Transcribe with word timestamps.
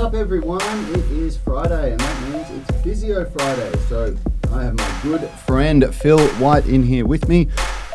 up, 0.00 0.14
everyone? 0.14 0.62
It 0.94 1.10
is 1.10 1.36
Friday, 1.36 1.90
and 1.90 2.00
that 2.00 2.30
means 2.30 2.50
it's 2.50 2.80
Physio 2.80 3.26
Friday. 3.26 3.70
So 3.90 4.16
I 4.50 4.62
have 4.62 4.74
my 4.74 5.00
good 5.02 5.28
friend 5.46 5.94
Phil 5.94 6.26
White 6.38 6.64
in 6.66 6.82
here 6.82 7.04
with 7.04 7.28
me. 7.28 7.48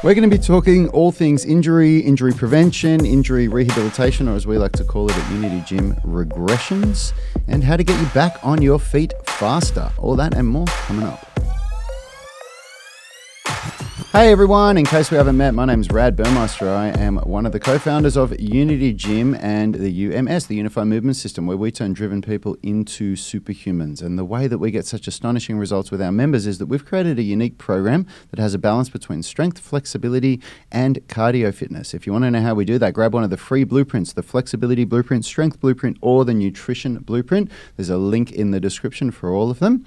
We're 0.04 0.14
going 0.14 0.30
to 0.30 0.38
be 0.38 0.42
talking 0.42 0.88
all 0.90 1.12
things 1.12 1.46
injury, 1.46 1.98
injury 1.98 2.32
prevention, 2.32 3.08
injury 3.08 3.48
rehabilitation, 3.48 4.28
or 4.28 4.36
as 4.36 4.46
we 4.46 4.60
like 4.60 4.74
to 4.74 4.84
call 4.84 5.10
it 5.10 5.18
at 5.18 5.32
Unity 5.32 5.64
Gym, 5.66 5.96
regressions, 6.06 7.12
and 7.48 7.64
how 7.64 7.76
to 7.76 7.84
get 7.84 8.00
you 8.00 8.08
back 8.08 8.38
on 8.44 8.62
your 8.62 8.78
feet 8.78 9.14
faster. 9.26 9.92
All 9.98 10.16
that 10.16 10.36
and 10.36 10.48
more 10.48 10.68
coming 10.68 11.08
up. 11.08 11.35
Hey 14.16 14.32
everyone, 14.32 14.78
in 14.78 14.86
case 14.86 15.12
we 15.12 15.18
haven't 15.18 15.36
met, 15.36 15.54
my 15.54 15.66
name 15.66 15.82
is 15.82 15.92
Rad 15.92 16.16
Burmeister. 16.16 16.70
I 16.70 16.88
am 16.88 17.18
one 17.18 17.46
of 17.46 17.52
the 17.52 17.60
co 17.60 17.78
founders 17.78 18.16
of 18.16 18.34
Unity 18.40 18.94
Gym 18.94 19.36
and 19.36 19.76
the 19.76 20.16
UMS, 20.16 20.48
the 20.48 20.56
Unified 20.56 20.88
Movement 20.88 21.18
System, 21.18 21.48
where 21.48 21.58
we 21.58 21.70
turn 21.70 21.92
driven 21.92 22.22
people 22.22 22.56
into 22.64 23.18
superhumans. 23.18 24.02
And 24.02 24.18
the 24.18 24.24
way 24.24 24.48
that 24.48 24.58
we 24.58 24.72
get 24.72 24.86
such 24.86 25.10
astonishing 25.10 25.58
results 25.58 25.92
with 25.92 26.02
our 26.02 26.14
members 26.14 26.48
is 26.48 26.60
that 26.60 26.68
we've 26.68 26.86
created 26.86 27.20
a 27.20 27.24
unique 27.24 27.58
program 27.58 28.08
that 28.32 28.40
has 28.40 28.54
a 28.54 28.58
balance 28.58 28.88
between 28.88 29.22
strength, 29.22 29.60
flexibility, 29.60 30.42
and 30.72 31.06
cardio 31.10 31.54
fitness. 31.54 31.94
If 31.94 32.08
you 32.08 32.14
want 32.14 32.24
to 32.24 32.32
know 32.32 32.42
how 32.42 32.56
we 32.56 32.64
do 32.64 32.78
that, 32.78 32.94
grab 32.94 33.14
one 33.14 33.26
of 33.26 33.32
the 33.32 33.38
free 33.38 33.66
blueprints 33.66 34.14
the 34.14 34.24
flexibility 34.24 34.86
blueprint, 34.86 35.26
strength 35.26 35.60
blueprint, 35.60 35.98
or 36.00 36.24
the 36.24 36.34
nutrition 36.34 37.00
blueprint. 37.00 37.52
There's 37.76 37.90
a 37.90 37.98
link 37.98 38.32
in 38.32 38.52
the 38.52 38.62
description 38.62 39.12
for 39.12 39.34
all 39.34 39.52
of 39.52 39.60
them. 39.60 39.86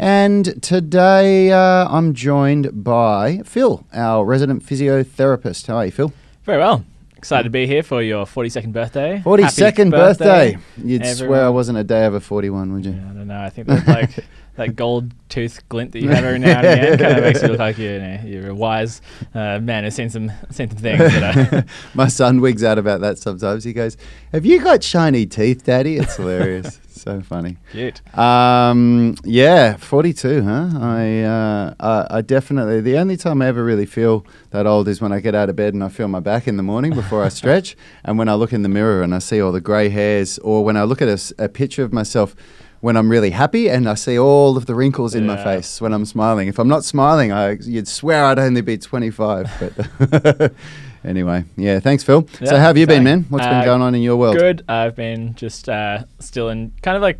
And 0.00 0.62
today 0.62 1.50
uh, 1.50 1.88
I'm 1.88 2.14
joined 2.14 2.84
by 2.84 3.42
Phil, 3.44 3.67
our 3.92 4.24
resident 4.24 4.64
physiotherapist. 4.64 5.66
How 5.66 5.76
are 5.76 5.86
you, 5.86 5.92
Phil? 5.92 6.12
Very 6.44 6.58
well. 6.58 6.84
Excited 7.16 7.44
to 7.44 7.50
be 7.50 7.66
here 7.66 7.82
for 7.82 8.00
your 8.00 8.26
42nd 8.26 8.72
birthday. 8.72 9.20
42nd 9.24 9.90
birthday. 9.90 10.56
You'd 10.76 11.02
everyone. 11.02 11.16
swear 11.28 11.44
I 11.46 11.48
wasn't 11.48 11.78
a 11.78 11.84
day 11.84 12.06
over 12.06 12.20
41, 12.20 12.72
would 12.72 12.86
you? 12.86 12.92
Yeah, 12.92 12.98
I 12.98 13.12
don't 13.12 13.26
know. 13.26 13.40
I 13.40 13.50
think 13.50 13.66
that's 13.66 13.88
like 13.88 14.24
that 14.58 14.74
gold 14.74 15.12
tooth 15.28 15.66
glint 15.68 15.92
that 15.92 16.00
you 16.02 16.08
have 16.08 16.24
every 16.24 16.38
now 16.38 16.58
and 16.58 16.66
again 16.66 16.98
kind 16.98 17.18
of 17.18 17.24
makes 17.24 17.42
you 17.42 17.48
look 17.48 17.60
like 17.60 17.78
you're, 17.78 17.94
you 17.94 18.00
know, 18.00 18.20
you're 18.24 18.50
a 18.50 18.54
wise 18.54 19.00
uh, 19.32 19.60
man 19.60 19.84
who's 19.84 19.94
seen 19.94 20.10
some, 20.10 20.32
seen 20.50 20.68
some 20.68 20.78
things. 20.78 20.98
That, 20.98 21.66
My 21.94 22.08
son 22.08 22.40
wigs 22.40 22.64
out 22.64 22.76
about 22.76 23.00
that 23.02 23.18
sometimes. 23.18 23.62
He 23.62 23.72
goes, 23.72 23.96
Have 24.32 24.44
you 24.44 24.60
got 24.60 24.82
shiny 24.82 25.26
teeth, 25.26 25.64
Daddy? 25.64 25.96
It's 25.96 26.16
hilarious 26.16 26.80
so 26.88 27.20
funny. 27.20 27.56
Cute. 27.70 28.02
Um, 28.18 29.14
yeah, 29.22 29.76
42, 29.76 30.42
huh? 30.42 30.70
I, 30.74 31.22
uh, 31.22 31.74
I, 31.78 32.18
I, 32.18 32.20
definitely, 32.22 32.80
the 32.80 32.98
only 32.98 33.16
time 33.16 33.40
I 33.40 33.46
ever 33.46 33.64
really 33.64 33.86
feel 33.86 34.26
that 34.50 34.66
old 34.66 34.88
is 34.88 35.00
when 35.00 35.12
I 35.12 35.20
get 35.20 35.36
out 35.36 35.48
of 35.48 35.54
bed 35.54 35.74
and 35.74 35.84
I 35.84 35.88
feel 35.88 36.08
my 36.08 36.20
back 36.20 36.48
in 36.48 36.56
the 36.56 36.64
morning 36.64 36.92
before 36.92 37.22
I 37.22 37.28
stretch, 37.28 37.76
and 38.04 38.18
when 38.18 38.28
I 38.28 38.34
look 38.34 38.52
in 38.52 38.62
the 38.62 38.68
mirror 38.68 39.02
and 39.02 39.14
I 39.14 39.20
see 39.20 39.40
all 39.40 39.52
the 39.52 39.60
grey 39.60 39.88
hairs, 39.88 40.38
or 40.40 40.64
when 40.64 40.76
I 40.76 40.82
look 40.82 41.00
at 41.00 41.08
a, 41.08 41.44
a 41.44 41.48
picture 41.48 41.84
of 41.84 41.92
myself 41.92 42.34
when 42.80 42.96
I'm 42.96 43.10
really 43.10 43.30
happy 43.30 43.68
and 43.68 43.88
I 43.88 43.94
see 43.94 44.18
all 44.18 44.56
of 44.56 44.66
the 44.66 44.74
wrinkles 44.74 45.14
in 45.14 45.24
yeah. 45.24 45.34
my 45.34 45.42
face 45.42 45.80
when 45.80 45.92
I'm 45.92 46.04
smiling. 46.04 46.48
If 46.48 46.58
I'm 46.58 46.68
not 46.68 46.84
smiling, 46.84 47.32
I, 47.32 47.52
you'd 47.62 47.88
swear 47.88 48.24
I'd 48.24 48.38
only 48.38 48.60
be 48.60 48.78
25. 48.78 49.50
But 49.58 50.52
anyway, 51.04 51.44
yeah, 51.56 51.80
thanks, 51.80 52.04
Phil. 52.04 52.26
Yeah, 52.40 52.50
so, 52.50 52.56
how 52.56 52.62
have 52.62 52.76
you 52.76 52.86
been, 52.86 53.02
man? 53.02 53.26
What's 53.28 53.44
uh, 53.44 53.50
been 53.50 53.64
going 53.64 53.82
on 53.82 53.94
in 53.94 54.02
your 54.02 54.16
world? 54.16 54.36
Good. 54.36 54.64
I've 54.68 54.94
been 54.94 55.34
just 55.34 55.68
uh, 55.68 56.04
still 56.20 56.50
in 56.50 56.72
kind 56.82 56.96
of 56.96 57.02
like, 57.02 57.18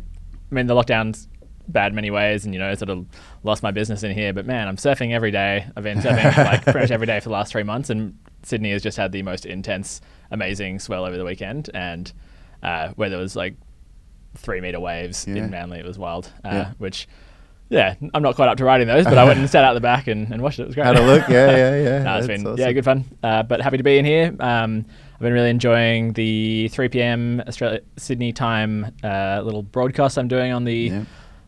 I 0.51 0.55
mean, 0.55 0.67
the 0.67 0.75
lockdown's 0.75 1.27
bad 1.67 1.93
many 1.93 2.09
ways, 2.09 2.45
and 2.45 2.53
you 2.53 2.59
know, 2.59 2.73
sort 2.75 2.89
of 2.89 3.05
lost 3.43 3.61
my 3.61 3.71
business 3.71 4.03
in 4.03 4.13
here. 4.13 4.33
But 4.33 4.45
man, 4.45 4.67
I'm 4.67 4.77
surfing 4.77 5.11
every 5.11 5.31
day. 5.31 5.67
I've 5.75 5.83
been 5.83 5.99
surfing 5.99 6.37
like 6.45 6.63
pretty 6.63 6.79
much 6.79 6.91
every 6.91 7.05
day 7.05 7.19
for 7.19 7.29
the 7.29 7.33
last 7.33 7.51
three 7.51 7.63
months, 7.63 7.89
and 7.89 8.17
Sydney 8.43 8.71
has 8.71 8.81
just 8.81 8.97
had 8.97 9.11
the 9.11 9.21
most 9.23 9.45
intense, 9.45 10.01
amazing 10.31 10.79
swell 10.79 11.05
over 11.05 11.17
the 11.17 11.25
weekend, 11.25 11.69
and 11.73 12.11
uh, 12.63 12.89
where 12.95 13.09
there 13.09 13.19
was 13.19 13.35
like 13.35 13.55
three 14.35 14.61
meter 14.61 14.79
waves 14.79 15.25
yeah. 15.27 15.35
in 15.35 15.49
Manly. 15.49 15.79
It 15.79 15.85
was 15.85 15.97
wild, 15.97 16.31
uh, 16.45 16.49
yeah. 16.49 16.71
which 16.77 17.07
yeah, 17.69 17.95
I'm 18.15 18.23
not 18.23 18.35
quite 18.35 18.49
up 18.49 18.57
to 18.57 18.65
riding 18.65 18.87
those, 18.87 19.05
but 19.05 19.17
I 19.17 19.23
went 19.23 19.39
and 19.39 19.47
sat 19.49 19.63
out 19.63 19.73
the 19.73 19.79
back 19.79 20.07
and, 20.07 20.31
and 20.31 20.41
watched 20.41 20.59
it. 20.59 20.63
It 20.63 20.67
was 20.67 20.75
great. 20.75 20.87
Had 20.87 20.97
a 20.97 21.05
look, 21.05 21.29
yeah, 21.29 21.55
yeah, 21.55 21.83
yeah. 21.83 22.03
no, 22.03 22.17
it's 22.17 22.27
been 22.27 22.45
awesome. 22.45 22.57
yeah, 22.57 22.71
good 22.71 22.83
fun. 22.83 23.05
Uh, 23.21 23.43
but 23.43 23.61
happy 23.61 23.77
to 23.77 23.83
be 23.83 23.99
in 23.99 24.05
here. 24.05 24.35
Um, 24.39 24.85
I've 25.13 25.19
been 25.19 25.33
really 25.33 25.51
enjoying 25.51 26.13
the 26.13 26.69
3 26.69 26.89
p.m. 26.89 27.43
Australia 27.47 27.81
Sydney 27.97 28.33
time 28.33 28.95
uh, 29.03 29.41
little 29.43 29.61
broadcast 29.61 30.17
I'm 30.17 30.27
doing 30.27 30.51
on 30.51 30.63
the 30.63 30.73
yeah. 30.73 31.03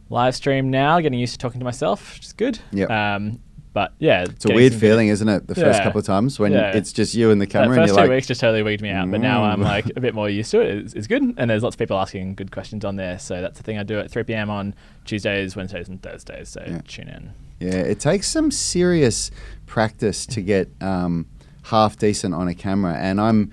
live 0.09 0.35
stream 0.35 0.69
now. 0.69 0.99
Getting 0.99 1.19
used 1.19 1.33
to 1.33 1.39
talking 1.39 1.59
to 1.59 1.65
myself, 1.65 2.13
which 2.13 2.25
is 2.27 2.33
good. 2.33 2.59
Yeah. 2.71 3.15
Um, 3.15 3.39
but 3.73 3.93
yeah, 3.99 4.23
it's 4.23 4.45
a 4.45 4.53
weird 4.53 4.73
feeling, 4.73 5.07
isn't 5.07 5.27
it? 5.27 5.47
The 5.47 5.55
first 5.55 5.79
yeah. 5.79 5.83
couple 5.83 5.99
of 5.99 6.05
times 6.05 6.39
when 6.39 6.51
yeah. 6.51 6.75
it's 6.75 6.91
just 6.91 7.13
you 7.13 7.31
and 7.31 7.39
the 7.39 7.47
camera. 7.47 7.69
The 7.69 7.75
first 7.75 7.89
and 7.91 7.97
two 7.97 8.01
like, 8.01 8.09
weeks 8.09 8.27
just 8.27 8.41
totally 8.41 8.63
wigged 8.63 8.81
me 8.81 8.89
out, 8.89 9.09
but 9.09 9.21
now 9.21 9.43
I'm 9.43 9.61
mm. 9.61 9.63
like 9.63 9.85
a 9.95 10.01
bit 10.01 10.13
more 10.13 10.29
used 10.29 10.51
to 10.51 10.59
it. 10.59 10.77
It's, 10.77 10.93
it's, 10.93 11.07
good, 11.07 11.21
and 11.37 11.49
there's 11.49 11.63
lots 11.63 11.75
of 11.75 11.79
people 11.79 11.97
asking 11.97 12.35
good 12.35 12.51
questions 12.51 12.83
on 12.83 12.97
there. 12.97 13.17
So 13.17 13.41
that's 13.41 13.57
the 13.57 13.63
thing 13.63 13.77
I 13.77 13.83
do 13.83 13.97
at 13.99 14.11
3 14.11 14.23
p.m. 14.23 14.49
on 14.49 14.75
Tuesdays, 15.05 15.55
Wednesdays, 15.55 15.87
and 15.87 16.01
Thursdays. 16.01 16.49
So 16.49 16.63
yeah. 16.67 16.81
tune 16.85 17.07
in. 17.07 17.31
Yeah, 17.59 17.75
it 17.75 17.99
takes 17.99 18.27
some 18.27 18.51
serious 18.51 19.31
practice 19.67 20.25
to 20.25 20.41
get 20.41 20.69
um, 20.81 21.27
half 21.63 21.95
decent 21.95 22.33
on 22.33 22.47
a 22.47 22.55
camera, 22.55 22.95
and 22.95 23.21
I'm 23.21 23.51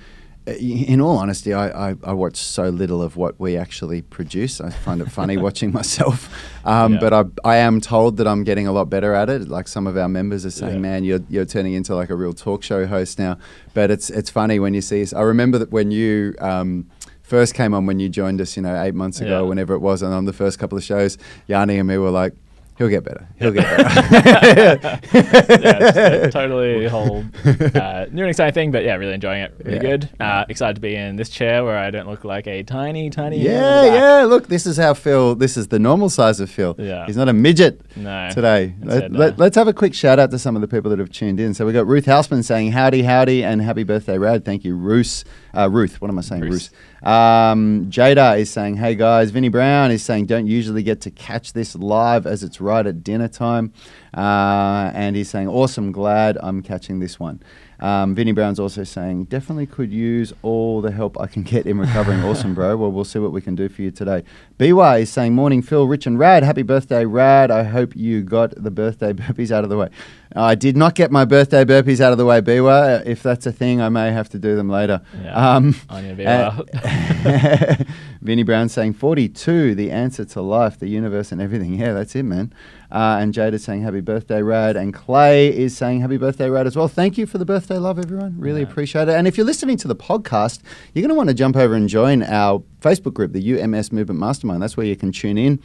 in 0.57 1.01
all 1.01 1.19
honesty, 1.19 1.53
I, 1.53 1.91
I, 1.91 1.95
I, 2.03 2.13
watch 2.13 2.37
so 2.37 2.69
little 2.69 3.03
of 3.03 3.17
what 3.17 3.39
we 3.39 3.57
actually 3.57 4.03
produce. 4.03 4.61
I 4.61 4.71
find 4.71 5.01
it 5.01 5.11
funny 5.11 5.37
watching 5.47 5.73
myself. 5.73 6.33
Um, 6.65 6.95
yeah. 6.95 7.01
But 7.01 7.13
I, 7.13 7.25
I 7.45 7.57
am 7.57 7.81
told 7.81 8.17
that 8.19 8.27
I'm 8.27 8.45
getting 8.45 8.67
a 8.67 8.73
lot 8.73 8.87
better 8.91 9.15
at 9.15 9.29
it. 9.29 9.49
Like 9.49 9.69
some 9.69 9.87
of 9.87 9.97
our 9.97 10.09
members 10.09 10.47
are 10.47 10.51
saying, 10.51 10.75
yeah. 10.75 10.81
man, 10.81 11.05
you're, 11.05 11.21
you're 11.29 11.45
turning 11.45 11.75
into 11.75 11.95
like 11.95 12.11
a 12.11 12.15
real 12.15 12.33
talk 12.33 12.63
show 12.63 12.87
host 12.87 13.19
now. 13.19 13.39
But 13.75 13.91
it's, 13.91 14.11
it's 14.11 14.31
funny 14.31 14.59
when 14.59 14.75
you 14.75 14.81
see 14.81 15.03
us. 15.03 15.13
I 15.13 15.23
remember 15.23 15.59
that 15.59 15.71
when 15.71 15.91
you. 15.91 16.35
Um, 16.41 16.91
first 17.23 17.55
came 17.55 17.75
on 17.75 17.85
when 17.85 18.01
you 18.01 18.09
joined 18.09 18.41
us, 18.41 18.57
you 18.57 18.63
know, 18.63 18.83
eight 18.83 18.95
months 18.95 19.21
ago, 19.21 19.43
yeah. 19.43 19.49
whenever 19.49 19.75
it 19.75 19.81
was, 19.81 20.01
and 20.01 20.15
on 20.15 20.25
the 20.25 20.33
first 20.33 20.59
couple 20.59 20.79
of 20.79 20.83
shows, 20.83 21.19
Yanni 21.47 21.77
and 21.79 21.87
me 21.87 21.99
were 21.99 22.11
like, 22.11 22.33
He'll 22.79 22.89
get 22.89 23.03
better. 23.03 23.27
He'll 23.41 23.51
get 23.51 23.65
better. 23.65 25.01
yeah, 25.13 26.31
totally 26.31 26.87
whole 26.87 27.25
uh, 27.45 28.07
new 28.13 28.23
and 28.23 28.31
exciting 28.31 28.55
thing, 28.55 28.71
but 28.71 28.85
yeah, 28.85 28.95
really 28.95 29.15
enjoying 29.15 29.43
it. 29.43 29.53
Really 29.65 29.77
yeah. 29.79 29.83
good. 29.83 30.11
Uh, 30.21 30.45
excited 30.49 30.77
to 30.77 30.81
be 30.81 30.95
in 30.95 31.17
this 31.17 31.29
chair 31.29 31.65
where 31.65 31.77
I 31.77 31.91
don't 31.91 32.09
look 32.09 32.23
like 32.23 32.47
a 32.47 32.63
tiny, 32.63 33.11
tiny. 33.11 33.41
Yeah, 33.41 33.85
yeah. 33.85 34.25
Look, 34.27 34.47
this 34.47 34.65
is 34.65 34.77
how 34.77 34.95
Phil. 34.95 35.35
This 35.35 35.57
is 35.57 35.67
the 35.69 35.81
normal 35.81 36.09
size 36.09 36.39
of 36.39 36.51
Phil. 36.51 36.77
Yeah, 36.79 37.05
he's 37.07 37.17
not 37.17 37.29
a 37.29 37.33
midget. 37.33 37.81
No. 37.97 38.31
Today, 38.31 38.77
let, 38.81 39.11
let, 39.11 39.39
let's 39.41 39.57
have 39.57 39.67
a 39.67 39.73
quick 39.73 39.93
shout 39.93 40.21
out 40.21 40.31
to 40.31 40.39
some 40.39 40.55
of 40.55 40.63
the 40.63 40.69
people 40.69 40.89
that 40.91 41.01
have 41.01 41.11
tuned 41.11 41.41
in. 41.41 41.55
So 41.55 41.67
we 41.67 41.73
got 41.73 41.89
Ruth 41.89 42.07
Houseman 42.07 42.45
saying 42.45 42.71
howdy, 42.71 43.03
howdy, 43.03 43.43
and 43.43 43.61
happy 43.61 43.83
birthday, 43.83 44.19
Rad. 44.19 44.45
Thank 44.45 44.65
you, 44.65 44.77
Ruth. 44.77 45.25
Uh, 45.57 45.69
Ruth. 45.71 46.01
What 46.01 46.11
am 46.11 46.19
I 46.19 46.23
saying, 46.23 46.43
Ruth? 46.43 46.71
Um, 47.03 47.87
Jada 47.91 48.39
is 48.39 48.51
saying, 48.51 48.77
hey 48.77 48.95
guys. 48.95 49.31
Vinny 49.31 49.49
Brown 49.49 49.91
is 49.91 50.03
saying, 50.03 50.27
don't 50.27 50.47
usually 50.47 50.83
get 50.83 51.01
to 51.03 51.11
catch 51.11 51.53
this 51.53 51.75
live 51.75 52.27
as 52.27 52.43
it's 52.43 52.61
right 52.61 52.87
at 52.87 53.03
dinner 53.03 53.29
time. 53.29 53.73
Uh, 54.17 54.91
and 54.95 55.17
he's 55.17 55.31
saying, 55.31 55.49
awesome, 55.49 55.93
glad 55.93 56.37
I'm 56.41 56.63
catching 56.63 56.99
this 56.99 57.19
one. 57.19 57.41
Um, 57.81 58.15
Vinny 58.15 58.33
Brown's 58.33 58.59
also 58.59 58.83
saying, 58.83 59.25
definitely 59.25 59.67
could 59.67 59.93
use 59.93 60.33
all 60.43 60.81
the 60.81 60.91
help 60.91 61.19
I 61.21 61.27
can 61.27 61.43
get 61.43 61.67
in 61.67 61.79
recovering. 61.79 62.21
awesome, 62.25 62.55
bro. 62.55 62.77
Well, 62.77 62.91
we'll 62.91 63.05
see 63.05 63.19
what 63.19 63.33
we 63.33 63.41
can 63.41 63.55
do 63.55 63.69
for 63.69 63.83
you 63.83 63.91
today. 63.91 64.25
BY 64.59 64.99
is 64.99 65.11
saying, 65.11 65.35
morning, 65.35 65.63
Phil, 65.63 65.87
Rich, 65.87 66.07
and 66.07 66.19
Rad. 66.19 66.43
Happy 66.43 66.63
birthday, 66.63 67.05
Rad. 67.05 67.51
I 67.51 67.63
hope 67.63 67.95
you 67.95 68.23
got 68.23 68.53
the 68.57 68.71
birthday 68.71 69.13
burpees 69.15 69.53
out 69.53 69.63
of 69.65 69.71
the 69.71 69.77
way. 69.77 69.91
I 70.35 70.55
did 70.55 70.77
not 70.77 70.95
get 70.95 71.11
my 71.11 71.25
birthday 71.25 71.65
burpees 71.65 72.01
out 72.01 72.13
of 72.13 72.19
the 72.19 72.27
way, 72.27 72.41
BY. 72.41 73.03
If 73.07 73.23
that's 73.23 73.47
a 73.47 73.53
thing, 73.53 73.81
I 73.81 73.89
may 73.89 74.11
have 74.13 74.29
to 74.31 74.39
do 74.39 74.57
them 74.57 74.69
later. 74.69 75.01
Yeah, 75.23 75.57
um, 75.57 75.75
on 75.89 76.05
your 76.05 76.29
uh, 76.29 77.77
Vinny 78.21 78.43
Brown 78.43 78.69
saying, 78.69 78.95
42, 78.95 79.75
the 79.75 79.91
answer 79.91 80.25
to 80.25 80.43
life, 80.43 80.79
the 80.79 80.89
universe, 80.89 81.33
and 81.33 81.41
everything. 81.41 81.75
Yeah, 81.75 81.93
that's 81.93 82.15
it, 82.15 82.25
man. 82.25 82.53
Uh, 82.91 83.19
and 83.21 83.35
Jade 83.35 83.53
is 83.53 83.63
saying 83.63 83.83
happy 83.83 84.01
birthday, 84.01 84.43
Rad. 84.43 84.77
And 84.77 84.95
Clay 84.95 85.49
is 85.49 85.77
saying 85.77 86.01
happy 86.01 86.17
birthday, 86.17 86.49
Rad, 86.49 86.67
as 86.67 86.75
well. 86.75 86.89
Thank 86.89 87.19
you 87.19 87.27
for 87.27 87.37
the 87.37 87.45
birthday 87.45 87.77
love, 87.77 87.99
everyone. 87.99 88.39
Really 88.39 88.63
yeah. 88.63 88.69
appreciate 88.69 89.09
it. 89.09 89.15
And 89.15 89.29
if 89.29 89.37
you're 89.37 89.47
listening 89.47 89.77
to 89.79 89.89
the 89.89 89.97
podcast, 89.97 90.63
you're 90.95 91.03
going 91.03 91.11
to 91.11 91.15
want 91.15 91.29
to 91.29 91.35
jump 91.35 91.57
over 91.57 91.75
and 91.75 91.89
join 91.89 92.23
our 92.23 92.63
Facebook 92.81 93.13
group, 93.13 93.33
the 93.33 93.61
UMS 93.61 93.93
Movement 93.93 94.19
Mastermind. 94.19 94.63
That's 94.63 94.77
where 94.77 94.87
you 94.87 94.97
can 94.97 95.13
tune 95.13 95.37
in. 95.37 95.61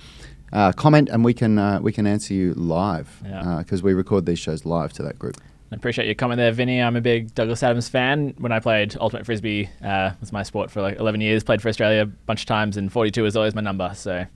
Uh, 0.52 0.72
comment 0.72 1.10
and 1.10 1.26
we 1.26 1.34
can 1.34 1.58
uh, 1.58 1.80
we 1.82 1.92
can 1.92 2.06
answer 2.06 2.32
you 2.32 2.54
live 2.54 3.10
because 3.24 3.34
yeah. 3.72 3.78
Uh, 3.78 3.82
we 3.82 3.94
record 3.96 4.28
these 4.28 4.38
shows 4.38 4.66
live 4.66 4.94
to 4.94 5.02
that 5.02 5.18
group. 5.18 5.42
I 5.72 5.76
appreciate 5.76 6.06
your 6.06 6.14
comment 6.14 6.38
there, 6.38 6.52
Vinny. 6.52 6.80
I'm 6.80 6.96
a 6.96 7.02
big 7.02 7.34
Douglas 7.34 7.64
Adams 7.64 7.90
fan. 7.90 8.36
When 8.38 8.52
I 8.52 8.60
played 8.60 8.96
Ultimate 9.00 9.26
Frisbee, 9.26 9.68
uh, 9.84 10.12
was 10.20 10.32
my 10.32 10.44
sport 10.44 10.70
for 10.70 10.84
like 10.84 11.00
11 11.00 11.20
years. 11.22 11.44
Played 11.44 11.64
for 11.64 11.70
Australia 11.70 12.04
a 12.04 12.06
bunch 12.06 12.42
of 12.42 12.46
times, 12.46 12.78
and 12.78 12.92
42 12.92 13.24
was 13.24 13.36
always 13.36 13.56
my 13.56 13.62
number. 13.62 13.92
So 13.96 14.28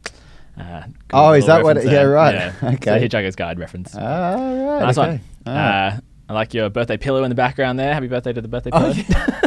uh, 0.60 0.84
oh, 1.14 1.34
is 1.34 1.46
that 1.46 1.64
what? 1.64 1.78
It, 1.78 1.86
yeah, 1.86 2.04
right. 2.04 2.36
Yeah. 2.36 2.54
okay. 2.76 3.04
It's 3.04 3.14
Hitchhiker's 3.14 3.36
Guide 3.36 3.60
reference. 3.60 3.96
Oh, 3.96 4.00
right. 4.00 4.82
Nice 4.82 4.98
okay. 4.98 5.22
one. 5.44 5.56
Uh, 5.56 6.00
I 6.30 6.34
like 6.34 6.54
your 6.54 6.70
birthday 6.70 6.98
pillow 6.98 7.24
in 7.24 7.30
the 7.30 7.36
background 7.36 7.80
there. 7.80 7.94
Happy 7.94 8.08
birthday 8.08 8.34
to 8.34 8.42
the 8.42 8.48
birthday 8.48 8.72
pillow. 8.72 8.94
Oh, 8.96 9.04
yeah. 9.10 9.40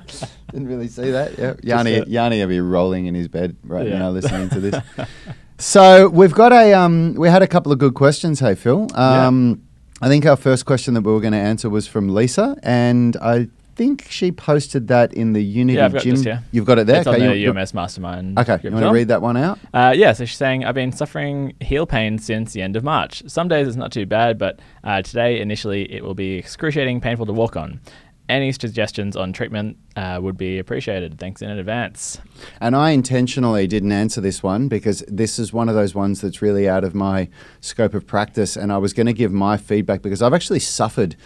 Didn't 0.50 0.68
really 0.68 0.88
see 0.88 1.10
that. 1.10 1.38
Yeah, 1.38 1.54
Yanni, 1.62 2.04
Yanni 2.06 2.40
will 2.40 2.48
be 2.48 2.60
rolling 2.60 3.06
in 3.06 3.14
his 3.14 3.28
bed 3.28 3.56
right 3.64 3.86
yeah. 3.86 3.98
now 3.98 4.10
listening 4.10 4.48
to 4.50 4.60
this. 4.60 4.82
so 5.58 6.08
we've 6.08 6.32
got 6.32 6.52
a 6.52 6.72
um, 6.72 7.14
we 7.14 7.28
had 7.28 7.42
a 7.42 7.46
couple 7.46 7.70
of 7.70 7.78
good 7.78 7.94
questions. 7.94 8.40
Hey, 8.40 8.54
Phil. 8.54 8.88
Um, 8.94 9.62
yeah. 10.00 10.06
I 10.06 10.08
think 10.08 10.24
our 10.24 10.36
first 10.36 10.64
question 10.64 10.94
that 10.94 11.02
we 11.02 11.12
were 11.12 11.20
going 11.20 11.32
to 11.32 11.38
answer 11.38 11.68
was 11.68 11.86
from 11.86 12.08
Lisa, 12.08 12.56
and 12.62 13.16
I 13.20 13.48
think 13.78 14.06
she 14.10 14.32
posted 14.32 14.88
that 14.88 15.14
in 15.14 15.32
the 15.32 15.42
Unity 15.42 15.78
Yeah, 15.78 15.84
I've 15.86 15.92
got 15.92 16.02
gym. 16.02 16.16
this, 16.16 16.24
yeah. 16.26 16.40
You've 16.50 16.64
got 16.66 16.78
it 16.78 16.86
there. 16.88 16.98
It's 16.98 17.06
on 17.06 17.14
okay, 17.14 17.28
the 17.28 17.36
you- 17.36 17.50
UMS 17.52 17.72
Mastermind. 17.72 18.38
okay. 18.38 18.58
You 18.62 18.70
want 18.72 18.84
to 18.84 18.92
read 18.92 19.08
that 19.08 19.22
one 19.22 19.36
out? 19.36 19.58
Uh, 19.72 19.94
yeah, 19.96 20.12
so 20.12 20.24
she's 20.24 20.36
saying, 20.36 20.64
I've 20.64 20.74
been 20.74 20.90
suffering 20.92 21.54
heel 21.60 21.86
pain 21.86 22.18
since 22.18 22.52
the 22.52 22.60
end 22.60 22.74
of 22.76 22.82
March. 22.82 23.22
Some 23.28 23.46
days 23.48 23.68
it's 23.68 23.76
not 23.76 23.92
too 23.92 24.04
bad, 24.04 24.36
but 24.36 24.58
uh, 24.82 25.00
today, 25.02 25.40
initially, 25.40 25.90
it 25.92 26.02
will 26.04 26.14
be 26.14 26.34
excruciating, 26.34 27.00
painful 27.00 27.24
to 27.26 27.32
walk 27.32 27.56
on. 27.56 27.80
Any 28.28 28.52
suggestions 28.52 29.16
on 29.16 29.32
treatment 29.32 29.78
uh, 29.96 30.18
would 30.20 30.36
be 30.36 30.58
appreciated. 30.58 31.18
Thanks 31.18 31.40
in 31.40 31.50
advance. 31.50 32.20
And 32.60 32.76
I 32.76 32.90
intentionally 32.90 33.66
didn't 33.66 33.92
answer 33.92 34.20
this 34.20 34.42
one 34.42 34.68
because 34.68 35.02
this 35.08 35.38
is 35.38 35.52
one 35.52 35.68
of 35.68 35.74
those 35.74 35.94
ones 35.94 36.20
that's 36.20 36.42
really 36.42 36.68
out 36.68 36.84
of 36.84 36.94
my 36.94 37.28
scope 37.60 37.94
of 37.94 38.06
practice. 38.06 38.54
And 38.56 38.70
I 38.70 38.78
was 38.78 38.92
going 38.92 39.06
to 39.06 39.14
give 39.14 39.32
my 39.32 39.56
feedback 39.56 40.02
because 40.02 40.20
I've 40.20 40.34
actually 40.34 40.60
suffered 40.60 41.16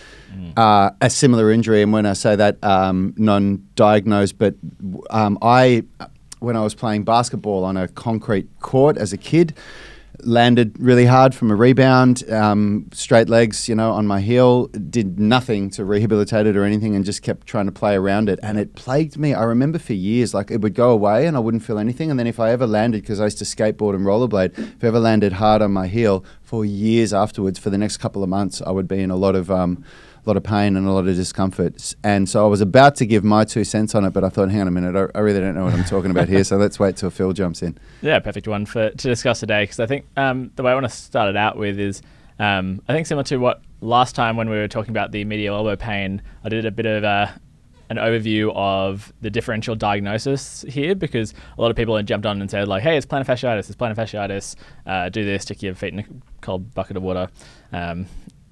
uh, 0.57 0.91
a 1.01 1.11
similar 1.11 1.51
injury. 1.51 1.83
And 1.83 1.93
when 1.93 2.07
I 2.07 2.13
say 2.13 2.37
that, 2.37 2.63
um, 2.63 3.15
non 3.17 3.67
diagnosed, 3.75 4.39
but 4.39 4.55
um, 5.11 5.39
I, 5.43 5.83
when 6.39 6.57
I 6.57 6.63
was 6.63 6.75
playing 6.75 7.05
basketball 7.05 7.65
on 7.65 7.77
a 7.77 7.89
concrete 7.89 8.49
court 8.61 8.97
as 8.97 9.13
a 9.13 9.19
kid, 9.19 9.55
landed 10.25 10.77
really 10.79 11.05
hard 11.05 11.35
from 11.35 11.51
a 11.51 11.55
rebound, 11.55 12.29
um, 12.31 12.87
straight 12.93 13.29
legs, 13.29 13.69
you 13.69 13.75
know, 13.75 13.93
on 13.93 14.07
my 14.07 14.21
heel, 14.21 14.67
did 14.67 15.19
nothing 15.19 15.71
to 15.71 15.85
rehabilitate 15.85 16.47
it 16.47 16.57
or 16.57 16.65
anything 16.65 16.95
and 16.95 17.05
just 17.05 17.23
kept 17.23 17.47
trying 17.47 17.67
to 17.67 17.73
play 17.73 17.95
around 17.95 18.29
it. 18.29 18.39
And 18.43 18.59
it 18.59 18.75
plagued 18.75 19.19
me. 19.19 19.35
I 19.35 19.43
remember 19.45 19.79
for 19.79 19.95
years, 19.95 20.35
like 20.35 20.51
it 20.51 20.61
would 20.61 20.75
go 20.75 20.91
away 20.91 21.27
and 21.27 21.37
I 21.37 21.41
wouldn't 21.41 21.63
feel 21.63 21.79
anything. 21.79 22.11
And 22.11 22.19
then 22.19 22.27
if 22.27 22.41
I 22.41 22.51
ever 22.51 22.67
landed, 22.67 23.03
because 23.03 23.21
I 23.21 23.25
used 23.25 23.39
to 23.39 23.45
skateboard 23.45 23.95
and 23.95 24.05
rollerblade, 24.05 24.59
if 24.59 24.85
I 24.85 24.87
ever 24.87 25.01
landed 25.01 25.35
hard 25.35 25.63
on 25.63 25.73
my 25.73 25.87
heel 25.87 26.25
for 26.53 26.67
years 26.67 27.15
afterwards, 27.15 27.59
for 27.59 27.71
the 27.71 27.79
next 27.79 27.97
couple 27.97 28.23
of 28.23 28.29
months, 28.29 28.61
I 28.61 28.71
would 28.71 28.87
be 28.87 29.01
in 29.01 29.11
a 29.11 29.17
lot 29.17 29.35
of. 29.35 29.51
Um, 29.51 29.83
a 30.25 30.31
lot 30.31 30.37
of 30.37 30.45
pain 30.45 30.77
and 30.77 30.87
a 30.87 30.93
lot 30.93 31.09
of 31.09 31.17
discomfort. 31.17 31.97
And 32.05 32.29
so 32.29 32.45
I 32.45 32.49
was 32.49 32.61
about 32.61 32.95
to 32.97 33.07
give 33.07 33.25
my 33.25 33.43
two 33.43 33.65
cents 33.65 33.93
on 33.97 34.05
it, 34.05 34.11
but 34.11 34.23
I 34.23 34.29
thought, 34.29 34.51
hang 34.51 34.61
on 34.61 34.69
a 34.69 34.71
minute, 34.71 34.95
I, 34.95 35.19
I 35.19 35.21
really 35.21 35.41
don't 35.41 35.57
know 35.57 35.65
what 35.65 35.75
I'm 35.75 35.83
talking 35.83 36.13
about 36.13 36.29
here. 36.29 36.45
So 36.45 36.59
let's 36.59 36.79
wait 36.79 36.97
till 36.97 37.11
Phil 37.11 37.33
jumps 37.33 37.61
in. 37.61 37.77
Yeah, 38.03 38.21
perfect 38.21 38.47
one 38.47 38.65
for 38.65 38.91
to 38.91 39.09
discuss 39.09 39.41
today 39.41 39.65
because 39.65 39.81
I 39.81 39.87
think 39.87 40.07
um, 40.17 40.53
the 40.55 40.63
way 40.63 40.71
I 40.71 40.75
want 40.75 40.87
to 40.87 40.97
start 40.97 41.29
it 41.29 41.37
out 41.37 41.57
with 41.57 41.77
is 41.77 42.03
um, 42.39 42.81
I 42.87 42.93
think 42.93 43.09
similar 43.09 43.25
to 43.25 43.39
what 43.39 43.63
last 43.81 44.15
time 44.15 44.37
when 44.37 44.49
we 44.49 44.55
were 44.55 44.69
talking 44.69 44.93
about 44.93 45.11
the 45.11 45.25
medial 45.25 45.57
elbow 45.57 45.75
pain, 45.75 46.23
I 46.45 46.51
did 46.51 46.67
a 46.67 46.71
bit 46.71 46.87
of 46.87 47.03
a, 47.03 47.41
an 47.93 47.99
overview 47.99 48.53
of 48.55 49.13
the 49.21 49.31
differential 49.31 49.75
diagnosis 49.75 50.65
here 50.69 50.95
because 50.95 51.35
a 51.57 51.61
lot 51.61 51.71
of 51.71 51.77
people 51.77 51.95
had 51.95 52.07
jumped 52.07 52.27
on 52.27 52.41
and 52.41 52.51
said 52.51 52.67
like, 52.67 52.83
hey, 52.83 52.97
it's 52.97 53.07
plantar 53.07 53.27
fasciitis, 53.27 53.71
it's 53.71 53.77
plantar 53.77 53.97
fasciitis, 53.97 54.57
uh, 54.87 55.09
do 55.09 55.25
this, 55.25 55.43
stick 55.43 55.63
your 55.63 55.75
feet 55.75 55.93
in 55.93 56.01
a 56.01 56.05
cold 56.41 56.73
bucket 56.75 56.97
of 56.97 57.03
water. 57.03 57.29
Um, 57.73 58.07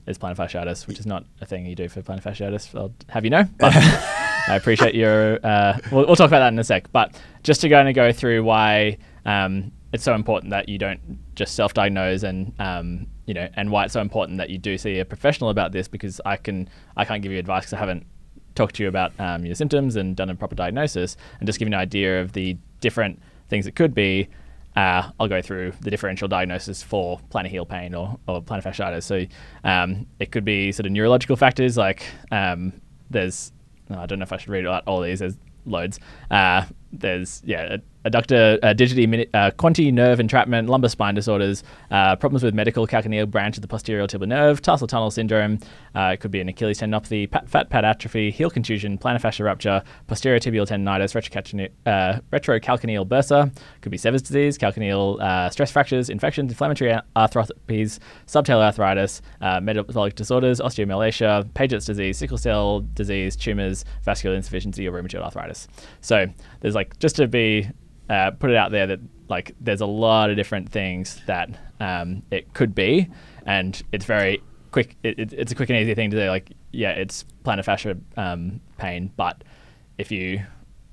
it's 0.06 0.18
plantar 0.18 0.36
fasciitis, 0.36 0.86
which 0.86 0.98
is 0.98 1.06
not 1.06 1.24
a 1.40 1.46
thing 1.46 1.66
you 1.66 1.74
do 1.74 1.88
for 1.88 2.02
plantar 2.02 2.22
fasciitis. 2.22 2.78
I'll 2.78 2.92
have 3.08 3.24
you 3.24 3.30
know. 3.30 3.44
But 3.58 3.72
I 4.48 4.56
appreciate 4.56 4.94
your. 4.94 5.44
Uh, 5.44 5.78
we'll, 5.90 6.06
we'll 6.06 6.16
talk 6.16 6.28
about 6.28 6.40
that 6.40 6.52
in 6.52 6.58
a 6.58 6.64
sec. 6.64 6.92
But 6.92 7.20
just 7.42 7.60
to 7.62 7.68
kind 7.68 7.88
of 7.88 7.94
go 7.94 8.12
through 8.12 8.44
why 8.44 8.98
um, 9.24 9.72
it's 9.92 10.04
so 10.04 10.14
important 10.14 10.50
that 10.50 10.68
you 10.68 10.78
don't 10.78 11.00
just 11.34 11.54
self-diagnose 11.54 12.22
and 12.22 12.52
um, 12.60 13.06
you 13.26 13.34
know, 13.34 13.48
and 13.54 13.70
why 13.70 13.84
it's 13.84 13.92
so 13.92 14.00
important 14.00 14.38
that 14.38 14.50
you 14.50 14.58
do 14.58 14.76
see 14.76 14.98
a 14.98 15.04
professional 15.04 15.50
about 15.50 15.72
this 15.72 15.86
because 15.88 16.20
I 16.26 16.36
can 16.36 16.68
I 16.96 17.04
can't 17.04 17.22
give 17.22 17.32
you 17.32 17.38
advice 17.38 17.62
because 17.62 17.74
I 17.74 17.78
haven't 17.78 18.06
talked 18.54 18.76
to 18.76 18.82
you 18.82 18.88
about 18.88 19.12
um, 19.18 19.44
your 19.44 19.54
symptoms 19.54 19.96
and 19.96 20.16
done 20.16 20.30
a 20.30 20.34
proper 20.34 20.54
diagnosis 20.54 21.16
and 21.38 21.46
just 21.46 21.58
give 21.58 21.68
you 21.68 21.74
an 21.74 21.80
idea 21.80 22.20
of 22.20 22.32
the 22.32 22.56
different 22.80 23.20
things 23.48 23.66
it 23.66 23.76
could 23.76 23.94
be. 23.94 24.28
Uh, 24.76 25.10
I'll 25.18 25.28
go 25.28 25.42
through 25.42 25.72
the 25.80 25.90
differential 25.90 26.28
diagnosis 26.28 26.82
for 26.82 27.20
plantar 27.30 27.48
heel 27.48 27.66
pain 27.66 27.94
or, 27.94 28.18
or 28.28 28.40
plantar 28.40 28.62
fasciitis. 28.62 29.02
So 29.02 29.26
um, 29.64 30.06
it 30.18 30.30
could 30.30 30.44
be 30.44 30.70
sort 30.72 30.86
of 30.86 30.92
neurological 30.92 31.36
factors 31.36 31.76
like 31.76 32.04
um, 32.30 32.72
there's 33.10 33.52
I 33.90 34.06
don't 34.06 34.20
know 34.20 34.22
if 34.22 34.32
I 34.32 34.36
should 34.36 34.50
read 34.50 34.66
out 34.66 34.84
all 34.86 35.00
these. 35.00 35.18
There's 35.18 35.36
loads. 35.66 35.98
Uh, 36.30 36.64
there's 36.92 37.42
yeah, 37.44 37.76
adductor, 38.04 38.58
uh, 38.62 38.74
digiti, 38.74 39.08
mini- 39.08 39.26
uh, 39.34 39.50
quinti 39.52 39.92
nerve 39.92 40.18
entrapment, 40.18 40.68
lumbar 40.68 40.88
spine 40.88 41.14
disorders, 41.14 41.62
uh, 41.90 42.16
problems 42.16 42.42
with 42.42 42.54
medial 42.54 42.86
calcaneal 42.86 43.30
branch 43.30 43.56
of 43.56 43.62
the 43.62 43.68
posterior 43.68 44.06
tibial 44.06 44.28
nerve, 44.28 44.60
tarsal 44.62 44.86
tunnel 44.88 45.10
syndrome. 45.10 45.58
Uh, 45.94 46.10
it 46.14 46.20
could 46.20 46.30
be 46.30 46.40
an 46.40 46.48
Achilles 46.48 46.80
tendinopathy, 46.80 47.30
pat, 47.30 47.48
fat 47.48 47.68
pad 47.70 47.84
atrophy, 47.84 48.30
heel 48.30 48.50
contusion, 48.50 48.96
plantar 48.98 49.20
fascia 49.20 49.44
rupture, 49.44 49.82
posterior 50.06 50.40
tibial 50.40 50.66
tendinitis, 50.66 51.14
retrocalcane- 51.14 51.70
uh, 51.86 52.20
retrocalcaneal 52.32 53.06
bursa. 53.06 53.54
Could 53.82 53.92
be 53.92 53.98
Sever's 53.98 54.22
disease, 54.22 54.56
calcaneal 54.58 55.20
uh, 55.20 55.50
stress 55.50 55.70
fractures, 55.70 56.08
infections, 56.08 56.50
inflammatory 56.50 56.98
arthropathies, 57.14 57.98
subtalar 58.26 58.64
arthritis, 58.64 59.20
uh, 59.40 59.60
metabolic 59.60 60.14
disorders, 60.14 60.60
osteomalacia, 60.60 61.52
Paget's 61.54 61.84
disease, 61.86 62.16
sickle 62.18 62.38
cell 62.38 62.80
disease, 62.94 63.36
tumors, 63.36 63.84
vascular 64.04 64.36
insufficiency, 64.36 64.88
or 64.88 64.92
rheumatoid 64.92 65.22
arthritis. 65.22 65.68
So 66.00 66.26
there's 66.60 66.74
like 66.74 66.79
just 66.98 67.16
to 67.16 67.26
be 67.26 67.68
uh, 68.08 68.32
put 68.32 68.50
it 68.50 68.56
out 68.56 68.72
there 68.72 68.86
that 68.88 69.00
like 69.28 69.54
there's 69.60 69.80
a 69.80 69.86
lot 69.86 70.30
of 70.30 70.36
different 70.36 70.68
things 70.68 71.20
that 71.26 71.48
um, 71.78 72.22
it 72.30 72.52
could 72.54 72.74
be, 72.74 73.08
and 73.46 73.80
it's 73.92 74.04
very 74.04 74.42
quick. 74.72 74.96
It, 75.02 75.18
it, 75.18 75.32
it's 75.32 75.52
a 75.52 75.54
quick 75.54 75.70
and 75.70 75.78
easy 75.78 75.94
thing 75.94 76.10
to 76.10 76.16
say 76.16 76.28
like 76.28 76.52
yeah, 76.72 76.90
it's 76.90 77.24
plantar 77.44 77.64
fascia 77.64 77.96
um, 78.16 78.60
pain, 78.78 79.12
but 79.16 79.42
if 79.98 80.10
you 80.10 80.42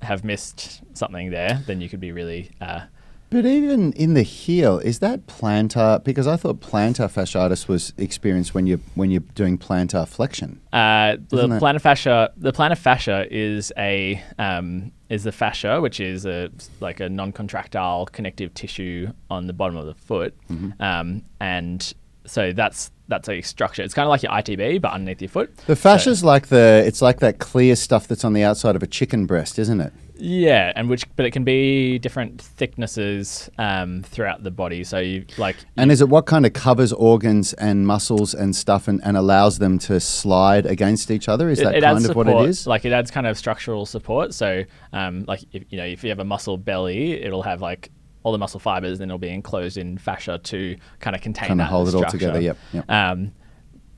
have 0.02 0.24
missed 0.24 0.82
something 0.94 1.30
there, 1.30 1.62
then 1.66 1.80
you 1.80 1.88
could 1.88 2.00
be 2.00 2.12
really 2.12 2.50
uh, 2.60 2.82
But 3.30 3.44
even 3.44 3.92
in 3.94 4.14
the 4.14 4.22
heel, 4.22 4.78
is 4.78 5.00
that 5.00 5.26
plantar? 5.26 6.02
Because 6.02 6.26
I 6.26 6.36
thought 6.36 6.60
plantar 6.60 7.12
fasciitis 7.12 7.68
was 7.68 7.92
experienced 7.98 8.54
when 8.54 8.66
you 8.66 8.80
when 8.94 9.10
you're 9.10 9.24
doing 9.34 9.58
plantar 9.58 10.06
flexion. 10.06 10.60
Uh, 10.72 11.16
the 11.28 11.48
plantar 11.48 11.80
fascia. 11.80 12.32
The 12.36 12.52
plantar 12.52 12.78
fascia 12.78 13.26
is 13.30 13.72
a 13.76 14.22
um, 14.38 14.92
is 15.08 15.24
the 15.24 15.32
fascia, 15.32 15.80
which 15.80 16.00
is 16.00 16.26
a 16.26 16.50
like 16.80 17.00
a 17.00 17.08
non-contractile 17.08 18.06
connective 18.06 18.52
tissue 18.54 19.10
on 19.30 19.46
the 19.46 19.52
bottom 19.52 19.76
of 19.76 19.86
the 19.86 19.94
foot, 19.94 20.34
Mm-hmm. 20.50 20.82
um, 20.82 21.22
and 21.40 21.92
so 22.26 22.52
that's 22.52 22.90
that's 23.08 23.28
a 23.30 23.40
structure. 23.40 23.82
It's 23.82 23.94
kind 23.94 24.04
of 24.06 24.10
like 24.10 24.22
your 24.22 24.32
ITB, 24.32 24.82
but 24.82 24.92
underneath 24.92 25.22
your 25.22 25.30
foot. 25.30 25.56
The 25.66 25.74
fascia's 25.76 26.22
like 26.22 26.48
the 26.48 26.82
it's 26.86 27.00
like 27.00 27.20
that 27.20 27.38
clear 27.38 27.74
stuff 27.74 28.06
that's 28.06 28.22
on 28.24 28.34
the 28.34 28.42
outside 28.42 28.76
of 28.76 28.82
a 28.82 28.86
chicken 28.86 29.24
breast, 29.24 29.58
isn't 29.58 29.80
it? 29.80 29.92
Yeah, 30.18 30.72
and 30.74 30.88
which 30.88 31.04
but 31.16 31.26
it 31.26 31.30
can 31.30 31.44
be 31.44 31.98
different 31.98 32.40
thicknesses 32.42 33.48
um, 33.58 34.02
throughout 34.02 34.42
the 34.42 34.50
body. 34.50 34.84
So 34.84 34.98
you 34.98 35.24
like 35.36 35.56
And 35.76 35.92
is 35.92 36.00
it 36.00 36.08
what 36.08 36.26
kind 36.26 36.44
of 36.44 36.52
covers 36.52 36.92
organs 36.92 37.52
and 37.54 37.86
muscles 37.86 38.34
and 38.34 38.54
stuff 38.54 38.88
and, 38.88 39.00
and 39.04 39.16
allows 39.16 39.58
them 39.58 39.78
to 39.80 40.00
slide 40.00 40.66
against 40.66 41.10
each 41.10 41.28
other? 41.28 41.48
Is 41.48 41.58
that 41.60 41.80
kind 41.80 41.96
of 41.96 42.02
support, 42.02 42.26
what 42.26 42.44
it 42.44 42.48
is? 42.50 42.66
Like 42.66 42.84
it 42.84 42.92
adds 42.92 43.10
kind 43.10 43.26
of 43.26 43.38
structural 43.38 43.86
support. 43.86 44.34
So, 44.34 44.64
um, 44.92 45.24
like 45.28 45.44
if 45.52 45.64
you 45.70 45.78
know, 45.78 45.86
if 45.86 46.02
you 46.02 46.10
have 46.10 46.18
a 46.18 46.24
muscle 46.24 46.58
belly, 46.58 47.22
it'll 47.22 47.42
have 47.42 47.62
like 47.62 47.90
all 48.24 48.32
the 48.32 48.38
muscle 48.38 48.60
fibers, 48.60 48.98
then 48.98 49.08
it'll 49.08 49.18
be 49.18 49.28
enclosed 49.28 49.78
in 49.78 49.96
fascia 49.96 50.38
to 50.38 50.76
kind 51.00 51.14
of 51.14 51.22
contain 51.22 51.48
Kinda 51.48 51.64
that 51.64 51.70
hold 51.70 51.88
it 51.88 51.94
all 51.94 52.04
together, 52.04 52.40
yep, 52.40 52.58
yep. 52.72 52.90
Um, 52.90 53.32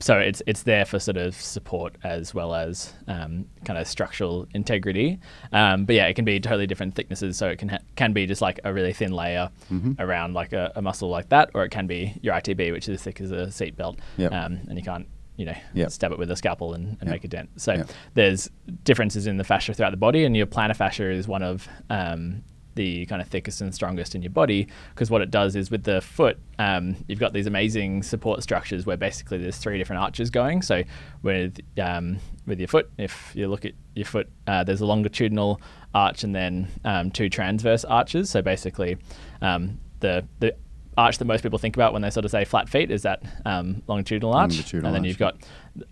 so 0.01 0.17
it's 0.19 0.41
it's 0.47 0.63
there 0.63 0.83
for 0.85 0.99
sort 0.99 1.15
of 1.17 1.35
support 1.35 1.95
as 2.03 2.33
well 2.33 2.53
as 2.55 2.93
um, 3.07 3.45
kind 3.65 3.79
of 3.79 3.87
structural 3.87 4.47
integrity. 4.53 5.19
Um, 5.53 5.85
but 5.85 5.95
yeah, 5.95 6.07
it 6.07 6.15
can 6.15 6.25
be 6.25 6.39
totally 6.39 6.67
different 6.67 6.95
thicknesses. 6.95 7.37
So 7.37 7.47
it 7.47 7.59
can 7.59 7.69
ha- 7.69 7.79
can 7.95 8.11
be 8.11 8.25
just 8.25 8.41
like 8.41 8.59
a 8.63 8.73
really 8.73 8.93
thin 8.93 9.11
layer 9.11 9.49
Mm-hmm. 9.71 9.93
around 10.01 10.33
like 10.33 10.51
a, 10.53 10.71
a 10.75 10.81
muscle 10.81 11.09
like 11.09 11.29
that, 11.29 11.51
or 11.53 11.63
it 11.63 11.69
can 11.69 11.87
be 11.87 12.13
your 12.21 12.33
ITB, 12.35 12.71
which 12.73 12.89
is 12.89 12.95
as 12.99 13.03
thick 13.03 13.21
as 13.21 13.31
a 13.31 13.49
seat 13.51 13.77
belt, 13.77 13.99
Yep. 14.17 14.31
um, 14.33 14.59
and 14.67 14.77
you 14.77 14.83
can't 14.83 15.07
you 15.37 15.45
know 15.45 15.55
Yep. 15.73 15.91
stab 15.91 16.11
it 16.11 16.19
with 16.19 16.29
a 16.29 16.35
scalpel 16.35 16.73
and, 16.73 16.89
and 16.99 17.03
Yep. 17.03 17.11
make 17.11 17.23
a 17.23 17.27
dent. 17.27 17.49
So 17.61 17.83
there's 18.15 18.49
differences 18.83 19.27
in 19.27 19.37
the 19.37 19.43
fascia 19.43 19.73
throughout 19.73 19.91
the 19.91 19.97
body, 19.97 20.25
and 20.25 20.35
your 20.35 20.45
plantar 20.47 20.75
fascia 20.75 21.09
is 21.09 21.27
one 21.27 21.41
of 21.43 21.67
um, 21.89 22.43
the 22.75 23.05
kind 23.07 23.21
of 23.21 23.27
thickest 23.27 23.61
and 23.61 23.73
strongest 23.73 24.15
in 24.15 24.21
your 24.21 24.31
body 24.31 24.67
because 24.93 25.09
what 25.09 25.21
it 25.21 25.31
does 25.31 25.55
is 25.55 25.69
with 25.71 25.83
the 25.83 26.01
foot, 26.01 26.37
um, 26.59 26.95
you've 27.07 27.19
got 27.19 27.33
these 27.33 27.47
amazing 27.47 28.03
support 28.03 28.41
structures 28.43 28.85
where 28.85 28.97
basically 28.97 29.37
there's 29.37 29.57
three 29.57 29.77
different 29.77 30.01
arches 30.01 30.29
going. 30.29 30.61
So 30.61 30.83
with 31.21 31.59
um, 31.81 32.19
with 32.45 32.59
your 32.59 32.67
foot, 32.67 32.89
if 32.97 33.31
you 33.35 33.47
look 33.47 33.65
at 33.65 33.73
your 33.95 34.05
foot, 34.05 34.29
uh, 34.47 34.63
there's 34.63 34.81
a 34.81 34.85
longitudinal 34.85 35.61
arch 35.93 36.23
and 36.23 36.33
then 36.33 36.67
um, 36.85 37.11
two 37.11 37.29
transverse 37.29 37.83
arches. 37.83 38.29
So 38.29 38.41
basically, 38.41 38.97
um, 39.41 39.79
the 39.99 40.25
the 40.39 40.55
arch 40.97 41.17
that 41.17 41.25
most 41.25 41.41
people 41.41 41.57
think 41.57 41.75
about 41.75 41.93
when 41.93 42.01
they 42.01 42.09
sort 42.09 42.25
of 42.25 42.31
say 42.31 42.45
flat 42.45 42.69
feet 42.69 42.91
is 42.91 43.03
that 43.03 43.23
um, 43.45 43.81
longitudinal 43.87 44.33
arch, 44.33 44.51
Longitudinal 44.51 44.87
and 44.87 44.95
then 44.95 45.01
arch, 45.01 45.07
you've 45.07 45.17
got 45.17 45.37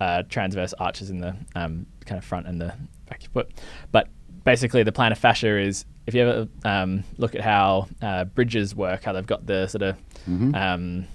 uh, 0.01 0.23
transverse 0.29 0.73
arches 0.73 1.09
in 1.09 1.19
the 1.19 1.35
um, 1.55 1.85
kind 2.05 2.17
of 2.17 2.25
front 2.25 2.47
and 2.47 2.59
the 2.59 2.73
back 3.07 3.19
of 3.19 3.23
your 3.23 3.31
foot. 3.31 3.61
But 3.91 4.07
basically, 4.43 4.83
the 4.83 4.91
plantar 4.91 5.17
fascia 5.17 5.59
is 5.59 5.85
if 6.09 6.13
you 6.15 6.21
ever 6.27 6.47
um, 6.65 7.03
look 7.17 7.33
at 7.35 7.41
how 7.41 7.87
uh, 8.01 8.25
bridges 8.25 8.75
work, 8.75 9.03
how 9.05 9.13
they've 9.13 9.25
got 9.25 9.45
the 9.45 9.67
sort 9.67 9.81
of 9.83 9.95
um, 10.27 11.05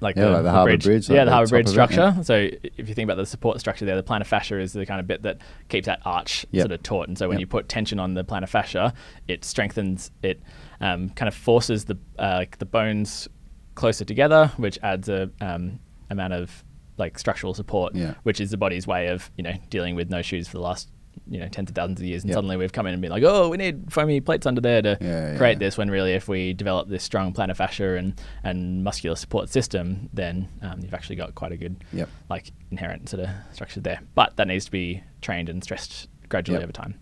like 0.00 0.16
Mm-hmm. 0.16 0.20
Yeah, 0.24 0.34
like 0.34 0.42
the 0.42 0.50
Harbour 0.50 0.76
Bridge, 0.78 1.08
like 1.08 1.14
yeah, 1.16 1.24
the 1.24 1.30
the 1.30 1.34
Harbour 1.36 1.48
Bridge 1.50 1.66
of 1.68 1.74
it, 1.74 1.76
yeah. 1.78 1.86
structure. 1.86 2.24
So 2.24 2.34
if 2.76 2.88
you 2.88 2.94
think 2.94 3.06
about 3.06 3.18
the 3.18 3.26
support 3.26 3.60
structure 3.60 3.84
there, 3.84 3.94
the 3.94 4.02
plantar 4.02 4.26
fascia 4.26 4.58
is 4.58 4.72
the 4.72 4.84
kind 4.84 4.98
of 4.98 5.06
bit 5.06 5.22
that 5.22 5.38
keeps 5.68 5.86
that 5.86 6.00
arch 6.04 6.44
Yep. 6.50 6.62
sort 6.62 6.72
of 6.72 6.82
taut. 6.82 7.06
And 7.08 7.16
so 7.16 7.28
when 7.28 7.36
Yep. 7.38 7.40
you 7.40 7.46
put 7.46 7.68
tension 7.68 8.00
on 8.00 8.14
the 8.14 8.24
plantar 8.24 8.48
fascia, 8.48 8.94
it 9.28 9.44
strengthens 9.44 10.10
it, 10.22 10.40
um, 10.80 11.10
kind 11.10 11.28
of 11.28 11.34
forces 11.34 11.84
the 11.84 11.96
uh, 12.18 12.34
like 12.38 12.58
the 12.58 12.64
bones 12.66 13.28
closer 13.76 14.04
together, 14.04 14.50
which 14.56 14.76
adds 14.82 15.08
a 15.08 15.30
um, 15.40 15.78
amount 16.10 16.32
of 16.32 16.64
like 16.98 17.16
structural 17.18 17.54
support, 17.54 17.94
Yeah. 17.94 18.14
which 18.24 18.40
is 18.40 18.50
the 18.50 18.56
body's 18.56 18.86
way 18.88 19.06
of 19.06 19.30
you 19.36 19.44
know 19.44 19.54
dealing 19.70 19.94
with 19.94 20.10
no 20.10 20.20
shoes 20.20 20.48
for 20.48 20.56
the 20.56 20.62
last 20.64 20.88
you 21.28 21.38
know 21.40 21.48
tens 21.48 21.70
of 21.70 21.74
thousands 21.74 22.00
of 22.00 22.06
years, 22.06 22.22
and 22.22 22.30
Yep. 22.30 22.34
suddenly 22.36 22.56
we've 22.56 22.72
come 22.72 22.86
in 22.86 22.92
and 22.92 23.00
been 23.02 23.10
like, 23.10 23.22
oh, 23.22 23.48
we 23.48 23.56
need 23.56 23.92
foamy 23.92 24.20
plates 24.20 24.46
under 24.46 24.60
there 24.60 24.82
to 24.82 24.98
Yeah, 25.00 25.36
create 25.36 25.52
yeah. 25.52 25.58
this. 25.58 25.76
When 25.78 25.90
really, 25.90 26.12
if 26.12 26.28
we 26.28 26.52
develop 26.52 26.88
this 26.88 27.02
strong 27.04 27.32
plantar 27.32 27.56
fascia 27.56 27.96
and 27.96 28.20
and 28.44 28.82
muscular 28.84 29.16
support 29.16 29.48
system, 29.48 30.08
then 30.12 30.48
um, 30.62 30.80
you've 30.80 30.94
actually 30.94 31.16
got 31.16 31.34
quite 31.34 31.52
a 31.52 31.56
good 31.56 31.76
Yep. 31.92 32.08
like 32.30 32.52
inherent 32.70 33.08
sort 33.08 33.22
of 33.24 33.30
structure 33.52 33.80
there. 33.80 34.00
But 34.14 34.36
that 34.36 34.46
needs 34.48 34.64
to 34.66 34.70
be 34.70 35.02
trained 35.20 35.48
and 35.48 35.62
stressed 35.62 36.08
gradually 36.28 36.56
Yep. 36.58 36.64
over 36.64 36.72
time. 36.72 36.94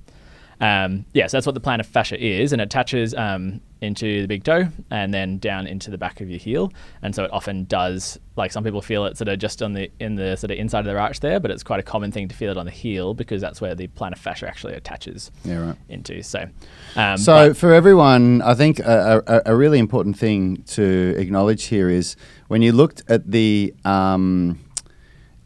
Um, 0.60 1.06
yeah, 1.14 1.26
so 1.26 1.38
that's 1.38 1.46
what 1.46 1.54
the 1.54 1.60
plantar 1.60 1.86
fascia 1.86 2.22
is, 2.22 2.52
and 2.52 2.60
it 2.60 2.64
attaches 2.66 3.14
um, 3.14 3.62
into 3.80 4.20
the 4.20 4.26
big 4.26 4.44
toe 4.44 4.68
and 4.90 5.14
then 5.14 5.38
down 5.38 5.66
into 5.66 5.90
the 5.90 5.96
back 5.96 6.20
of 6.20 6.28
your 6.28 6.38
heel. 6.38 6.70
And 7.00 7.14
so 7.14 7.24
it 7.24 7.32
often 7.32 7.64
does, 7.64 8.18
like 8.36 8.52
some 8.52 8.62
people 8.62 8.82
feel 8.82 9.06
it 9.06 9.16
sort 9.16 9.28
of 9.28 9.38
just 9.38 9.62
on 9.62 9.72
the 9.72 9.90
in 10.00 10.16
the 10.16 10.36
sort 10.36 10.50
of 10.50 10.58
inside 10.58 10.80
of 10.80 10.84
their 10.84 10.98
arch 10.98 11.20
there, 11.20 11.40
but 11.40 11.50
it's 11.50 11.62
quite 11.62 11.80
a 11.80 11.82
common 11.82 12.12
thing 12.12 12.28
to 12.28 12.36
feel 12.36 12.50
it 12.50 12.58
on 12.58 12.66
the 12.66 12.70
heel 12.72 13.14
because 13.14 13.40
that's 13.40 13.60
where 13.62 13.74
the 13.74 13.88
plantar 13.88 14.18
fascia 14.18 14.46
actually 14.46 14.74
attaches 14.74 15.30
Yeah, 15.44 15.66
right. 15.68 15.76
into. 15.88 16.22
So, 16.22 16.46
um, 16.94 17.16
So 17.16 17.54
for 17.54 17.72
everyone, 17.72 18.42
I 18.42 18.52
think 18.54 18.80
a, 18.80 19.22
a, 19.26 19.52
a 19.52 19.56
really 19.56 19.78
important 19.78 20.18
thing 20.18 20.62
to 20.64 21.14
acknowledge 21.16 21.64
here 21.64 21.88
is 21.88 22.16
when 22.48 22.60
you 22.60 22.72
looked 22.72 23.02
at 23.08 23.30
the 23.30 23.72
um, 23.86 24.58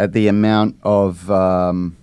at 0.00 0.12
the 0.12 0.26
amount 0.26 0.76
of 0.82 1.30
um, 1.30 1.96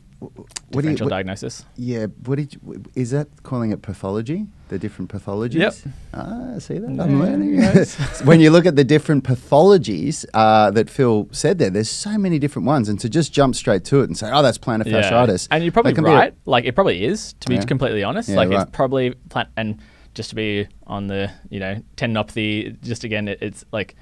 what 0.74 0.82
do 0.84 0.90
you, 0.90 0.96
differential 0.96 1.06
what- 1.06 1.10
diagnosis. 1.12 1.66
yeah, 1.78 2.06
what 2.25 2.36
did 2.38 2.54
you, 2.54 2.84
is 2.96 3.12
that 3.12 3.28
calling 3.44 3.72
it 3.72 3.82
pathology? 3.82 4.46
The 4.70 4.80
different 4.80 5.12
pathologies. 5.12 5.56
Yep. 5.56 5.74
Ah, 6.13 6.58
see 6.60 6.78
that 6.78 6.90
No, 6.90 7.04
I'm 7.04 7.20
learning. 7.20 7.62
when 8.24 8.40
you 8.40 8.50
look 8.51 8.66
at 8.66 8.75
the 8.78 8.86
different 8.86 9.25
pathologies 9.25 10.25
uh, 10.34 10.72
that 10.72 10.90
Phil 10.90 11.28
said 11.32 11.58
there, 11.60 11.70
there's 11.70 11.90
so 11.90 12.18
many 12.18 12.40
different 12.40 12.66
ones, 12.66 12.88
and 12.88 12.98
to 13.01 13.10
just 13.10 13.34
jump 13.34 13.56
straight 13.56 13.84
to 13.86 14.00
it 14.01 14.06
and 14.06 14.18
say, 14.18 14.30
"Oh, 14.32 14.42
that's 14.42 14.58
plantar 14.58 14.86
fasciitis," 14.86 15.48
And 15.51 15.63
you're 15.63 15.74
probably 15.74 15.94
be 15.94 16.00
a- 16.00 16.04
right. 16.04 16.34
like 16.46 16.63
it 16.66 16.74
probably 16.74 17.04
is, 17.04 17.34
to 17.42 17.50
be 17.50 17.56
Yeah. 17.56 17.66
completely 17.66 18.04
honest. 18.04 18.30
Yeah, 18.30 18.38
like 18.38 18.50
right. 18.50 18.62
it's 18.62 18.72
probably 18.72 19.12
plan 19.30 19.48
and 19.58 19.80
just 20.13 20.30
to 20.30 20.36
be 20.36 20.68
on 20.88 21.08
the 21.08 21.30
you 21.50 21.60
know 21.60 21.82
tendinopathy. 21.98 22.80
Just 22.82 23.04
again, 23.04 23.28
it, 23.28 23.40
it's 23.42 23.66
like 23.74 23.96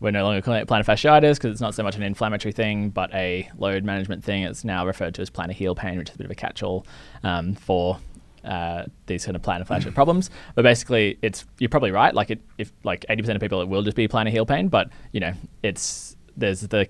we're 0.00 0.10
no 0.10 0.24
longer 0.24 0.42
calling 0.42 0.60
it 0.60 0.68
plantar 0.68 0.84
fasciitis 0.84 1.36
because 1.36 1.52
it's 1.52 1.60
not 1.60 1.74
so 1.74 1.82
much 1.82 1.96
an 1.96 2.02
inflammatory 2.02 2.52
thing, 2.52 2.90
but 2.90 3.12
a 3.14 3.48
load 3.58 3.84
management 3.84 4.24
thing. 4.24 4.42
It's 4.42 4.64
now 4.64 4.86
referred 4.86 5.14
to 5.14 5.22
as 5.22 5.30
plantar 5.30 5.52
heel 5.52 5.74
pain, 5.74 5.98
which 5.98 6.10
is 6.10 6.14
a 6.14 6.18
bit 6.18 6.24
of 6.26 6.30
a 6.30 6.34
catch-all 6.34 6.86
um, 7.22 7.54
for. 7.54 7.98
Uh, 8.44 8.84
these 9.06 9.24
kind 9.24 9.36
of 9.36 9.40
plantar 9.40 9.66
fascia 9.66 9.90
problems, 9.94 10.28
but 10.54 10.60
basically, 10.60 11.18
it's 11.22 11.46
you're 11.58 11.70
probably 11.70 11.90
right. 11.90 12.14
Like 12.14 12.30
it, 12.30 12.42
if 12.58 12.74
like 12.82 13.06
eighty 13.08 13.22
percent 13.22 13.36
of 13.36 13.40
people, 13.40 13.62
it 13.62 13.68
will 13.70 13.80
just 13.80 13.96
be 13.96 14.06
plantar 14.06 14.28
heel 14.28 14.44
pain. 14.44 14.68
But 14.68 14.90
you 15.12 15.20
know, 15.20 15.32
it's 15.62 16.14
there's 16.36 16.60
the 16.60 16.86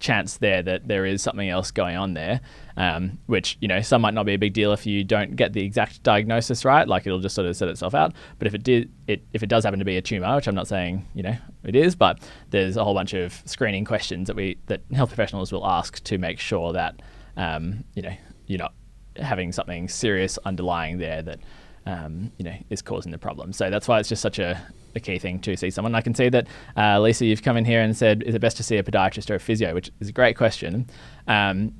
chance 0.00 0.38
there 0.38 0.62
that 0.62 0.88
there 0.88 1.04
is 1.04 1.20
something 1.20 1.50
else 1.50 1.70
going 1.70 1.96
on 1.96 2.14
there, 2.14 2.40
um, 2.76 3.18
which 3.26 3.56
you 3.60 3.68
know 3.68 3.80
some 3.80 4.02
might 4.02 4.14
not 4.14 4.26
be 4.26 4.34
a 4.34 4.38
big 4.38 4.52
deal 4.52 4.72
if 4.72 4.86
you 4.86 5.04
don't 5.04 5.36
get 5.36 5.52
the 5.52 5.64
exact 5.64 6.02
diagnosis 6.02 6.64
right. 6.64 6.86
Like 6.86 7.06
it'll 7.06 7.20
just 7.20 7.34
sort 7.34 7.46
of 7.46 7.56
set 7.56 7.68
itself 7.68 7.94
out. 7.94 8.14
But 8.38 8.48
if 8.48 8.54
it 8.54 8.62
did, 8.62 8.92
it 9.06 9.22
if 9.32 9.42
it 9.42 9.48
does 9.48 9.64
happen 9.64 9.78
to 9.78 9.84
be 9.84 9.96
a 9.96 10.02
tumor, 10.02 10.34
which 10.36 10.46
I'm 10.46 10.54
not 10.54 10.68
saying 10.68 11.06
you 11.14 11.22
know 11.22 11.36
it 11.62 11.76
is, 11.76 11.94
but 11.94 12.18
there's 12.50 12.76
a 12.76 12.84
whole 12.84 12.94
bunch 12.94 13.14
of 13.14 13.42
screening 13.44 13.84
questions 13.84 14.26
that 14.26 14.36
we 14.36 14.58
that 14.66 14.82
health 14.92 15.10
professionals 15.10 15.52
will 15.52 15.66
ask 15.66 16.02
to 16.04 16.18
make 16.18 16.38
sure 16.38 16.72
that 16.72 17.00
um, 17.36 17.84
you 17.94 18.02
know 18.02 18.14
you're 18.46 18.58
not 18.58 18.74
having 19.16 19.52
something 19.52 19.88
serious 19.88 20.38
underlying 20.44 20.98
there 20.98 21.22
that 21.22 21.38
um, 21.86 22.32
you 22.38 22.44
know 22.44 22.56
is 22.70 22.82
causing 22.82 23.12
the 23.12 23.18
problem. 23.18 23.52
So 23.52 23.70
that's 23.70 23.86
why 23.86 24.00
it's 24.00 24.08
just 24.08 24.22
such 24.22 24.38
a, 24.38 24.60
a 24.94 25.00
key 25.00 25.18
thing 25.18 25.38
to 25.40 25.56
see 25.56 25.70
someone. 25.70 25.94
I 25.94 26.00
can 26.00 26.14
see 26.14 26.28
that 26.30 26.46
uh, 26.76 27.00
Lisa, 27.00 27.26
you've 27.26 27.42
come 27.42 27.56
in 27.56 27.64
here 27.64 27.80
and 27.80 27.96
said, 27.96 28.22
is 28.22 28.34
it 28.34 28.40
best 28.40 28.56
to 28.56 28.62
see 28.62 28.76
a 28.78 28.82
podiatrist 28.82 29.30
or 29.30 29.36
a 29.36 29.40
physio? 29.40 29.74
Which 29.74 29.90
is 30.00 30.08
a 30.08 30.12
great 30.12 30.36
question. 30.36 30.88
Um, 31.28 31.74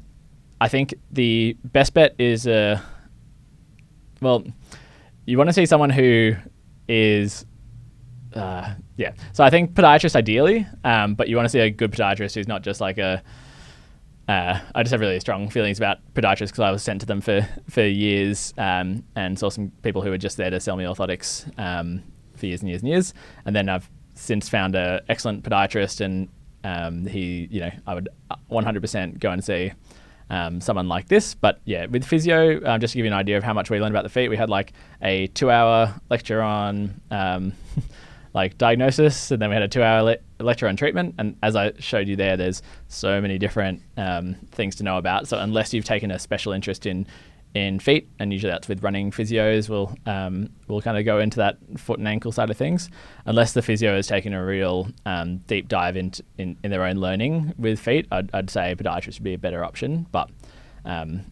I 0.65 0.69
think 0.69 0.95
the 1.11 1.59
best 1.63 1.93
bet 1.93 2.15
is 2.19 2.47
a 2.47 2.83
well, 4.23 4.45
you 5.27 5.37
want 5.37 5.51
to 5.51 5.53
see 5.53 5.67
someone 5.67 5.91
who 5.91 6.37
is 6.89 7.45
uh, 8.33 8.73
yeah. 8.97 9.13
So 9.35 9.45
I 9.45 9.51
think 9.51 9.75
podiatrist 9.75 10.17
ideally, 10.17 10.67
um, 10.83 11.17
but 11.17 11.29
you 11.29 11.37
want 11.37 11.45
to 11.45 11.51
see 11.51 11.59
a 11.59 11.69
good 11.69 11.93
podiatrist 11.93 12.35
who's 12.35 12.49
not 12.49 12.63
just 12.63 12.81
like 12.81 12.97
a. 12.97 13.23
Uh, 14.27 14.59
I 14.75 14.83
just 14.83 14.93
have 14.93 15.03
really 15.03 15.21
strong 15.21 15.51
feelings 15.51 15.77
about 15.77 15.99
podiatrists 16.15 16.47
because 16.47 16.61
I 16.61 16.71
was 16.71 16.83
sent 16.83 17.03
to 17.03 17.07
them 17.07 17.21
for 17.21 17.47
for 17.69 17.83
years 17.83 18.55
um, 18.57 19.05
and 19.17 19.39
saw 19.39 19.51
some 19.51 19.71
people 19.83 20.01
who 20.01 20.09
were 20.09 20.17
just 20.17 20.39
there 20.39 20.49
to 20.49 20.61
sell 20.61 20.77
me 20.77 20.85
orthotics 20.85 21.47
um, 21.59 22.03
for 22.37 22.47
years 22.47 22.63
and 22.63 22.71
years 22.71 22.81
and 22.81 22.89
years, 22.89 23.13
and 23.45 23.55
then 23.55 23.69
I've 23.69 23.91
since 24.15 24.49
found 24.49 24.77
an 24.77 25.03
excellent 25.11 25.45
podiatrist, 25.45 26.01
and 26.01 26.31
um, 26.65 27.05
he, 27.05 27.49
you 27.51 27.61
know, 27.61 27.71
I 27.87 27.93
would 27.93 28.09
100% 28.51 29.19
go 29.19 29.31
and 29.31 29.45
see 29.45 29.73
um, 30.31 30.61
someone 30.61 30.89
like 30.89 31.09
this. 31.09 31.35
But 31.35 31.61
yeah, 31.65 31.87
with 31.87 32.05
physio, 32.05 32.65
um, 32.65 32.81
just 32.81 32.93
to 32.93 32.99
give 32.99 33.05
you 33.05 33.13
an 33.13 33.19
idea 33.19 33.37
of 33.37 33.45
how 33.45 33.53
much 33.53 33.71
we 33.71 33.81
learned 33.81 33.95
about 33.95 34.05
the 34.05 34.09
feet, 34.11 34.29
we 34.29 34.37
had 34.37 34.51
like 34.51 34.73
a 35.03 35.29
two-hour 35.29 35.95
lecture 36.11 36.43
on 36.43 37.01
um, 37.11 37.53
like 38.35 38.59
diagnosis, 38.59 39.31
and 39.31 39.41
then 39.41 39.51
we 39.51 39.55
had 39.55 39.63
a 39.63 39.69
two-hour 39.69 40.03
le- 40.03 40.17
lecture 40.41 40.69
on 40.69 40.77
treatment. 40.77 41.15
And 41.19 41.37
as 41.43 41.57
I 41.57 41.73
showed 41.79 42.09
you 42.09 42.17
there, 42.17 42.37
there's 42.37 42.63
so 42.89 43.21
many 43.21 43.39
different 43.39 43.83
um, 43.97 44.35
things 44.53 44.77
to 44.77 44.83
know 44.83 44.99
about. 44.99 45.29
So 45.29 45.39
unless 45.39 45.73
you've 45.73 45.85
taken 45.85 46.11
a 46.11 46.19
special 46.19 46.53
interest 46.53 46.87
in 46.87 47.07
in 47.55 47.79
feet, 47.79 48.09
and 48.19 48.33
usually 48.33 48.51
that's 48.51 48.67
with 48.69 48.83
running 48.83 49.11
physios. 49.13 49.69
We'll 49.69 49.97
um, 50.07 50.51
we'll 50.67 50.83
kind 50.83 50.99
of 50.99 51.05
go 51.05 51.21
into 51.21 51.37
that 51.39 51.57
foot 51.79 51.99
and 52.01 52.09
ankle 52.09 52.33
side 52.33 52.51
of 52.51 52.57
things, 52.57 52.91
unless 53.27 53.53
the 53.53 53.63
physio 53.63 53.95
has 53.95 54.07
taken 54.09 54.33
a 54.35 54.45
real 54.45 54.89
um, 55.07 55.39
deep 55.47 55.69
dive 55.69 55.97
into 55.97 56.25
in, 56.37 56.57
in 56.65 56.71
their 56.71 56.83
own 56.85 56.97
learning 56.97 57.55
with 57.57 57.79
feet. 57.79 58.07
I'd, 58.11 58.29
I'd 58.35 58.51
say 58.51 58.75
podiatrist 58.77 59.15
would 59.21 59.23
be 59.25 59.35
a 59.35 59.39
better 59.39 59.65
option, 59.65 60.07
but 60.11 60.31
um, 60.85 61.31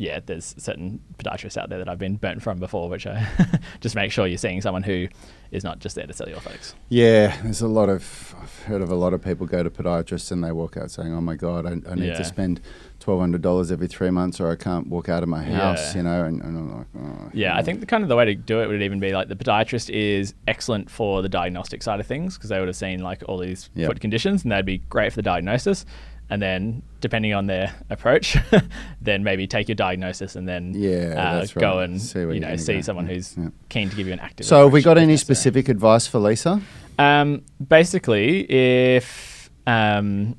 yeah, 0.00 0.20
there's 0.24 0.54
certain 0.58 1.00
podiatrists 1.18 1.56
out 1.56 1.70
there 1.70 1.78
that 1.78 1.88
I've 1.88 1.98
been 1.98 2.18
burnt 2.18 2.40
from 2.40 2.60
before, 2.60 2.88
which 2.88 3.04
I 3.08 3.26
just 3.80 3.96
make 3.96 4.12
sure 4.12 4.28
you're 4.28 4.38
seeing 4.38 4.60
someone 4.60 4.84
who 4.84 5.08
is 5.50 5.64
not 5.64 5.80
just 5.80 5.96
there 5.96 6.06
to 6.06 6.12
sell 6.12 6.28
you 6.28 6.36
orthotics. 6.36 6.74
Yeah, 6.88 7.36
there's 7.42 7.62
a 7.62 7.66
lot 7.68 7.88
of 7.88 8.32
I've 8.40 8.60
heard 8.62 8.80
of 8.80 8.90
a 8.92 8.94
lot 8.94 9.12
of 9.12 9.24
people 9.24 9.44
go 9.46 9.64
to 9.64 9.70
podiatrists 9.70 10.30
and 10.30 10.44
they 10.44 10.52
walk 10.52 10.76
out 10.76 10.92
saying, 10.92 11.12
"Oh 11.12 11.20
my 11.20 11.34
god, 11.34 11.66
I, 11.66 11.70
I 11.90 11.94
need 11.96 12.06
Yeah. 12.08 12.14
to 12.18 12.24
spend 12.24 12.60
twelve 13.00 13.20
hundred 13.20 13.42
dollars 13.42 13.70
every 13.72 13.86
three 13.88 14.10
months, 14.10 14.40
or 14.40 14.50
I 14.50 14.56
can't 14.56 14.88
walk 14.88 15.08
out 15.08 15.22
of 15.22 15.28
my 15.28 15.42
house." 15.42 15.94
Yeah. 15.94 15.96
You 15.98 16.02
know, 16.04 16.24
and, 16.24 16.42
and 16.42 16.56
I'm 16.58 16.78
like, 16.78 16.86
oh, 16.98 17.30
Yeah, 17.32 17.56
I 17.56 17.62
think 17.62 17.80
the 17.80 17.86
kind 17.86 18.02
of 18.02 18.08
the 18.08 18.16
way 18.16 18.24
to 18.24 18.34
do 18.34 18.60
it 18.60 18.66
would 18.68 18.82
even 18.82 19.00
be 19.00 19.12
like 19.12 19.28
the 19.28 19.36
podiatrist 19.36 19.90
is 19.90 20.34
excellent 20.46 20.90
for 20.90 21.22
the 21.22 21.28
diagnostic 21.28 21.82
side 21.82 22.00
of 22.00 22.06
things 22.06 22.36
because 22.36 22.50
they 22.50 22.58
would 22.58 22.68
have 22.68 22.76
seen 22.76 23.00
like 23.02 23.22
all 23.28 23.38
these 23.38 23.70
Yep. 23.74 23.86
foot 23.88 24.00
conditions 24.00 24.42
and 24.42 24.52
that'd 24.52 24.66
be 24.66 24.78
great 24.78 25.12
for 25.12 25.16
the 25.16 25.22
diagnosis. 25.22 25.84
And 26.30 26.42
then, 26.42 26.82
depending 27.00 27.32
on 27.32 27.46
their 27.46 27.74
approach, 27.90 28.36
then 29.00 29.24
maybe 29.24 29.46
take 29.46 29.66
your 29.66 29.76
diagnosis 29.76 30.36
and 30.36 30.46
then 30.46 30.74
Yeah, 30.74 31.14
uh, 31.16 31.38
that's 31.38 31.54
go 31.54 31.78
and 31.78 31.98
See 31.98 32.18
you 32.20 32.40
know 32.40 32.54
see 32.56 32.74
go. 32.74 32.80
someone 32.82 33.06
Yeah, 33.06 33.14
who's 33.14 33.34
yeah. 33.38 33.48
keen 33.70 33.88
to 33.88 33.96
give 33.96 34.06
you 34.06 34.12
an 34.12 34.20
active. 34.20 34.44
So, 34.44 34.64
have 34.64 34.72
we 34.72 34.82
got 34.82 34.98
any 34.98 35.16
specific 35.16 35.70
advice 35.70 36.06
for 36.06 36.18
Lisa? 36.18 36.60
Um, 36.98 37.44
basically, 37.66 38.40
if 38.50 39.48
um, 39.66 40.36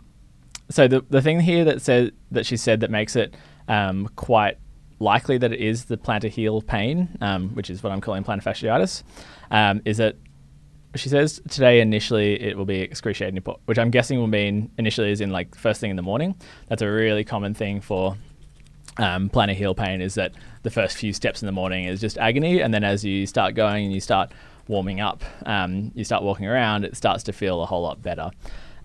so, 0.70 0.88
the 0.88 1.04
the 1.10 1.22
thing 1.22 1.40
here 1.40 1.66
that 1.66 1.82
says 1.82 2.12
that 2.32 2.46
she 2.46 2.58
said 2.58 2.82
that 2.82 2.92
makes 2.92 3.16
it 3.16 3.36
um, 3.68 4.10
quite 4.16 4.58
likely 5.00 5.38
that 5.38 5.54
it 5.54 5.60
is 5.60 5.86
the 5.86 5.98
plantar 5.98 6.30
heel 6.30 6.62
pain, 6.62 7.18
um, 7.22 7.50
which 7.56 7.70
is 7.70 7.82
what 7.82 7.92
I'm 7.92 8.02
calling 8.02 8.24
plantar 8.24 8.44
fasciitis, 8.44 9.04
um, 9.52 9.82
is 9.86 9.98
that 9.98 10.16
she 10.96 11.10
says 11.10 11.42
today 11.50 11.82
initially 11.82 12.42
it 12.42 12.58
will 12.58 12.66
be 12.66 12.80
excruciating, 12.80 13.42
which 13.66 13.78
I'm 13.78 13.92
guessing 13.92 14.20
will 14.20 14.28
mean 14.28 14.72
initially 14.78 15.12
is 15.12 15.22
in 15.22 15.30
like 15.30 15.56
first 15.56 15.80
thing 15.80 15.90
in 15.90 15.96
the 15.96 16.02
morning. 16.02 16.36
That's 16.68 16.82
a 16.82 16.90
really 16.90 17.24
common 17.24 17.54
thing 17.54 17.82
for 17.82 18.18
um, 18.98 19.30
plantar 19.30 19.54
heel 19.54 19.76
pain 19.76 20.02
is 20.02 20.16
that 20.16 20.34
the 20.64 20.70
first 20.70 20.98
few 20.98 21.14
steps 21.14 21.42
in 21.42 21.46
the 21.46 21.52
morning 21.52 21.86
is 21.86 22.02
just 22.02 22.18
agony, 22.18 22.62
and 22.62 22.74
then 22.74 22.84
as 22.84 23.06
you 23.06 23.26
start 23.26 23.56
going 23.56 23.86
and 23.86 23.94
you 23.94 24.02
start 24.02 24.32
warming 24.68 25.00
up, 25.00 25.24
um, 25.46 25.92
you 25.96 26.04
start 26.04 26.22
walking 26.24 26.46
around, 26.46 26.84
it 26.84 26.96
starts 26.96 27.24
to 27.24 27.34
feel 27.34 27.62
a 27.62 27.66
whole 27.66 27.82
lot 27.82 28.02
better, 28.02 28.30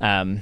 um, 0.01 0.41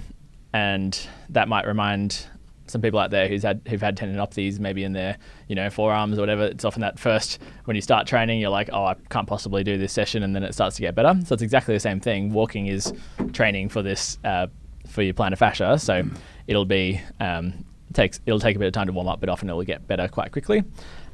and 0.52 0.98
that 1.30 1.48
might 1.48 1.66
remind 1.66 2.26
some 2.66 2.80
people 2.80 2.98
out 2.98 3.10
there 3.10 3.28
who's 3.28 3.42
had 3.42 3.60
who've 3.68 3.80
had 3.80 3.96
tendinopathies 3.96 4.58
maybe 4.58 4.84
in 4.84 4.92
their 4.92 5.18
you 5.48 5.54
know 5.54 5.68
forearms 5.70 6.18
or 6.18 6.22
whatever. 6.22 6.44
It's 6.44 6.64
often 6.64 6.80
that 6.80 6.98
first 6.98 7.38
when 7.64 7.74
you 7.74 7.80
start 7.80 8.06
training, 8.06 8.40
you're 8.40 8.50
like, 8.50 8.70
oh, 8.72 8.84
I 8.84 8.94
can't 9.10 9.26
possibly 9.26 9.62
do 9.62 9.78
this 9.78 9.92
session, 9.92 10.22
and 10.22 10.34
then 10.34 10.42
it 10.42 10.54
starts 10.54 10.76
to 10.76 10.82
get 10.82 10.94
better. 10.94 11.14
So 11.24 11.34
it's 11.34 11.42
exactly 11.42 11.74
the 11.74 11.80
same 11.80 12.00
thing. 12.00 12.32
Walking 12.32 12.66
is 12.66 12.92
training 13.32 13.68
for 13.68 13.82
this 13.82 14.18
uh, 14.24 14.46
for 14.88 15.02
your 15.02 15.14
plantar 15.14 15.38
fascia, 15.38 15.78
so 15.78 16.02
it'll 16.46 16.64
be 16.64 17.00
um, 17.20 17.64
takes 17.92 18.20
it'll 18.26 18.40
take 18.40 18.56
a 18.56 18.58
bit 18.58 18.66
of 18.66 18.72
time 18.72 18.86
to 18.86 18.92
warm 18.92 19.08
up, 19.08 19.20
but 19.20 19.28
often 19.28 19.48
it'll 19.48 19.62
get 19.62 19.86
better 19.86 20.08
quite 20.08 20.32
quickly, 20.32 20.64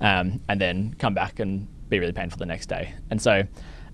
um, 0.00 0.40
and 0.48 0.60
then 0.60 0.94
come 0.98 1.14
back 1.14 1.40
and 1.40 1.66
be 1.88 1.98
really 1.98 2.12
painful 2.12 2.38
the 2.38 2.46
next 2.46 2.66
day. 2.66 2.94
And 3.10 3.20
so, 3.20 3.42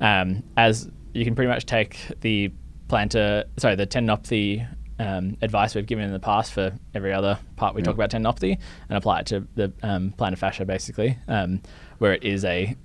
um, 0.01 0.43
as 0.57 0.91
you 1.13 1.25
can 1.25 1.35
pretty 1.35 1.49
much 1.49 1.65
take 1.65 1.99
the 2.21 2.53
plantar, 2.89 3.45
sorry, 3.57 3.77
the 3.77 3.87
tendinopathy 3.87 4.67
um, 4.99 5.37
advice 5.43 5.75
we've 5.75 5.87
given 5.87 6.05
in 6.05 6.13
the 6.13 6.21
past 6.21 6.53
for 6.53 6.73
every 6.95 7.13
other 7.13 7.39
part 7.57 7.75
we 7.75 7.83
talk 7.83 7.95
about 7.95 8.11
tendinopathy, 8.11 8.59
and 8.89 8.97
apply 8.97 9.21
it 9.21 9.27
to 9.27 9.47
the 9.55 9.73
um, 9.83 10.15
plantar 10.19 10.39
fascia 10.39 10.65
basically, 10.65 11.19
um, 11.29 11.61
where 11.99 12.13
it 12.13 12.23
is 12.23 12.45
a 12.45 12.77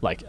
like 0.00 0.22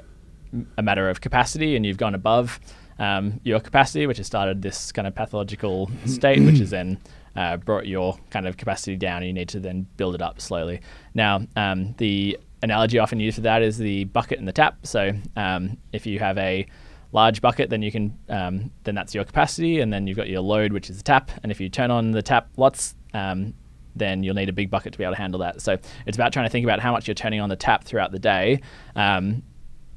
a 0.78 0.82
matter 0.82 1.10
of 1.10 1.22
capacity, 1.22 1.76
and 1.76 1.86
you've 1.86 1.98
gone 1.98 2.16
above 2.16 2.60
um, 2.98 3.40
your 3.44 3.60
capacity, 3.60 4.08
which 4.08 4.18
has 4.18 4.28
started 4.28 4.62
this 4.62 4.92
kind 4.92 5.08
of 5.08 5.16
pathological 5.16 5.90
state, 6.06 6.44
which 6.44 6.60
is 6.60 6.70
then 6.70 6.98
uh, 7.36 7.58
brought 7.58 7.88
your 7.88 8.18
kind 8.30 8.48
of 8.48 8.58
capacity 8.58 8.96
down. 8.96 9.18
And 9.18 9.28
You 9.28 9.34
need 9.34 9.50
to 9.50 9.60
then 9.60 9.88
build 9.98 10.16
it 10.16 10.22
up 10.22 10.42
slowly. 10.42 10.82
Now, 11.14 11.42
um, 11.56 11.96
the 11.98 12.38
analogy 12.62 13.00
often 13.00 13.20
used 13.20 13.36
for 13.36 13.42
that 13.42 13.62
is 13.62 13.78
the 13.78 14.04
bucket 14.06 14.40
and 14.40 14.48
the 14.48 14.52
tap. 14.52 14.86
So 14.86 15.14
um, 15.36 15.78
if 15.94 16.06
you 16.06 16.20
have 16.20 16.38
a 16.38 16.68
large 17.12 17.42
bucket, 17.42 17.70
then 17.70 17.82
you 17.82 17.92
can 17.92 18.18
um, 18.30 18.72
then 18.84 18.96
that's 18.96 19.16
your 19.16 19.24
capacity, 19.24 19.80
and 19.80 19.92
then 19.92 20.08
you've 20.08 20.18
got 20.18 20.30
your 20.30 20.42
load, 20.42 20.74
which 20.74 20.90
is 20.90 20.98
the 20.98 21.04
tap. 21.04 21.32
And 21.44 21.52
if 21.52 21.60
you 21.60 21.70
turn 21.70 21.92
on 21.92 22.12
the 22.12 22.22
tap 22.22 22.50
lots, 22.58 22.96
um, 23.14 23.54
then 23.96 24.24
you'll 24.24 24.36
need 24.36 24.50
a 24.50 24.54
big 24.54 24.70
bucket 24.70 24.94
to 24.94 24.98
be 24.98 25.04
able 25.04 25.16
to 25.16 25.22
handle 25.22 25.40
that. 25.42 25.62
So 25.62 25.78
it's 26.06 26.18
about 26.18 26.32
trying 26.34 26.46
to 26.46 26.50
think 26.50 26.64
about 26.64 26.80
how 26.80 26.92
much 26.92 27.08
you're 27.08 27.16
turning 27.16 27.42
on 27.42 27.50
the 27.50 27.56
tap 27.56 27.84
throughout 27.84 28.12
the 28.12 28.20
day. 28.20 28.62
Um, 28.96 29.44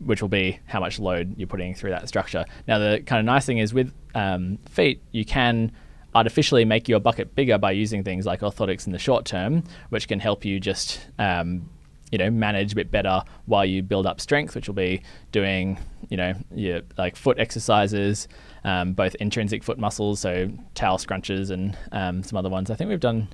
which 0.05 0.21
will 0.21 0.29
be 0.29 0.59
how 0.67 0.81
much 0.81 0.99
load 0.99 1.33
you're 1.39 1.47
putting 1.47 1.75
through 1.75 1.91
that 1.91 2.09
structure. 2.09 2.45
Now, 2.67 2.79
the 2.79 3.03
kind 3.07 3.21
of 3.21 3.25
nice 3.25 3.47
thing 3.47 3.59
is 3.59 3.73
with 3.73 3.93
um, 4.17 4.59
feet, 4.69 5.01
you 5.13 5.25
can 5.25 5.71
artificially 6.15 6.65
make 6.65 6.89
your 6.89 7.01
bucket 7.01 7.35
bigger 7.35 7.57
by 7.57 7.71
using 7.71 8.03
things 8.03 8.27
like 8.27 8.41
orthotics 8.41 8.87
in 8.87 8.93
the 8.93 8.99
short 8.99 9.25
term, 9.25 9.65
which 9.91 10.09
can 10.09 10.21
help 10.21 10.45
you 10.45 10.61
just 10.61 11.07
um, 11.19 11.71
you 12.11 12.19
know 12.19 12.31
manage 12.31 12.73
a 12.73 12.75
bit 12.75 12.91
better 12.91 13.23
while 13.47 13.65
you 13.65 13.83
build 13.83 14.07
up 14.07 14.21
strength, 14.21 14.55
which 14.55 14.69
will 14.69 14.75
be 14.75 15.03
doing 15.31 15.79
you 16.13 16.19
know 16.19 16.35
your 16.55 16.83
like 16.99 17.17
foot 17.17 17.39
exercises, 17.39 18.29
um, 18.65 18.93
both 18.93 19.15
intrinsic 19.17 19.65
foot 19.65 19.79
muscles, 19.79 20.21
so 20.21 20.51
towel 20.75 20.99
scrunches 20.99 21.51
and 21.51 21.75
um, 21.91 22.23
some 22.23 22.37
other 22.37 22.51
ones. 22.51 22.71
I 22.71 22.75
think 22.75 22.91
we've 22.91 23.01
done. 23.01 23.29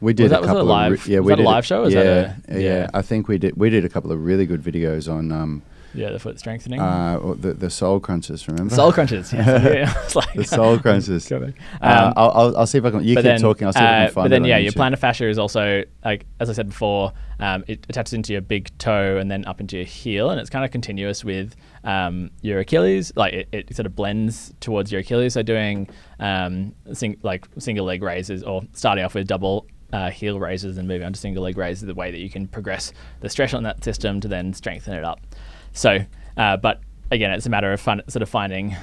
We 0.00 0.12
did 0.12 0.30
that- 0.32 0.38
a 0.38 0.40
was 0.40 0.48
that 0.48 0.52
couple 0.54 0.64
live- 0.66 0.92
of 0.92 1.06
re- 1.06 1.12
yeah, 1.14 1.20
was 1.20 1.26
we 1.26 1.30
that 1.30 1.34
a 1.34 1.36
did 1.44 1.44
live 1.46 1.64
show 1.66 1.86
yeah, 1.86 2.00
a- 2.48 2.52
yeah, 2.52 2.58
yeah. 2.58 2.86
I 2.92 3.02
think 3.02 3.28
we 3.28 3.38
did 3.38 3.56
we 3.56 3.70
did 3.70 3.84
a 3.84 3.88
couple 3.88 4.10
of 4.10 4.18
really 4.24 4.46
good 4.46 4.62
videos 4.62 5.10
on 5.10 5.30
um 5.30 5.62
Yeah, 5.94 6.10
the 6.10 6.18
foot 6.18 6.38
strengthening. 6.38 6.80
uh 6.80 7.34
the 7.38 7.54
the 7.54 7.70
sole 7.70 8.00
crunches. 8.00 8.46
Remember 8.48 8.74
Sole 8.74 8.92
crunches. 8.92 9.32
Yes. 9.32 9.46
yeah. 9.74 10.02
Like- 10.14 10.34
the 10.34 10.44
sole 10.44 10.78
crunches. 10.78 11.30
Uh, 11.32 11.46
Um, 11.80 12.12
I'll, 12.16 12.30
I'll, 12.30 12.56
I'll 12.58 12.66
see 12.66 12.78
if 12.78 12.84
I 12.84 12.90
can. 12.90 13.04
You 13.04 13.14
keep 13.16 13.24
then, 13.24 13.40
talking. 13.40 13.66
I'll 13.66 13.72
see 13.72 13.78
if 13.78 13.84
I 13.84 14.02
uh, 14.02 14.04
can 14.06 14.14
find 14.14 14.24
But 14.24 14.30
then, 14.30 14.44
yeah, 14.44 14.58
your 14.58 14.72
YouTube. 14.72 14.76
plantar 14.76 14.98
fascia 14.98 15.28
is 15.28 15.38
also 15.38 15.82
like 16.04 16.26
as 16.40 16.50
I 16.50 16.52
said 16.52 16.68
before, 16.68 17.12
um, 17.40 17.64
it 17.66 17.86
attaches 17.88 18.12
into 18.12 18.32
your 18.32 18.42
big 18.42 18.76
toe 18.78 19.18
and 19.18 19.30
then 19.30 19.44
up 19.46 19.60
into 19.60 19.76
your 19.76 19.86
heel, 19.86 20.30
and 20.30 20.40
it's 20.40 20.50
kind 20.50 20.64
of 20.64 20.70
continuous 20.70 21.24
with 21.24 21.54
um, 21.84 22.30
your 22.42 22.58
Achilles. 22.60 23.12
Like 23.16 23.32
it, 23.34 23.48
it 23.52 23.76
sort 23.76 23.86
of 23.86 23.94
blends 23.96 24.52
towards 24.60 24.90
your 24.92 25.00
Achilles. 25.00 25.34
So 25.34 25.42
doing 25.42 25.88
um, 26.20 26.74
sing, 26.92 27.18
like 27.22 27.46
single 27.58 27.86
leg 27.86 28.02
raises 28.02 28.42
or 28.42 28.62
starting 28.72 29.04
off 29.04 29.14
with 29.14 29.26
double. 29.26 29.66
Uh, 29.92 30.10
heel 30.10 30.40
raises 30.40 30.76
and 30.76 30.88
moving 30.88 31.06
on 31.06 31.12
to 31.12 31.20
single 31.20 31.44
leg 31.44 31.56
raises, 31.56 31.86
the 31.86 31.94
way 31.94 32.10
that 32.10 32.18
you 32.18 32.28
can 32.28 32.48
progress 32.48 32.92
the 33.20 33.28
stress 33.28 33.54
on 33.54 33.62
that 33.62 33.84
system 33.84 34.20
to 34.20 34.26
then 34.26 34.52
strengthen 34.52 34.92
it 34.92 35.04
up. 35.04 35.20
So, 35.74 35.98
uh, 36.38 36.56
but 36.56 36.80
again, 37.10 37.30
it's 37.32 37.44
a 37.44 37.50
matter 37.50 37.72
of 37.72 37.80
fun, 37.80 38.00
sort 38.08 38.22
of 38.22 38.28
finding 38.30 38.74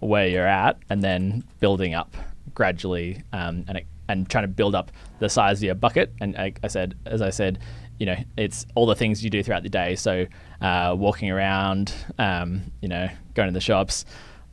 where 0.00 0.26
you're 0.26 0.46
at 0.46 0.78
and 0.90 1.02
then 1.02 1.44
building 1.60 1.94
up 1.94 2.16
gradually 2.54 3.22
um, 3.32 3.64
and 3.68 3.82
and 4.08 4.28
trying 4.28 4.42
to 4.42 4.48
build 4.48 4.74
up 4.74 4.90
the 5.20 5.28
size 5.28 5.60
of 5.60 5.62
your 5.62 5.74
bucket. 5.76 6.12
And 6.20 6.36
I, 6.36 6.52
I 6.64 6.68
said, 6.68 6.96
as 7.06 7.22
I 7.22 7.30
said, 7.30 7.60
you 7.98 8.06
know, 8.06 8.16
it's 8.36 8.66
all 8.74 8.86
the 8.86 8.96
things 8.96 9.22
you 9.22 9.30
do 9.30 9.42
throughout 9.42 9.62
the 9.62 9.68
day. 9.68 9.94
So 9.94 10.26
uh, 10.60 10.96
walking 10.98 11.30
around, 11.30 11.94
um, 12.18 12.62
you 12.82 12.88
know, 12.88 13.08
going 13.34 13.48
to 13.48 13.52
the 13.52 13.60
shops, 13.60 14.04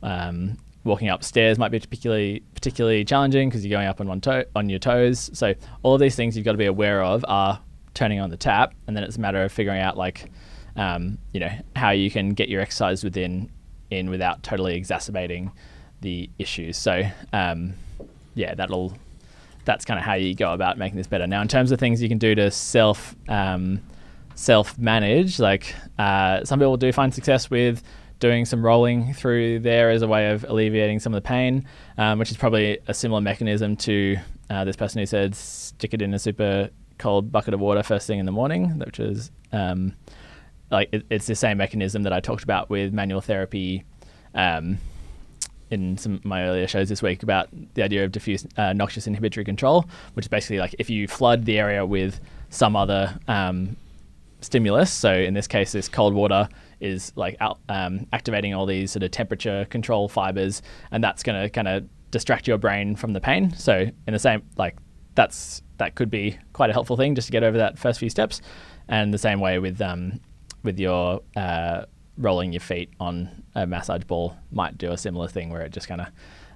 um, 0.02 0.56
walking 0.84 1.08
upstairs 1.08 1.58
might 1.58 1.70
be 1.70 1.80
particularly 1.80 2.42
particularly 2.54 3.04
challenging 3.04 3.48
because 3.48 3.66
you're 3.66 3.76
going 3.76 3.88
up 3.88 4.00
on 4.00 4.06
one 4.06 4.20
toe 4.20 4.44
on 4.54 4.68
your 4.68 4.78
toes. 4.78 5.30
So 5.32 5.54
all 5.82 5.94
of 5.94 6.00
these 6.00 6.14
things 6.14 6.36
you've 6.36 6.44
got 6.44 6.52
to 6.52 6.58
be 6.58 6.66
aware 6.66 7.02
of 7.02 7.24
are 7.26 7.60
turning 7.94 8.20
on 8.20 8.30
the 8.30 8.36
tap, 8.36 8.74
and 8.86 8.96
then 8.96 9.02
it's 9.02 9.16
a 9.16 9.20
matter 9.20 9.42
of 9.42 9.50
figuring 9.50 9.80
out 9.80 9.96
like, 9.96 10.30
um, 10.78 11.18
you 11.32 11.40
know, 11.40 11.50
how 11.76 11.90
you 11.90 12.10
can 12.10 12.30
get 12.30 12.48
your 12.48 12.62
exercise 12.62 13.04
within 13.04 13.50
in 13.90 14.08
without 14.10 14.42
totally 14.42 14.76
exacerbating 14.76 15.52
the 16.00 16.30
issues. 16.38 16.76
So 16.76 17.02
um, 17.32 17.74
yeah, 18.34 18.54
that'll 18.54 18.94
that's 19.64 19.84
kind 19.84 19.98
of 19.98 20.04
how 20.04 20.14
you 20.14 20.34
go 20.34 20.54
about 20.54 20.78
making 20.78 20.96
this 20.96 21.06
better. 21.06 21.26
Now, 21.26 21.42
in 21.42 21.48
terms 21.48 21.72
of 21.72 21.78
things 21.78 22.00
you 22.00 22.08
can 22.08 22.18
do 22.18 22.34
to 22.34 22.50
self 22.50 23.14
um, 23.28 23.82
self 24.34 24.78
manage, 24.78 25.38
like 25.38 25.74
uh, 25.98 26.44
some 26.44 26.58
people 26.58 26.76
do 26.76 26.92
find 26.92 27.12
success 27.12 27.50
with 27.50 27.82
doing 28.20 28.44
some 28.44 28.64
rolling 28.64 29.14
through 29.14 29.60
there 29.60 29.90
as 29.90 30.02
a 30.02 30.08
way 30.08 30.30
of 30.30 30.44
alleviating 30.48 30.98
some 30.98 31.12
of 31.14 31.22
the 31.22 31.26
pain, 31.26 31.64
um, 31.98 32.18
which 32.18 32.30
is 32.30 32.36
probably 32.36 32.78
a 32.88 32.94
similar 32.94 33.20
mechanism 33.20 33.76
to 33.76 34.16
uh, 34.50 34.64
this 34.64 34.76
person 34.76 35.00
who 35.00 35.06
said 35.06 35.34
stick 35.34 35.92
it 35.92 36.02
in 36.02 36.14
a 36.14 36.18
super 36.18 36.70
cold 36.98 37.30
bucket 37.30 37.54
of 37.54 37.60
water 37.60 37.82
first 37.82 38.06
thing 38.06 38.18
in 38.18 38.26
the 38.26 38.32
morning, 38.32 38.78
which 38.78 38.98
is 38.98 39.30
um, 39.52 39.94
like 40.70 40.88
it, 40.92 41.06
it's 41.10 41.26
the 41.26 41.34
same 41.34 41.58
mechanism 41.58 42.02
that 42.02 42.12
I 42.12 42.20
talked 42.20 42.44
about 42.44 42.70
with 42.70 42.92
manual 42.92 43.20
therapy. 43.20 43.84
Um, 44.34 44.78
in 45.70 45.98
some 45.98 46.14
of 46.14 46.24
my 46.24 46.44
earlier 46.44 46.66
shows 46.66 46.88
this 46.88 47.02
week 47.02 47.22
about 47.22 47.48
the 47.74 47.82
idea 47.82 48.04
of 48.04 48.10
diffuse 48.10 48.46
uh, 48.56 48.72
noxious 48.72 49.06
inhibitory 49.06 49.44
control, 49.44 49.84
which 50.14 50.24
is 50.24 50.28
basically 50.28 50.58
like 50.58 50.74
if 50.78 50.88
you 50.88 51.06
flood 51.06 51.44
the 51.44 51.58
area 51.58 51.84
with 51.84 52.20
some 52.48 52.74
other 52.74 53.18
um, 53.28 53.76
stimulus. 54.40 54.92
So 54.92 55.12
in 55.12 55.34
this 55.34 55.46
case, 55.46 55.72
this 55.72 55.88
cold 55.88 56.14
water 56.14 56.48
is 56.80 57.12
like 57.16 57.36
out, 57.40 57.58
um, 57.68 58.06
activating 58.12 58.54
all 58.54 58.66
these 58.66 58.92
sort 58.92 59.02
of 59.02 59.10
temperature 59.10 59.66
control 59.66 60.08
fibers, 60.08 60.62
and 60.90 61.02
that's 61.02 61.22
going 61.22 61.40
to 61.40 61.50
kind 61.50 61.68
of 61.68 61.84
distract 62.10 62.48
your 62.48 62.58
brain 62.58 62.96
from 62.96 63.12
the 63.12 63.20
pain. 63.20 63.52
So 63.54 63.86
in 64.06 64.12
the 64.12 64.18
same 64.18 64.42
like 64.56 64.76
that's 65.14 65.62
that 65.78 65.94
could 65.94 66.10
be 66.10 66.38
quite 66.52 66.70
a 66.70 66.72
helpful 66.72 66.96
thing 66.96 67.14
just 67.14 67.26
to 67.26 67.32
get 67.32 67.42
over 67.42 67.58
that 67.58 67.78
first 67.78 67.98
few 68.00 68.10
steps. 68.10 68.40
And 68.88 69.12
the 69.12 69.18
same 69.18 69.40
way 69.40 69.58
with 69.58 69.82
um, 69.82 70.20
with 70.68 70.78
your 70.78 71.22
uh, 71.34 71.84
rolling 72.18 72.52
your 72.52 72.60
feet 72.60 72.90
on 73.00 73.42
a 73.54 73.66
massage 73.66 74.04
ball 74.04 74.36
might 74.52 74.76
do 74.76 74.92
a 74.92 74.98
similar 74.98 75.26
thing 75.26 75.48
where 75.48 75.62
it 75.62 75.72
just 75.72 75.88
kind 75.88 76.02
of 76.02 76.08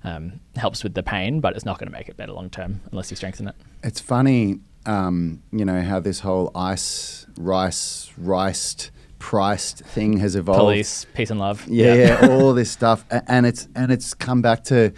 um, 0.05 0.41
helps 0.55 0.85
with 0.85 0.93
the 0.93 1.03
pain, 1.03 1.41
but 1.41 1.57
it's 1.57 1.65
not 1.65 1.79
going 1.79 1.91
to 1.91 1.97
make 1.99 2.11
it 2.11 2.17
better 2.19 2.33
long 2.33 2.51
term 2.51 2.83
unless 2.91 3.11
you 3.11 3.17
strengthen 3.17 3.49
it. 3.49 3.55
It's 3.83 4.01
funny, 4.01 4.59
um, 4.85 5.43
you 5.51 5.65
know, 5.65 5.81
how 5.81 5.99
this 5.99 6.21
whole 6.21 6.51
ice, 6.55 7.25
rice, 7.39 8.13
riced, 8.19 8.91
priced 9.19 9.79
thing 9.79 10.19
has 10.19 10.37
evolved. 10.37 10.59
Police, 10.61 11.07
peace 11.15 11.31
and 11.31 11.41
love. 11.41 11.67
Yeah, 11.67 11.95
yeah, 11.95 12.29
all 12.31 12.53
this 12.61 12.71
stuff, 12.71 13.07
and 13.11 13.47
it's 13.47 13.67
and 13.75 13.91
it's 13.91 14.13
come 14.13 14.43
back 14.43 14.65
to 14.65 14.93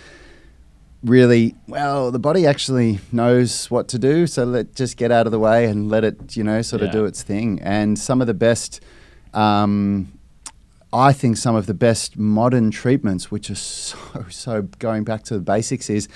really 1.05 1.55
well. 1.68 2.11
The 2.11 2.18
body 2.18 2.46
actually 2.48 2.98
knows 3.12 3.70
what 3.70 3.87
to 3.88 3.98
do, 3.98 4.27
so 4.27 4.42
let 4.44 4.74
just 4.74 4.96
get 4.96 5.12
out 5.12 5.27
of 5.27 5.31
the 5.31 5.38
way 5.38 5.66
and 5.66 5.88
let 5.88 6.03
it, 6.03 6.37
you 6.37 6.42
know, 6.42 6.62
sort 6.62 6.83
of 6.83 6.87
Yeah. 6.88 6.92
do 7.00 7.05
its 7.05 7.22
thing. 7.22 7.61
And 7.62 7.96
some 7.96 8.20
of 8.20 8.27
the 8.27 8.35
best. 8.35 8.81
Um, 9.35 10.18
I 10.92 11.12
think 11.12 11.37
some 11.37 11.57
of 11.57 11.66
the 11.66 11.75
best 11.75 12.16
modern 12.16 12.70
treatments, 12.70 13.31
which 13.31 13.51
are 13.51 13.55
so 13.57 13.99
so 14.31 14.62
going 14.79 15.05
back 15.05 15.25
to 15.25 15.35
the 15.35 15.40
basics, 15.40 15.90
is 15.90 16.09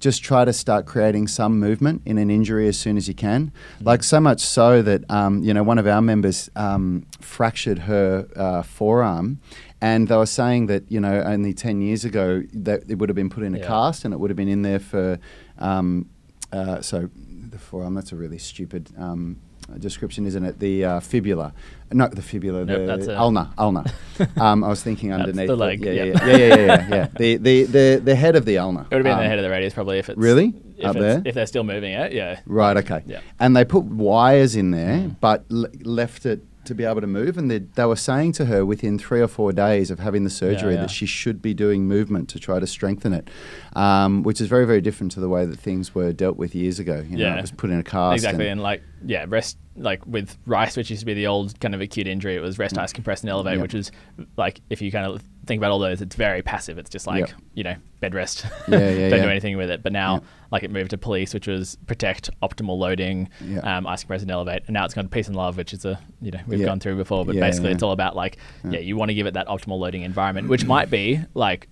just 0.00 0.22
try 0.22 0.44
to 0.44 0.52
start 0.52 0.86
creating 0.86 1.26
some 1.26 1.58
movement 1.58 2.02
in 2.04 2.18
an 2.18 2.30
injury 2.30 2.68
as 2.68 2.78
soon 2.78 2.96
as 2.96 3.08
you 3.08 3.14
can. 3.14 3.52
Like 3.80 4.04
so 4.04 4.20
much 4.20 4.40
so 4.40 4.80
that 4.82 5.08
um, 5.10 5.42
you 5.42 5.52
know 5.54 5.62
one 5.62 5.78
of 5.78 5.86
our 5.86 6.00
members 6.02 6.50
um, 6.56 7.06
fractured 7.20 7.80
her 7.80 8.28
uh, 8.36 8.62
forearm, 8.62 9.40
and 9.80 10.08
they 10.08 10.16
were 10.16 10.26
saying 10.26 10.66
that 10.66 10.90
you 10.90 11.00
know 11.00 11.20
only 11.22 11.52
ten 11.54 11.80
years 11.80 12.04
ago 12.04 12.42
that 12.52 12.88
it 12.88 12.98
would 12.98 13.08
have 13.08 13.16
been 13.16 13.30
put 13.30 13.42
in 13.44 13.54
a 13.54 13.58
Yeah. 13.58 13.66
cast 13.66 14.04
and 14.04 14.12
it 14.14 14.18
would 14.18 14.30
have 14.30 14.36
been 14.36 14.48
in 14.48 14.62
there 14.62 14.80
for. 14.80 15.18
Um, 15.58 16.08
uh, 16.52 16.80
so 16.80 17.10
the 17.50 17.58
forearm. 17.58 17.94
That's 17.94 18.12
a 18.12 18.16
really 18.16 18.38
stupid. 18.38 18.90
Um, 18.96 19.36
description 19.76 20.24
isn't 20.26 20.44
it 20.44 20.58
the 20.60 20.84
uh, 20.84 21.00
fibula 21.00 21.52
no 21.92 22.08
the 22.08 22.22
fibula 22.22 22.64
Nope, 22.64 23.00
the 23.00 23.18
ulna 23.20 23.52
ulna 23.58 23.84
um, 24.40 24.64
I 24.64 24.68
was 24.68 24.82
thinking 24.82 25.12
underneath 25.12 25.46
the 25.48 25.56
leg, 25.56 25.84
yeah, 25.84 25.92
yeah, 25.92 26.04
yep. 26.04 26.22
yeah, 26.22 26.36
yeah, 26.36 26.46
yeah, 26.46 26.56
yeah, 26.66 26.88
yeah. 26.90 27.08
The, 27.18 27.36
the, 27.36 27.62
the, 27.64 28.00
the 28.04 28.14
head 28.14 28.34
of 28.36 28.44
the 28.44 28.58
ulna. 28.58 28.80
It 28.90 28.94
would 28.96 28.96
have 28.96 29.04
been 29.04 29.12
Um, 29.12 29.18
the 29.20 29.28
head 29.28 29.38
of 29.38 29.44
the 29.44 29.50
radius 29.50 29.74
probably 29.74 29.98
if 29.98 30.08
it's 30.08 30.18
Really? 30.18 30.54
if, 30.78 30.84
Up 30.84 30.96
it's, 30.96 31.00
there? 31.02 31.22
if 31.24 31.34
they're 31.34 31.46
still 31.46 31.64
moving 31.64 31.92
it. 31.92 32.12
Yeah. 32.12 32.40
Right, 32.46 32.76
okay. 32.78 33.02
Yeah. 33.06 33.18
Mm. 33.18 33.22
And 33.40 33.56
they 33.56 33.64
put 33.64 33.84
wires 33.84 34.56
in 34.56 34.70
there, 34.70 35.10
but 35.20 35.44
l- 35.50 35.66
left 35.82 36.24
it 36.26 36.40
to 36.68 36.74
be 36.74 36.84
able 36.84 37.00
to 37.00 37.06
move. 37.06 37.36
And 37.36 37.50
they, 37.50 37.58
they 37.58 37.84
were 37.84 37.96
saying 37.96 38.32
to 38.32 38.44
her 38.46 38.64
within 38.64 38.98
three 38.98 39.20
or 39.20 39.28
four 39.28 39.52
days 39.52 39.90
of 39.90 39.98
having 39.98 40.24
the 40.24 40.30
surgery 40.30 40.74
yeah. 40.74 40.80
that 40.82 40.90
she 40.90 41.04
should 41.06 41.42
be 41.42 41.52
doing 41.52 41.84
movement 41.86 42.28
to 42.30 42.38
try 42.38 42.60
to 42.60 42.66
strengthen 42.66 43.12
it, 43.12 43.28
um, 43.74 44.22
which 44.22 44.40
is 44.40 44.46
very, 44.48 44.66
very 44.66 44.80
different 44.80 45.12
to 45.12 45.20
the 45.20 45.28
way 45.28 45.44
that 45.44 45.58
things 45.58 45.94
were 45.94 46.12
dealt 46.12 46.36
with 46.36 46.54
years 46.54 46.78
ago. 46.78 47.04
You 47.08 47.16
know, 47.18 47.24
Yeah. 47.24 47.38
it 47.38 47.40
was 47.42 47.50
put 47.50 47.70
in 47.70 47.78
a 47.78 47.82
cast. 47.82 48.14
Exactly, 48.14 48.44
and- 48.46 48.52
and 48.52 48.62
like 48.62 48.82
yeah, 49.04 49.24
rest 49.28 49.58
like 49.78 50.04
with 50.06 50.36
rice, 50.46 50.76
which 50.76 50.90
used 50.90 51.00
to 51.00 51.06
be 51.06 51.14
the 51.14 51.26
old 51.26 51.58
kind 51.60 51.74
of 51.74 51.80
acute 51.80 52.06
injury. 52.06 52.36
It 52.36 52.40
was 52.40 52.58
rest, 52.58 52.76
ice, 52.78 52.92
compress, 52.92 53.20
and 53.22 53.30
elevate, 53.30 53.54
Mm. 53.54 53.56
Yep. 53.56 53.62
which 53.62 53.74
is 53.74 53.92
like 54.36 54.60
if 54.70 54.82
you 54.82 54.90
kind 54.92 55.06
of 55.06 55.22
think 55.46 55.58
about 55.60 55.70
all 55.70 55.78
those, 55.78 56.02
it's 56.02 56.14
very 56.16 56.42
passive. 56.42 56.76
It's 56.78 56.90
just 56.90 57.06
like 57.06 57.28
Yep. 57.28 57.30
you 57.54 57.64
know 57.64 57.74
bed 58.00 58.14
rest. 58.14 58.44
Yeah, 58.68 58.78
yeah, 58.78 59.08
Don't 59.08 59.18
yeah. 59.18 59.22
do 59.24 59.28
anything 59.30 59.56
with 59.56 59.70
it. 59.70 59.82
But 59.82 59.92
now 59.92 60.22
like 60.50 60.62
it 60.62 60.70
moved 60.70 60.90
to 60.90 60.98
police, 60.98 61.32
which 61.34 61.46
was 61.46 61.76
protect, 61.86 62.30
optimal 62.42 62.78
loading, 62.78 63.28
um, 63.62 63.86
ice, 63.86 64.02
compress, 64.02 64.22
and 64.22 64.30
elevate, 64.30 64.62
and 64.66 64.74
now 64.74 64.84
it's 64.84 64.94
gone 64.94 65.04
to 65.04 65.10
peace 65.10 65.26
and 65.28 65.36
love, 65.36 65.56
which 65.56 65.72
is 65.72 65.84
a 65.84 65.98
you 66.20 66.30
know 66.30 66.40
we've 66.46 66.64
gone 66.64 66.80
through 66.80 66.96
before. 66.96 67.24
But 67.24 67.36
basically, 67.36 67.70
it's 67.72 67.82
all 67.82 67.92
about 67.92 68.16
like 68.16 68.38
yeah, 68.68 68.80
you 68.80 68.96
want 68.96 69.10
to 69.10 69.14
give 69.14 69.26
it 69.26 69.34
that 69.34 69.46
optimal 69.48 69.78
loading 69.78 70.02
environment, 70.02 70.48
which 70.48 70.64
might 70.64 70.90
be 70.90 71.20
like 71.34 71.68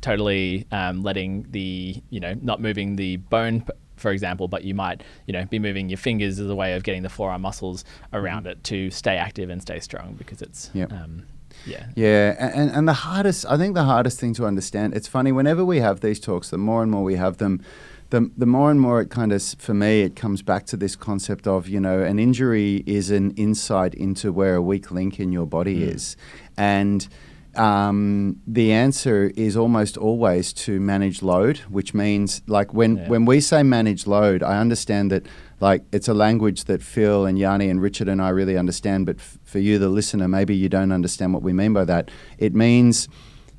totally 0.00 0.66
um, 0.70 1.02
letting 1.02 1.46
the 1.50 1.96
you 2.10 2.20
know 2.20 2.34
not 2.42 2.60
moving 2.60 2.96
the 2.96 3.16
bone 3.16 3.64
for 3.96 4.10
example 4.10 4.48
but 4.48 4.64
you 4.64 4.74
might 4.74 5.02
you 5.26 5.32
know 5.32 5.44
be 5.46 5.58
moving 5.58 5.88
your 5.88 5.96
fingers 5.98 6.38
as 6.40 6.48
a 6.48 6.54
way 6.54 6.74
of 6.74 6.82
getting 6.82 7.02
the 7.02 7.08
forearm 7.08 7.42
muscles 7.42 7.84
around 8.12 8.46
it 8.46 8.62
to 8.64 8.90
stay 8.90 9.16
active 9.16 9.48
and 9.50 9.60
stay 9.62 9.78
strong 9.80 10.14
because 10.14 10.42
it's 10.42 10.70
Yep. 10.74 10.92
um, 10.92 11.22
yeah 11.66 11.86
Yeah, 11.94 12.34
and, 12.38 12.70
and 12.70 12.88
the 12.88 12.92
hardest, 12.92 13.46
I 13.48 13.56
think 13.56 13.74
the 13.74 13.84
hardest 13.84 14.18
thing 14.18 14.34
to 14.34 14.44
understand, 14.44 14.92
it's 14.94 15.06
funny, 15.06 15.30
whenever 15.30 15.64
we 15.64 15.78
have 15.78 16.00
these 16.00 16.18
talks, 16.18 16.50
the 16.50 16.58
more 16.58 16.82
and 16.82 16.90
more 16.90 17.04
we 17.04 17.14
have 17.14 17.36
them, 17.36 17.62
the 18.10 18.30
the 18.36 18.46
more 18.46 18.70
and 18.70 18.80
more 18.80 19.00
it 19.00 19.08
kind 19.10 19.32
of 19.32 19.42
for 19.58 19.72
me 19.74 20.02
it 20.02 20.14
comes 20.14 20.42
back 20.42 20.66
to 20.66 20.76
this 20.76 20.94
concept 20.94 21.46
of 21.46 21.66
you 21.68 21.80
know 21.80 22.02
an 22.02 22.18
injury 22.18 22.82
is 22.86 23.10
an 23.10 23.30
insight 23.32 23.94
into 23.94 24.30
where 24.32 24.56
a 24.56 24.62
weak 24.62 24.90
link 24.90 25.18
in 25.18 25.32
your 25.32 25.46
body 25.46 25.76
Mm. 25.80 25.94
is, 25.94 26.16
and 26.56 27.08
um, 27.58 28.40
the 28.46 28.72
answer 28.72 29.30
is 29.36 29.56
almost 29.56 29.96
always 29.96 30.52
to 30.52 30.80
manage 30.80 31.22
load, 31.22 31.58
which 31.68 31.94
means 31.94 32.42
like 32.46 32.72
when 32.74 32.96
Yeah. 32.96 33.08
when 33.08 33.24
we 33.24 33.40
say 33.40 33.62
manage 33.62 34.06
load, 34.06 34.42
I 34.42 34.58
understand 34.60 35.10
that 35.10 35.26
like 35.60 35.82
it's 35.92 36.08
a 36.08 36.14
language 36.14 36.64
that 36.64 36.82
Phil 36.82 37.26
and 37.26 37.38
Yanni 37.38 37.68
and 37.70 37.80
Richard 37.80 38.08
and 38.08 38.20
I 38.20 38.28
really 38.30 38.56
understand, 38.58 39.06
but 39.06 39.16
f- 39.16 39.38
for 39.44 39.58
you, 39.58 39.78
the 39.78 39.88
listener, 39.88 40.28
maybe 40.28 40.54
you 40.54 40.68
don't 40.68 40.92
understand 40.92 41.32
what 41.32 41.42
we 41.42 41.52
mean 41.52 41.72
by 41.72 41.84
that. 41.84 42.10
It 42.38 42.54
means 42.54 43.08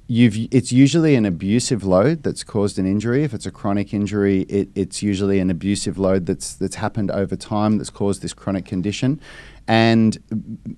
you've 0.07 0.37
it's 0.51 0.71
usually 0.71 1.15
an 1.15 1.25
abusive 1.25 1.83
load 1.83 2.21
that's 2.21 2.43
caused 2.43 2.77
an 2.77 2.85
injury. 2.85 3.23
If 3.23 3.33
it's 3.33 3.47
a 3.47 3.51
chronic 3.51 3.91
injury, 3.93 4.41
it, 4.41 4.69
it's 4.75 5.01
usually 5.01 5.39
an 5.39 5.49
abusive 5.49 5.97
load 5.97 6.25
that's 6.27 6.53
that's 6.53 6.75
happened 6.75 7.09
over 7.11 7.35
time 7.35 7.77
that's 7.79 7.89
caused 7.89 8.21
this 8.21 8.33
chronic 8.33 8.65
condition. 8.65 9.19
And 9.67 10.19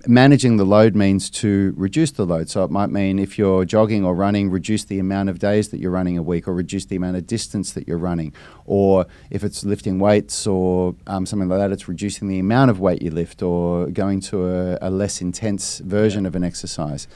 managing 0.06 0.56
the 0.56 0.64
load 0.64 0.96
means 0.96 1.28
to 1.30 1.74
reduce 1.76 2.10
the 2.12 2.24
load. 2.24 2.48
So 2.48 2.64
it 2.64 2.70
might 2.70 2.88
mean 2.88 3.18
if 3.18 3.38
you're 3.38 3.66
jogging 3.66 4.02
or 4.02 4.14
running, 4.14 4.50
reduce 4.50 4.84
the 4.84 4.98
amount 4.98 5.28
of 5.28 5.38
days 5.38 5.68
that 5.68 5.78
you're 5.78 5.90
running 5.90 6.16
a 6.16 6.22
week, 6.22 6.48
or 6.48 6.54
reduce 6.54 6.86
the 6.86 6.96
amount 6.96 7.18
of 7.18 7.26
distance 7.26 7.72
that 7.72 7.86
you're 7.86 7.98
running. 7.98 8.32
Or 8.64 9.06
if 9.30 9.44
it's 9.44 9.62
lifting 9.62 9.98
weights 9.98 10.46
or 10.46 10.94
um, 11.06 11.26
something 11.26 11.50
like 11.50 11.58
that, 11.58 11.70
it's 11.70 11.86
reducing 11.86 12.28
the 12.28 12.38
amount 12.38 12.70
of 12.70 12.80
weight 12.80 13.02
you 13.02 13.10
lift, 13.10 13.42
or 13.42 13.88
going 13.88 14.20
to 14.20 14.48
a, 14.48 14.78
a 14.80 14.90
less 14.90 15.20
intense 15.20 15.80
version 15.80 16.24
of 16.24 16.34
an 16.34 16.42
exercise. 16.42 17.06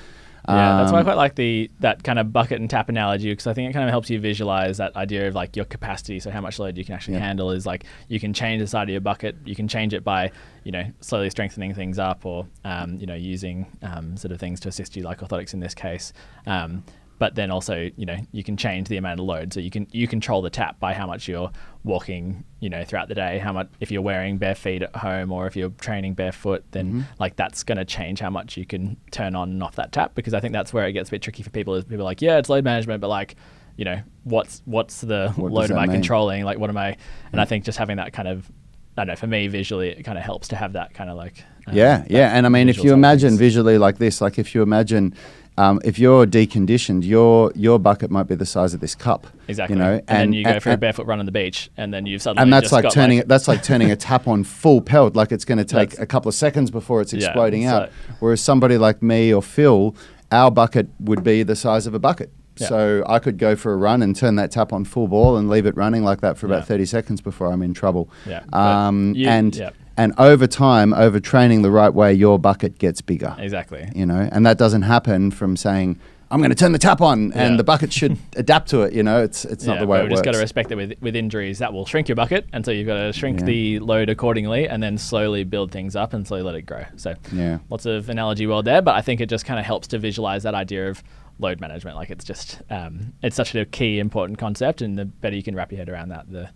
Yeah, 0.49 0.75
that's 0.77 0.91
why 0.91 0.99
I 0.99 1.01
Um, 1.01 1.07
quite 1.07 1.17
like 1.17 1.35
the 1.37 1.71
that 1.81 2.03
kind 2.03 2.19
of 2.19 2.33
bucket 2.33 2.61
and 2.61 2.69
tap 2.69 2.89
analogy 2.89 3.31
because 3.31 3.47
I 3.47 3.55
think 3.55 3.71
it 3.71 3.73
kind 3.73 3.85
of 3.85 3.91
helps 3.91 4.11
you 4.11 4.19
visualize 4.19 4.79
that 4.79 4.97
idea 4.97 5.29
of 5.29 5.35
like 5.35 5.55
your 5.55 5.65
capacity. 5.65 6.19
So 6.19 6.31
how 6.31 6.41
much 6.41 6.59
load 6.59 6.77
you 6.77 6.85
can 6.85 6.95
actually 6.95 7.15
Yeah. 7.15 7.21
handle 7.21 7.53
is 7.53 7.65
like 7.65 7.85
you 8.09 8.19
can 8.19 8.33
change 8.33 8.61
the 8.61 8.67
side 8.67 8.85
of 8.85 8.89
your 8.91 9.01
bucket. 9.01 9.37
You 9.45 9.55
can 9.55 9.69
change 9.69 9.95
it 9.95 10.03
by 10.03 10.33
you 10.65 10.73
know 10.73 10.85
slowly 11.01 11.31
strengthening 11.31 11.75
things 11.75 11.99
up 11.99 12.27
or 12.27 12.47
um, 12.65 12.99
you 12.99 13.07
know 13.07 13.15
using 13.15 13.67
um, 13.83 14.17
sort 14.17 14.33
of 14.33 14.41
things 14.41 14.59
to 14.61 14.69
assist 14.69 14.97
you 14.97 15.03
like 15.05 15.21
orthotics 15.21 15.55
in 15.55 15.61
this 15.61 15.75
case. 15.75 16.13
Um, 16.47 16.83
but 17.23 17.37
then 17.37 17.51
also 17.53 17.89
you 17.97 18.05
know 18.11 18.17
you 18.33 18.43
can 18.43 18.57
change 18.57 18.89
the 18.89 18.97
amount 18.97 19.21
of 19.21 19.27
load 19.27 19.53
so 19.53 19.61
you 19.61 19.71
can 19.71 19.87
you 19.93 20.09
control 20.09 20.41
the 20.43 20.51
tap 20.51 20.75
by 20.81 20.93
how 20.93 21.07
much 21.07 21.29
you're 21.29 21.51
walking 21.85 22.43
you 22.61 22.69
know 22.69 22.83
throughout 22.85 23.09
the 23.09 23.15
day 23.15 23.39
how 23.39 23.53
much 23.53 23.69
if 23.81 23.91
you're 23.93 24.03
wearing 24.03 24.39
bare 24.39 24.55
feet 24.55 24.83
at 24.83 24.95
home 24.97 25.31
or 25.33 25.47
if 25.47 25.55
you're 25.57 25.71
training 25.81 26.15
barefoot 26.15 26.65
then 26.73 26.87
Mm-hmm. 26.87 27.01
like 27.21 27.37
that's 27.37 27.63
going 27.63 27.79
to 27.79 27.85
change 27.85 28.19
how 28.21 28.31
much 28.31 28.57
you 28.57 28.67
can 28.67 28.97
turn 29.13 29.37
on 29.37 29.51
and 29.51 29.63
off 29.63 29.77
that 29.77 29.93
tap 29.93 30.15
because 30.17 30.35
i 30.35 30.41
think 30.41 30.53
that's 30.53 30.73
where 30.73 30.87
it 30.87 30.93
gets 30.93 31.11
a 31.11 31.13
bit 31.13 31.23
tricky 31.23 31.43
for 31.45 31.51
people 31.51 31.75
is 31.77 31.85
people 31.85 32.01
are 32.01 32.11
like 32.13 32.21
yeah 32.23 32.39
it's 32.39 32.49
load 32.49 32.65
management 32.65 33.01
but 33.01 33.09
like 33.09 33.37
you 33.77 33.85
know 33.85 34.01
what's 34.25 34.63
what's 34.65 35.01
the 35.01 35.33
What 35.37 35.53
load 35.53 35.71
am 35.71 35.79
i 35.79 35.87
mean? 35.87 35.93
controlling 35.99 36.45
like 36.45 36.59
what 36.59 36.71
am 36.71 36.77
i 36.77 36.97
and 37.31 37.41
i 37.41 37.45
think 37.45 37.65
just 37.65 37.79
having 37.79 37.99
that 37.99 38.13
kind 38.13 38.27
of 38.29 38.51
i 38.97 39.03
don't 39.03 39.07
know 39.09 39.17
for 39.17 39.29
me 39.29 39.47
visually 39.47 39.89
it 39.91 40.03
kind 40.03 40.19
of 40.19 40.25
helps 40.25 40.49
to 40.49 40.57
have 40.57 40.73
that 40.75 40.93
kind 40.93 41.09
of 41.09 41.17
like 41.17 41.37
um, 41.69 41.77
Yeah, 41.77 42.05
yeah, 42.11 42.37
and 42.37 42.45
I 42.45 42.49
mean, 42.49 42.69
if 42.69 42.83
you 42.83 42.93
imagine 42.93 43.31
things. 43.31 43.39
visually 43.39 43.79
like 43.79 43.97
this, 43.99 44.21
like 44.21 44.37
if 44.37 44.53
you 44.53 44.63
imagine, 44.63 45.15
um, 45.59 45.81
if 45.85 45.99
you're 45.99 46.27
deconditioned, 46.27 47.05
your 47.05 47.53
your 47.55 47.79
bucket 47.79 48.11
might 48.11 48.25
be 48.29 48.35
the 48.35 48.47
size 48.47 48.73
of 48.75 48.81
this 48.81 48.95
cup. 48.95 49.27
exactly 49.49 49.77
You 49.77 49.83
know, 49.83 49.93
and, 49.97 50.07
then 50.09 50.33
you 50.33 50.45
go 50.45 50.51
and- 50.53 50.63
for 50.63 50.71
a 50.73 50.77
barefoot 50.77 51.07
run 51.07 51.19
on 51.21 51.27
the 51.27 51.33
beach 51.33 51.71
and 51.77 51.93
then 51.93 52.07
you've 52.07 52.23
suddenly 52.23 52.43
and 52.43 52.53
that's 52.53 52.73
like 52.73 52.89
turning 52.91 53.19
it. 53.19 53.29
That's 53.29 53.49
like 53.49 53.63
turning 53.63 53.91
a 53.91 53.97
tap 53.97 54.27
on 54.27 54.45
full 54.45 54.81
pelt. 54.81 55.15
Like 55.15 55.31
it's 55.33 55.45
going 55.45 55.59
to 55.59 55.65
take 55.65 55.99
a 55.99 56.07
couple 56.07 56.29
of 56.29 56.35
seconds 56.35 56.71
before 56.71 57.01
it's 57.03 57.13
Yeah, 57.13 57.27
exploding 57.27 57.65
so- 57.65 57.69
out. 57.69 57.91
Whereas 58.21 58.41
somebody 58.41 58.79
like 58.79 59.03
me 59.03 59.33
or 59.33 59.43
Phil, 59.43 59.95
our 60.31 60.51
bucket 60.51 60.89
would 61.01 61.23
be 61.23 61.43
the 61.43 61.57
size 61.57 61.87
of 61.87 61.95
a 61.95 61.99
bucket. 61.99 62.31
Yeah. 62.59 62.67
So 62.69 63.05
I 63.07 63.19
could 63.19 63.39
go 63.39 63.57
for 63.57 63.73
a 63.73 63.77
run 63.77 64.03
and 64.03 64.15
turn 64.15 64.37
that 64.37 64.51
tap 64.51 64.73
on 64.75 64.85
full 64.85 65.09
ball 65.09 65.37
and 65.39 65.49
leave 65.49 65.65
it 65.67 65.75
running 65.77 66.05
like 66.05 66.21
that 66.21 66.37
for 66.37 66.47
about 66.47 66.61
Yeah. 66.61 66.65
thirty 66.65 66.85
seconds 66.87 67.21
before 67.23 67.51
I'm 67.51 67.63
in 67.63 67.73
trouble. 67.75 68.11
Yeah, 68.27 68.43
Um, 68.53 69.15
you- 69.17 69.27
and 69.29 69.55
yeah. 69.57 69.71
And 69.97 70.13
over 70.19 70.47
time, 70.47 70.93
over 70.95 71.21
training 71.21 71.63
the 71.63 71.71
right 71.71 71.93
way, 71.93 72.13
your 72.13 72.39
bucket 72.39 72.79
gets 72.79 73.01
bigger 73.01 73.35
exactly 73.39 73.89
you 73.95 74.07
know, 74.07 74.29
and 74.33 74.45
that 74.47 74.59
doesn't 74.59 74.83
happen 74.83 75.31
from 75.31 75.57
saying 75.57 75.99
I'm 76.31 76.39
going 76.39 76.49
to 76.49 76.55
turn 76.57 76.73
the 76.73 76.79
tap 76.79 77.03
on 77.03 77.31
and 77.35 77.53
Yeah. 77.53 77.57
the 77.59 77.65
bucket 77.65 77.93
should 77.93 78.17
adapt 78.37 78.71
to 78.71 78.81
it. 78.83 78.95
You 78.95 79.03
know, 79.03 79.23
it's 79.23 79.45
it's 79.45 79.67
not 79.67 79.81
the 79.81 79.87
way 79.87 79.99
it 79.99 80.05
we've 80.05 80.13
just 80.13 80.25
got 80.25 80.33
to 80.33 80.39
respect 80.39 80.71
that 80.71 80.77
with 80.77 80.95
with 81.03 81.15
injuries 81.15 81.59
that 81.59 81.75
will 81.75 81.85
shrink 81.85 82.09
your 82.09 82.17
bucket, 82.17 82.47
and 82.55 82.65
so 82.65 82.71
you've 82.71 82.87
got 82.87 82.95
to 83.05 83.13
shrink 83.13 83.41
Yeah. 83.41 83.45
the 83.47 83.79
load 83.81 84.09
accordingly, 84.09 84.67
and 84.67 84.83
then 84.83 84.97
slowly 84.97 85.45
build 85.45 85.71
things 85.73 85.95
up 85.95 86.15
and 86.15 86.27
slowly 86.27 86.43
let 86.43 86.55
it 86.55 86.63
grow. 86.63 86.85
So 86.97 87.15
Yeah. 87.35 87.59
lots 87.69 87.85
of 87.85 88.09
analogy 88.09 88.47
world 88.47 88.65
there, 88.65 88.81
but 88.81 88.95
I 88.95 89.03
think 89.03 89.21
it 89.21 89.29
just 89.29 89.45
kind 89.45 89.61
of 89.61 89.67
helps 89.67 89.89
to 89.89 89.99
visualize 89.99 90.43
that 90.45 90.55
idea 90.55 90.89
of 90.89 91.03
load 91.39 91.61
management. 91.61 91.97
Like 91.97 92.09
it's 92.09 92.25
just 92.25 92.63
um, 92.71 93.13
it's 93.23 93.37
such 93.37 93.55
a 93.55 93.67
key 93.67 93.99
important 93.99 94.39
concept, 94.39 94.81
and 94.81 94.97
the 94.97 95.05
better 95.05 95.37
you 95.37 95.43
can 95.43 95.55
wrap 95.55 95.71
your 95.71 95.81
head 95.81 95.91
around 95.91 96.09
that, 96.09 96.33
the 96.33 96.49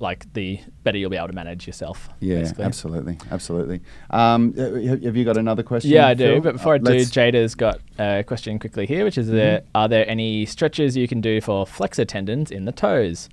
like 0.00 0.32
the 0.32 0.60
better 0.82 0.98
you'll 0.98 1.10
be 1.10 1.16
able 1.16 1.28
to 1.28 1.32
manage 1.34 1.66
yourself. 1.66 2.08
yeah, 2.20 2.40
basically. 2.40 2.64
absolutely, 2.64 3.18
absolutely. 3.30 3.80
Um, 4.10 4.54
have 4.54 5.16
you 5.16 5.24
got 5.24 5.36
another 5.36 5.62
question? 5.62 5.90
Yeah, 5.90 6.08
I 6.08 6.14
do. 6.14 6.34
Phil? 6.34 6.40
But 6.40 6.52
before 6.54 6.74
I 6.74 6.76
Uh, 6.76 6.78
do, 6.80 6.96
Jada's 7.00 7.54
got 7.54 7.80
a 7.98 8.22
question 8.24 8.58
quickly 8.58 8.86
here, 8.86 9.04
which 9.04 9.16
is: 9.18 9.26
Mm-hmm. 9.26 9.36
there, 9.36 9.62
Are 9.74 9.88
there 9.88 10.08
any 10.08 10.44
stretches 10.46 10.96
you 10.96 11.06
can 11.08 11.20
do 11.20 11.40
for 11.40 11.66
flexor 11.66 12.04
tendons 12.04 12.50
in 12.50 12.64
the 12.64 12.72
toes? 12.72 13.28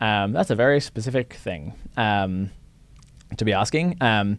Um, 0.00 0.32
that's 0.32 0.50
a 0.50 0.54
very 0.54 0.80
specific 0.80 1.34
thing 1.34 1.74
um, 1.96 2.50
to 3.36 3.44
be 3.44 3.52
asking. 3.52 3.96
Um, 4.00 4.38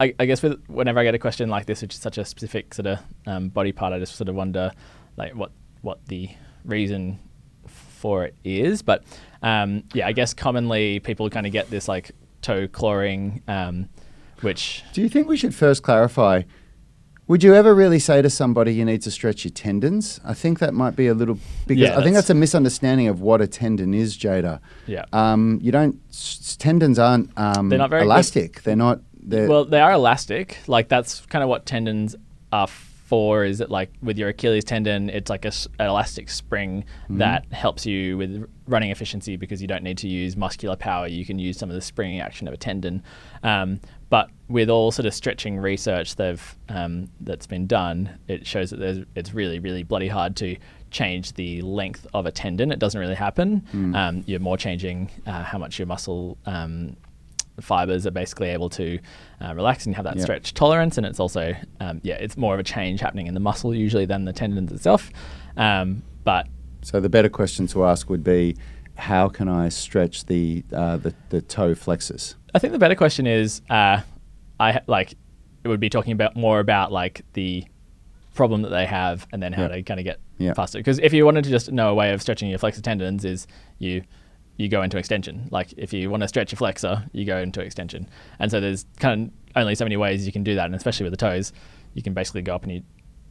I, 0.00 0.14
I 0.20 0.26
guess 0.26 0.42
with 0.42 0.62
whenever 0.68 1.00
I 1.00 1.04
get 1.04 1.14
a 1.14 1.18
question 1.18 1.48
like 1.48 1.66
this, 1.66 1.82
which 1.82 1.94
is 1.94 2.00
such 2.00 2.18
a 2.18 2.24
specific 2.24 2.72
sort 2.74 2.86
of 2.86 2.98
um, 3.26 3.48
body 3.48 3.72
part, 3.72 3.92
I 3.92 3.98
just 3.98 4.14
sort 4.14 4.28
of 4.28 4.34
wonder 4.36 4.70
like 5.16 5.34
what 5.34 5.50
what 5.82 6.04
the 6.06 6.28
reason 6.64 7.18
for 7.98 8.24
it 8.24 8.34
is. 8.44 8.80
But 8.82 9.04
um, 9.42 9.82
yeah, 9.92 10.06
I 10.06 10.12
guess 10.12 10.32
commonly 10.34 11.00
people 11.00 11.28
kind 11.28 11.46
of 11.46 11.52
get 11.52 11.68
this 11.70 11.88
like 11.88 12.12
toe 12.40 12.68
clawing, 12.68 13.42
um, 13.48 13.88
which 14.40 14.84
Do 14.92 15.02
you 15.02 15.08
think 15.08 15.28
we 15.28 15.36
should 15.36 15.54
first 15.54 15.82
clarify? 15.82 16.42
Would 17.26 17.42
you 17.42 17.54
ever 17.54 17.74
really 17.74 17.98
say 17.98 18.22
to 18.22 18.30
somebody 18.30 18.72
you 18.72 18.86
need 18.86 19.02
to 19.02 19.10
stretch 19.10 19.44
your 19.44 19.50
tendons? 19.50 20.18
I 20.24 20.32
think 20.32 20.60
that 20.60 20.72
might 20.72 20.96
be 20.96 21.08
a 21.08 21.14
little 21.14 21.38
because 21.66 21.82
Yeah, 21.82 21.98
I 21.98 22.02
think 22.02 22.14
that's- 22.14 22.30
a 22.30 22.34
misunderstanding 22.34 23.06
of 23.08 23.20
what 23.20 23.42
a 23.42 23.46
tendon 23.46 23.92
is, 23.92 24.16
Jada. 24.16 24.60
yeah. 24.86 25.04
Um, 25.12 25.58
you 25.60 25.70
don't 25.70 26.00
s- 26.08 26.56
tendons 26.58 26.98
aren't 26.98 27.30
um, 27.38 27.68
They're 27.68 27.78
not 27.78 27.90
very 27.90 28.02
good- 28.02 28.06
elastic. 28.06 28.62
They're 28.62 28.76
not. 28.76 29.00
They're, 29.20 29.46
well, 29.46 29.66
they 29.66 29.80
are 29.80 29.92
elastic. 29.92 30.56
Like 30.68 30.88
that's 30.88 31.20
kind 31.26 31.42
of 31.42 31.50
what 31.50 31.66
tendons 31.66 32.16
are 32.50 32.66
for. 33.08 33.44
Is 33.44 33.60
it 33.60 33.70
like 33.70 33.90
with 34.02 34.18
your 34.18 34.28
Achilles 34.28 34.64
tendon, 34.64 35.08
it's 35.10 35.30
like 35.30 35.44
a, 35.44 35.52
an 35.78 35.86
elastic 35.86 36.28
spring 36.28 36.68
Mm-hmm. 36.68 37.18
that 37.18 37.50
helps 37.52 37.86
you 37.86 38.18
with 38.18 38.46
running 38.66 38.90
efficiency 38.90 39.36
because 39.36 39.62
you 39.62 39.68
don't 39.68 39.82
need 39.82 39.96
to 39.98 40.08
use 40.08 40.36
muscular 40.36 40.76
power. 40.76 41.06
You 41.06 41.24
can 41.24 41.38
use 41.38 41.56
some 41.58 41.70
of 41.70 41.74
the 41.74 41.80
springing 41.80 42.20
action 42.20 42.46
of 42.46 42.54
a 42.54 42.56
tendon. 42.56 43.02
Um, 43.42 43.80
but 44.10 44.28
with 44.48 44.68
all 44.68 44.90
sort 44.90 45.06
of 45.06 45.14
stretching 45.14 45.58
research 45.58 46.16
they've 46.16 46.56
um, 46.68 47.08
that's 47.20 47.46
been 47.46 47.66
done, 47.66 48.18
it 48.28 48.46
shows 48.46 48.70
that 48.70 48.78
there's, 48.78 48.98
it's 49.14 49.32
really, 49.32 49.58
really 49.58 49.82
bloody 49.82 50.08
hard 50.08 50.36
to 50.36 50.56
change 50.90 51.32
the 51.34 51.62
length 51.62 52.06
of 52.12 52.26
a 52.26 52.30
tendon. 52.32 52.70
It 52.72 52.78
doesn't 52.78 53.00
really 53.00 53.14
happen. 53.14 53.62
Mm. 53.72 53.96
Um, 53.96 54.24
you're 54.26 54.40
more 54.40 54.56
changing 54.58 55.10
uh, 55.26 55.42
how 55.42 55.58
much 55.58 55.78
your 55.78 55.86
muscle 55.86 56.36
um, 56.46 56.96
fibers 57.60 58.06
are 58.06 58.10
basically 58.10 58.48
able 58.48 58.68
to 58.70 58.98
uh, 59.40 59.54
relax 59.54 59.86
and 59.86 59.94
have 59.96 60.04
that 60.04 60.16
Yep. 60.16 60.22
stretch 60.24 60.54
tolerance. 60.54 60.96
And 60.98 61.06
it's 61.06 61.20
also, 61.20 61.54
um, 61.80 62.00
yeah, 62.02 62.14
it's 62.14 62.36
more 62.36 62.54
of 62.54 62.60
a 62.60 62.64
change 62.64 63.00
happening 63.00 63.26
in 63.26 63.34
the 63.34 63.40
muscle 63.40 63.74
usually 63.74 64.06
than 64.06 64.24
the 64.24 64.32
tendons 64.32 64.72
itself. 64.72 65.10
Um, 65.56 66.02
but 66.24 66.46
So 66.82 67.00
the 67.00 67.08
better 67.08 67.28
question 67.28 67.66
to 67.68 67.84
ask 67.84 68.08
would 68.10 68.24
be, 68.24 68.56
how 68.96 69.28
can 69.28 69.48
I 69.48 69.68
stretch 69.68 70.26
the 70.26 70.64
uh, 70.72 70.96
the, 70.96 71.14
the 71.30 71.40
toe 71.40 71.74
flexors? 71.74 72.34
I 72.54 72.58
think 72.58 72.72
the 72.72 72.78
better 72.78 72.94
question 72.96 73.26
is, 73.26 73.60
uh, 73.70 74.00
I 74.58 74.80
like, 74.86 75.12
it 75.64 75.68
would 75.68 75.80
be 75.80 75.88
talking 75.90 76.12
about 76.12 76.34
more 76.36 76.58
about 76.60 76.90
like 76.92 77.22
the 77.34 77.64
problem 78.34 78.62
that 78.62 78.70
they 78.70 78.86
have 78.86 79.26
and 79.32 79.42
then 79.42 79.52
how 79.52 79.62
Yep. 79.62 79.70
to 79.72 79.82
kind 79.82 80.00
of 80.00 80.04
get 80.04 80.18
Yep. 80.38 80.56
faster. 80.56 80.78
Because 80.78 80.98
if 81.00 81.12
you 81.12 81.24
wanted 81.24 81.44
to 81.44 81.50
just 81.50 81.70
know 81.72 81.90
a 81.90 81.94
way 81.94 82.12
of 82.12 82.22
stretching 82.22 82.48
your 82.48 82.58
flexor 82.58 82.80
tendons, 82.82 83.24
is 83.24 83.46
you 83.78 84.02
you 84.58 84.68
go 84.68 84.82
into 84.82 84.98
extension. 84.98 85.48
Like 85.50 85.72
if 85.78 85.92
you 85.94 86.10
want 86.10 86.20
to 86.22 86.28
stretch 86.28 86.52
your 86.52 86.58
flexor, 86.58 87.04
you 87.12 87.24
go 87.24 87.38
into 87.38 87.60
extension. 87.62 88.06
And 88.38 88.50
so 88.50 88.60
there's 88.60 88.84
kind 89.00 89.30
of 89.54 89.56
only 89.56 89.74
so 89.74 89.84
many 89.86 89.96
ways 89.96 90.26
you 90.26 90.32
can 90.32 90.44
do 90.44 90.54
that, 90.56 90.66
and 90.66 90.74
especially 90.74 91.04
with 91.04 91.12
the 91.12 91.16
toes, 91.16 91.52
you 91.94 92.02
can 92.02 92.12
basically 92.12 92.42
go 92.42 92.54
up 92.54 92.64
on 92.64 92.70
your 92.70 92.82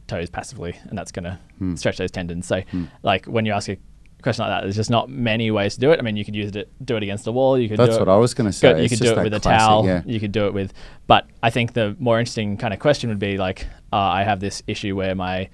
toes 0.08 0.28
passively, 0.30 0.74
and 0.88 0.98
that's 0.98 1.12
going 1.12 1.24
to 1.24 1.38
Hmm. 1.58 1.74
stretch 1.76 1.98
those 1.98 2.10
tendons. 2.10 2.46
So 2.46 2.62
like 3.02 3.26
when 3.26 3.44
you 3.46 3.52
ask 3.52 3.68
a 3.68 3.76
question 4.22 4.42
like 4.42 4.50
that, 4.50 4.62
there's 4.62 4.74
just 4.74 4.90
not 4.90 5.08
many 5.08 5.50
ways 5.50 5.74
to 5.74 5.80
do 5.80 5.92
it. 5.92 5.98
I 6.00 6.02
mean, 6.02 6.16
you 6.16 6.24
could 6.24 6.34
use 6.34 6.56
it 6.56 6.68
do 6.84 6.96
it 6.96 7.02
against 7.04 7.24
the 7.24 7.30
wall. 7.32 7.56
You 7.58 7.68
could 7.68 7.76
do 7.76 7.82
it. 7.84 7.86
That's 7.86 7.98
what 8.00 8.08
I 8.08 8.16
was 8.16 8.34
going 8.34 8.46
to 8.48 8.52
say. 8.52 8.72
Go, 8.72 8.78
you 8.80 8.88
could 8.88 8.98
do 8.98 9.12
it 9.12 9.22
with 9.22 9.34
a 9.34 9.38
classic, 9.38 9.58
towel. 9.66 9.84
Yeah. 9.86 10.02
You 10.06 10.18
could 10.18 10.32
do 10.32 10.46
it 10.46 10.54
with, 10.54 10.72
but 11.06 11.26
I 11.42 11.50
think 11.50 11.74
the 11.74 11.94
more 12.00 12.18
interesting 12.18 12.56
kind 12.56 12.72
of 12.74 12.80
question 12.80 13.10
would 13.10 13.18
be 13.20 13.36
like, 13.36 13.66
uh, 13.92 13.96
I 13.96 14.24
have 14.24 14.40
this 14.40 14.62
issue 14.66 14.96
where 14.96 15.14
my, 15.14 15.50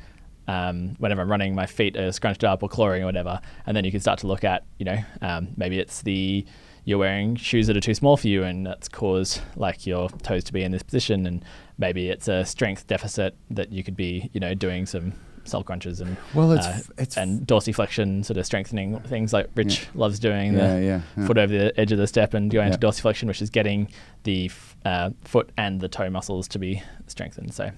um, 0.48 0.94
whenever 0.98 1.22
I'm 1.22 1.30
running, 1.30 1.54
my 1.54 1.66
feet 1.66 1.96
are 1.96 2.12
scrunched 2.12 2.44
up 2.44 2.62
or 2.62 2.68
clawing 2.68 3.02
or 3.02 3.06
whatever, 3.06 3.40
and 3.66 3.76
then 3.76 3.84
you 3.84 3.90
can 3.90 4.00
start 4.00 4.18
to 4.20 4.26
look 4.26 4.44
at, 4.44 4.64
you 4.78 4.84
know, 4.84 4.98
um, 5.22 5.48
maybe 5.56 5.78
it's 5.78 6.02
the 6.02 6.44
you're 6.86 6.98
wearing 6.98 7.34
shoes 7.34 7.66
that 7.66 7.76
are 7.78 7.80
too 7.80 7.94
small 7.94 8.16
for 8.16 8.28
you, 8.28 8.42
and 8.44 8.66
that's 8.66 8.88
caused 8.88 9.40
like 9.56 9.86
your 9.86 10.10
toes 10.22 10.44
to 10.44 10.52
be 10.52 10.62
in 10.62 10.70
this 10.70 10.82
position, 10.82 11.26
and 11.26 11.42
maybe 11.78 12.10
it's 12.10 12.28
a 12.28 12.44
strength 12.44 12.86
deficit 12.86 13.34
that 13.50 13.72
you 13.72 13.82
could 13.82 13.96
be, 13.96 14.28
you 14.34 14.40
know, 14.40 14.52
doing 14.52 14.84
some 14.84 15.14
cell 15.46 15.62
crunches 15.62 16.00
and 16.00 16.16
Well, 16.34 16.52
it's 16.52 16.66
uh, 16.66 16.80
it's 16.98 17.16
and 17.18 17.46
dorsiflexion, 17.46 18.24
sort 18.24 18.36
of 18.38 18.44
strengthening 18.46 18.98
things 19.00 19.32
like 19.32 19.48
Rich 19.54 19.86
loves 19.94 20.18
doing. 20.18 20.54
yeah, 20.54 20.74
the 20.76 20.82
yeah, 20.82 21.00
yeah. 21.16 21.26
foot 21.26 21.36
over 21.38 21.52
the 21.52 21.78
edge 21.80 21.92
of 21.92 21.98
the 21.98 22.06
step 22.06 22.32
and 22.34 22.50
going 22.50 22.68
Yeah. 22.68 22.74
into 22.74 22.86
dorsiflexion, 22.86 23.28
which 23.28 23.40
is 23.42 23.50
getting 23.50 23.88
the 24.24 24.46
f- 24.46 24.76
uh, 24.86 25.10
foot 25.22 25.50
and 25.56 25.80
the 25.82 25.88
toe 25.88 26.08
muscles 26.10 26.48
to 26.48 26.58
be 26.58 26.82
strengthened. 27.06 27.52
So 27.54 27.70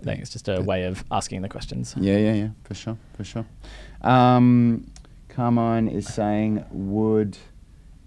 I 0.00 0.04
think 0.04 0.20
it's 0.20 0.30
just 0.30 0.48
a 0.48 0.60
way 0.60 0.84
of 0.84 1.04
asking 1.10 1.42
the 1.42 1.48
questions. 1.48 1.94
Yeah, 1.98 2.16
yeah, 2.16 2.32
yeah, 2.32 2.48
for 2.64 2.74
sure, 2.74 2.96
for 3.14 3.24
sure. 3.24 3.46
Um, 4.02 4.90
Carmine 5.28 5.88
is 5.88 6.06
saying, 6.12 6.64
would 6.70 7.36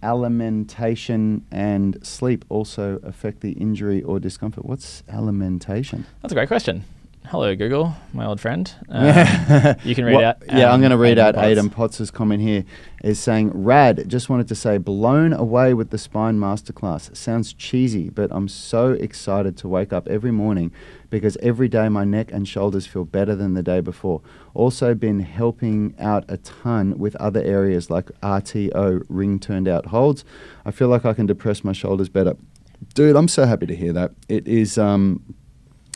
alimentation 0.01 1.45
and 1.51 2.05
sleep 2.05 2.43
also 2.49 2.99
affect 3.03 3.41
the 3.41 3.51
injury 3.53 4.03
or 4.03 4.19
discomfort? 4.19 4.65
What's 4.65 5.03
alimentation? 5.07 6.05
That's 6.21 6.31
a 6.31 6.35
great 6.35 6.49
question. 6.49 6.83
Hello, 7.25 7.55
Google, 7.55 7.95
my 8.11 8.25
old 8.25 8.39
friend. 8.39 8.71
Uh, 8.89 9.73
you 9.83 9.95
can 9.95 10.05
read 10.05 10.15
What- 10.15 10.23
out. 10.23 10.37
Yeah, 10.47 10.67
I'm 10.67 10.75
um, 10.75 10.81
going 10.81 10.91
to 10.91 10.97
read 10.97 11.17
out 11.17 11.35
Potts. 11.35 11.47
Aidan 11.47 11.69
Potts' 11.69 12.11
comment 12.11 12.41
here. 12.41 12.63
Is 13.03 13.19
saying, 13.19 13.51
Rad, 13.53 14.07
just 14.07 14.29
wanted 14.29 14.47
to 14.49 14.55
say, 14.55 14.77
blown 14.77 15.33
away 15.33 15.73
with 15.73 15.89
the 15.89 15.97
spine 15.97 16.37
masterclass. 16.37 17.15
Sounds 17.15 17.51
cheesy, 17.53 18.09
but 18.09 18.29
I'm 18.31 18.47
so 18.47 18.91
excited 18.91 19.57
to 19.57 19.67
wake 19.67 19.91
up 19.91 20.07
every 20.07 20.31
morning 20.31 20.71
because 21.09 21.35
every 21.41 21.67
day 21.67 21.89
my 21.89 22.03
neck 22.03 22.31
and 22.31 22.47
shoulders 22.47 22.85
feel 22.87 23.03
better 23.03 23.35
than 23.35 23.55
the 23.55 23.63
day 23.63 23.79
before. 23.81 24.21
Also, 24.53 24.93
been 24.93 25.21
helping 25.21 25.95
out 25.99 26.23
a 26.29 26.37
ton 26.37 26.97
with 26.97 27.15
other 27.17 27.41
areas 27.41 27.89
like 27.89 28.11
RTO, 28.21 29.03
ring 29.09 29.39
turned 29.39 29.67
out 29.67 29.87
holds. 29.87 30.23
I 30.65 30.71
feel 30.71 30.87
like 30.87 31.03
I 31.03 31.13
can 31.13 31.25
depress 31.25 31.63
my 31.63 31.73
shoulders 31.73 32.09
better. 32.09 32.35
Dude, 32.93 33.15
I'm 33.15 33.27
so 33.27 33.45
happy 33.45 33.65
to 33.65 33.75
hear 33.75 33.93
that. 33.93 34.11
It 34.29 34.47
is. 34.47 34.77
Um, 34.77 35.35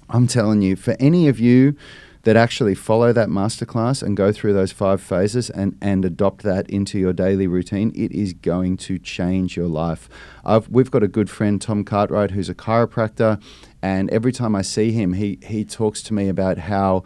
I'm 0.10 0.28
telling 0.28 0.62
you, 0.62 0.76
for 0.76 0.96
any 1.00 1.28
of 1.28 1.40
you 1.40 1.76
that 2.24 2.36
actually 2.36 2.76
follow 2.76 3.14
that 3.14 3.30
masterclass 3.30 4.04
and 4.04 4.18
go 4.18 4.32
through 4.34 4.52
those 4.52 4.72
five 4.74 5.02
phases 5.02 5.50
and, 5.50 5.78
and 5.82 6.04
adopt 6.04 6.44
that 6.44 6.70
into 6.70 7.00
your 7.00 7.14
daily 7.14 7.48
routine, 7.48 7.92
it 7.96 8.12
is 8.12 8.34
going 8.34 8.76
to 8.78 9.00
change 9.00 9.56
your 9.56 9.68
life. 9.68 10.10
I've, 10.44 10.68
we've 10.68 10.92
got 10.92 11.04
a 11.04 11.08
good 11.08 11.30
friend, 11.30 11.62
Tom 11.62 11.84
Cartwright, 11.86 12.32
who's 12.32 12.50
a 12.50 12.56
chiropractor, 12.56 13.42
and 13.82 14.10
every 14.10 14.32
time 14.32 14.56
I 14.56 14.62
see 14.62 14.92
him, 14.92 15.14
he, 15.14 15.40
he 15.42 15.64
talks 15.64 16.02
to 16.04 16.14
me 16.14 16.28
about 16.28 16.58
how 16.58 17.04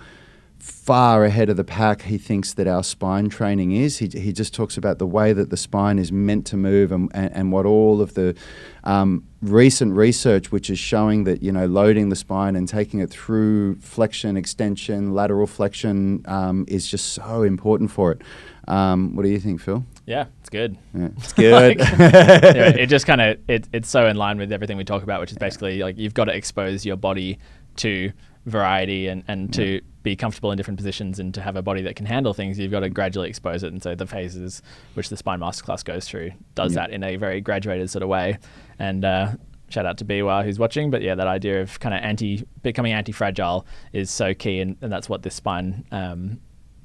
far 0.61 1.25
ahead 1.25 1.49
of 1.49 1.57
the 1.57 1.63
pack 1.63 2.03
he 2.03 2.19
thinks 2.19 2.53
that 2.53 2.67
our 2.67 2.83
spine 2.83 3.29
training 3.29 3.71
is. 3.71 3.97
He, 3.97 4.07
he 4.07 4.31
just 4.31 4.53
talks 4.53 4.77
about 4.77 4.99
the 4.99 5.07
way 5.07 5.33
that 5.33 5.49
the 5.49 5.57
spine 5.57 5.97
is 5.97 6.11
meant 6.11 6.45
to 6.47 6.57
move 6.57 6.91
and, 6.91 7.09
and, 7.15 7.33
and 7.33 7.51
what 7.51 7.65
all 7.65 7.99
of 7.99 8.13
the 8.13 8.35
um, 8.83 9.27
recent 9.41 9.93
research, 9.93 10.51
which 10.51 10.69
is 10.69 10.77
showing 10.77 11.23
that, 11.23 11.41
you 11.41 11.51
know, 11.51 11.65
loading 11.65 12.09
the 12.09 12.15
spine 12.15 12.55
and 12.55 12.67
taking 12.67 12.99
it 12.99 13.09
through 13.09 13.75
flexion, 13.77 14.37
extension, 14.37 15.15
lateral 15.15 15.47
flexion 15.47 16.23
um, 16.27 16.65
is 16.67 16.87
just 16.87 17.13
so 17.13 17.41
important 17.41 17.89
for 17.89 18.11
it. 18.11 18.21
Um, 18.67 19.15
what 19.15 19.23
do 19.23 19.29
you 19.29 19.39
think, 19.39 19.61
Phil? 19.61 19.83
Yeah, 20.05 20.25
it's 20.41 20.49
good. 20.49 20.77
Yeah, 20.93 21.09
it's 21.17 21.33
good. 21.33 21.79
Yeah, 21.79 22.69
it 22.69 22.87
just 22.87 23.07
kind 23.07 23.21
of 23.21 23.39
it, 23.47 23.67
it's 23.73 23.89
so 23.89 24.05
in 24.05 24.15
line 24.15 24.37
with 24.37 24.51
everything 24.51 24.77
we 24.77 24.83
talk 24.83 25.01
about, 25.01 25.21
which 25.21 25.31
is 25.31 25.37
basically 25.37 25.79
like 25.79 25.97
you've 25.97 26.13
got 26.13 26.25
to 26.25 26.35
expose 26.35 26.85
your 26.85 26.97
body 26.97 27.39
to 27.77 28.11
variety 28.45 29.07
and, 29.07 29.23
and 29.27 29.53
to 29.53 29.81
be 30.03 30.15
comfortable 30.15 30.51
in 30.51 30.57
different 30.57 30.77
positions 30.77 31.19
and 31.19 31.33
to 31.33 31.41
have 31.41 31.55
a 31.55 31.61
body 31.61 31.81
that 31.83 31.95
can 31.95 32.05
handle 32.07 32.33
things, 32.33 32.57
you've 32.57 32.71
got 32.71 32.79
to 32.79 32.89
gradually 32.89 33.29
expose 33.29 33.61
it. 33.63 33.71
And 33.71 33.81
so 33.83 33.93
the 33.95 34.07
phases 34.07 34.61
which 34.95 35.09
the 35.09 35.17
spine 35.17 35.39
masterclass 35.39 35.83
goes 35.85 36.07
through 36.07 36.31
does 36.55 36.73
Yeah. 36.73 36.81
that 36.87 36.91
in 36.91 37.03
a 37.03 37.17
very 37.17 37.39
graduated 37.41 37.89
sort 37.89 38.01
of 38.03 38.09
way. 38.09 38.39
And 38.79 39.05
uh, 39.05 39.33
shout 39.69 39.85
out 39.85 39.97
to 39.99 40.05
Biwa 40.05 40.43
who's 40.43 40.57
watching. 40.57 40.89
But 40.89 41.01
yeah, 41.03 41.13
that 41.15 41.27
idea 41.27 41.61
of 41.61 41.79
kind 41.79 41.93
of 41.93 42.01
anti 42.03 42.43
becoming 42.63 42.93
anti 42.93 43.11
fragile 43.11 43.65
is 43.93 44.09
so 44.09 44.33
key, 44.33 44.59
and, 44.59 44.75
and 44.81 44.91
that's 44.91 45.07
what 45.07 45.21
this 45.21 45.35
spine 45.35 45.85
um, 45.91 46.39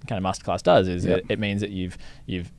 kind 0.07 0.25
of 0.25 0.31
masterclass 0.31 0.63
does. 0.63 0.87
Is 0.89 1.07
Yep. 1.07 1.19
it, 1.21 1.25
it 1.31 1.39
means 1.39 1.63
that 1.63 1.71
you've 1.71 1.97
you've 2.27 2.53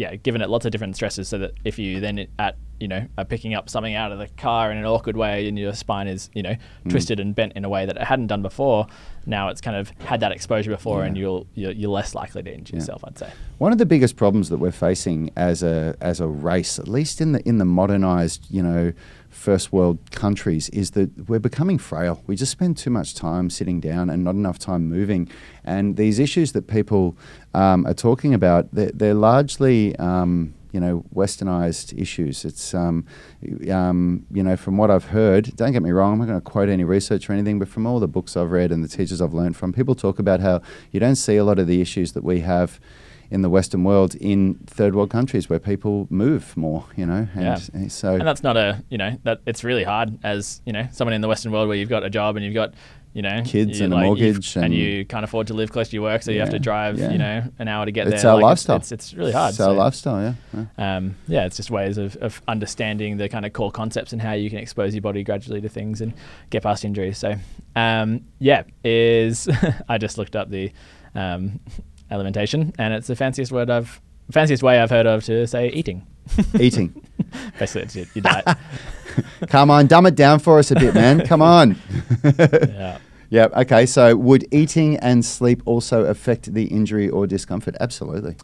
yeah, 0.00 0.14
given 0.16 0.40
it 0.40 0.48
lots 0.48 0.64
of 0.64 0.72
different 0.72 0.96
stresses 0.96 1.28
so 1.28 1.36
that 1.38 1.52
if 1.64 1.78
you 1.78 2.00
then 2.00 2.26
at 2.38 2.56
you 2.78 2.88
know 2.88 3.02
are 3.18 3.26
picking 3.26 3.52
up 3.54 3.68
something 3.68 3.94
out 3.94 4.10
of 4.12 4.18
the 4.18 4.28
car 4.38 4.72
in 4.72 4.78
an 4.78 4.86
awkward 4.86 5.14
way 5.16 5.46
and 5.46 5.58
your 5.58 5.74
spine 5.74 6.08
is 6.08 6.30
you 6.34 6.42
know 6.42 6.54
Mm. 6.84 6.90
twisted 6.90 7.20
and 7.20 7.34
bent 7.34 7.52
in 7.54 7.64
a 7.64 7.68
way 7.68 7.84
that 7.84 7.96
it 7.96 8.02
hadn't 8.12 8.28
done 8.28 8.40
before, 8.40 8.86
now 9.26 9.48
it's 9.50 9.60
kind 9.60 9.76
of 9.76 9.90
had 10.06 10.20
that 10.20 10.32
exposure 10.32 10.70
before 10.70 11.04
and 11.04 11.16
you'll 11.18 11.46
you're, 11.54 11.72
you're 11.72 11.90
less 11.90 12.14
likely 12.14 12.42
to 12.42 12.50
injure 12.54 12.74
Yeah. 12.76 12.80
yourself. 12.80 13.04
I'd 13.06 13.18
say. 13.18 13.30
One 13.58 13.72
of 13.72 13.78
the 13.78 13.84
biggest 13.94 14.16
problems 14.16 14.48
that 14.48 14.56
we're 14.58 14.70
facing 14.88 15.30
as 15.36 15.62
a 15.62 15.94
as 16.00 16.20
a 16.20 16.26
race, 16.26 16.78
at 16.78 16.88
least 16.88 17.20
in 17.20 17.32
the 17.32 17.46
in 17.46 17.58
the 17.58 17.66
modernized, 17.66 18.46
you 18.50 18.62
know, 18.62 18.92
first 19.40 19.72
world 19.72 19.98
countries, 20.10 20.68
is 20.68 20.90
that 20.90 21.28
we're 21.28 21.40
becoming 21.40 21.78
frail. 21.78 22.22
We 22.26 22.36
just 22.36 22.52
spend 22.52 22.76
too 22.76 22.90
much 22.90 23.14
time 23.14 23.48
sitting 23.48 23.80
down 23.80 24.10
and 24.10 24.22
not 24.22 24.34
enough 24.34 24.58
time 24.58 24.88
moving. 24.88 25.28
And 25.64 25.96
these 25.96 26.18
issues 26.18 26.52
that 26.52 26.66
people 26.66 27.16
um, 27.54 27.86
are 27.86 27.94
talking 27.94 28.34
about, 28.34 28.68
they're, 28.72 28.92
they're 28.92 29.14
largely 29.14 29.96
um, 29.96 30.54
you 30.72 30.80
know, 30.80 31.04
westernized 31.14 31.98
issues. 31.98 32.44
It's, 32.44 32.74
um, 32.74 33.04
um, 33.70 34.26
you 34.30 34.42
know, 34.42 34.56
from 34.56 34.76
what 34.76 34.90
I've 34.90 35.06
heard, 35.06 35.56
don't 35.56 35.72
get 35.72 35.82
me 35.82 35.90
wrong, 35.90 36.12
I'm 36.12 36.18
not 36.18 36.26
going 36.26 36.40
to 36.40 36.44
quote 36.44 36.68
any 36.68 36.84
research 36.84 37.28
or 37.28 37.32
anything, 37.32 37.58
but 37.58 37.68
from 37.68 37.86
all 37.86 37.98
the 37.98 38.08
books 38.08 38.36
I've 38.36 38.50
read 38.50 38.70
and 38.70 38.84
the 38.84 38.88
teachers 38.88 39.20
I've 39.20 39.34
learned 39.34 39.56
from, 39.56 39.72
people 39.72 39.94
talk 39.94 40.18
about 40.18 40.40
how 40.40 40.62
you 40.92 41.00
don't 41.00 41.16
see 41.16 41.36
a 41.36 41.44
lot 41.44 41.58
of 41.58 41.66
the 41.66 41.80
issues 41.80 42.12
that 42.12 42.22
we 42.22 42.40
have 42.40 42.78
in 43.30 43.42
the 43.42 43.48
Western 43.50 43.84
world 43.84 44.14
in 44.16 44.54
third 44.66 44.94
world 44.94 45.10
countries 45.10 45.48
where 45.48 45.60
people 45.60 46.06
move 46.10 46.56
more, 46.56 46.84
you 46.96 47.06
know, 47.06 47.28
and, 47.34 47.42
Yeah. 47.42 47.58
and 47.72 47.92
so 47.92 48.14
And 48.14 48.26
that's 48.26 48.42
not 48.42 48.56
a 48.56 48.82
you 48.88 48.98
know 48.98 49.16
that 49.22 49.40
it's 49.46 49.62
really 49.64 49.84
hard 49.84 50.18
as 50.24 50.60
you 50.66 50.72
know 50.72 50.88
someone 50.92 51.14
in 51.14 51.20
the 51.20 51.28
Western 51.28 51.52
world 51.52 51.68
where 51.68 51.76
you've 51.76 51.88
got 51.88 52.02
a 52.04 52.10
job 52.10 52.36
and 52.36 52.44
you've 52.44 52.54
got 52.54 52.74
you 53.12 53.22
know 53.22 53.42
Kids 53.44 53.78
you, 53.80 53.84
and 53.86 53.92
a 53.92 53.96
like, 53.96 54.04
you've- 54.18 54.22
mortgage 54.30 54.54
and, 54.56 54.66
and- 54.66 54.74
you 54.74 55.04
can't 55.04 55.24
afford 55.24 55.48
to 55.48 55.54
live 55.54 55.72
close 55.72 55.88
to 55.88 55.94
your 55.96 56.02
work, 56.04 56.22
so 56.22 56.30
you 56.30 56.38
have 56.40 56.50
to 56.50 56.58
drive 56.60 56.96
yeah. 56.98 57.10
you 57.10 57.18
know 57.18 57.42
an 57.58 57.66
hour 57.68 57.84
to 57.84 57.90
get 57.92 58.06
it's 58.06 58.22
there. 58.22 58.30
our 58.32 58.36
Like, 58.36 58.44
lifestyle. 58.44 58.76
It's, 58.76 58.92
it's 58.92 59.14
really 59.14 59.32
hard. 59.32 59.50
It's 59.50 59.60
our 59.60 59.70
so- 59.74 59.78
lifestyle, 59.78 60.20
yeah. 60.54 60.66
yeah. 60.78 60.96
um, 60.96 61.16
yeah, 61.26 61.44
it's 61.46 61.56
just 61.56 61.70
ways 61.72 61.98
of, 61.98 62.16
of 62.16 62.40
understanding 62.46 63.16
the 63.16 63.28
kind 63.28 63.44
of 63.46 63.52
core 63.52 63.72
concepts 63.72 64.12
and 64.12 64.22
how 64.22 64.32
you 64.32 64.48
can 64.48 64.58
expose 64.60 64.94
your 64.94 65.02
body 65.02 65.22
gradually 65.24 65.60
to 65.60 65.68
things 65.68 66.00
and 66.00 66.14
get 66.50 66.62
past 66.62 66.84
injuries. 66.84 67.18
So, 67.18 67.34
um, 67.74 68.20
yeah, 68.38 68.62
is 68.84 69.48
I 69.88 69.98
just 69.98 70.16
looked 70.18 70.36
up 70.36 70.48
the 70.50 70.70
um, 71.16 71.58
alimentation, 72.10 72.72
and 72.78 72.94
it's 72.94 73.06
the 73.06 73.16
fanciest 73.16 73.52
word 73.52 73.70
I've 73.70 74.00
fanciest 74.30 74.62
way 74.62 74.78
I've 74.78 74.90
heard 74.90 75.06
of 75.06 75.24
to 75.24 75.46
say 75.46 75.68
eating. 75.70 76.06
Eating. 76.60 76.94
Basically, 77.58 77.82
it's 77.82 77.96
your, 77.96 78.06
your 78.14 78.22
diet. 78.22 78.56
Come 79.48 79.70
on, 79.70 79.86
dumb 79.86 80.06
it 80.06 80.14
down 80.14 80.38
for 80.38 80.58
us 80.58 80.70
a 80.70 80.74
bit, 80.76 80.94
man. 80.94 81.26
Come 81.26 81.42
on. 81.42 81.76
yeah. 82.22 82.98
Yeah. 83.30 83.48
Okay. 83.56 83.86
So, 83.86 84.16
would 84.16 84.46
eating 84.52 84.96
and 84.98 85.24
sleep 85.24 85.62
also 85.64 86.04
affect 86.04 86.52
the 86.52 86.64
injury 86.64 87.08
or 87.08 87.26
discomfort? 87.26 87.76
Absolutely. 87.80 88.36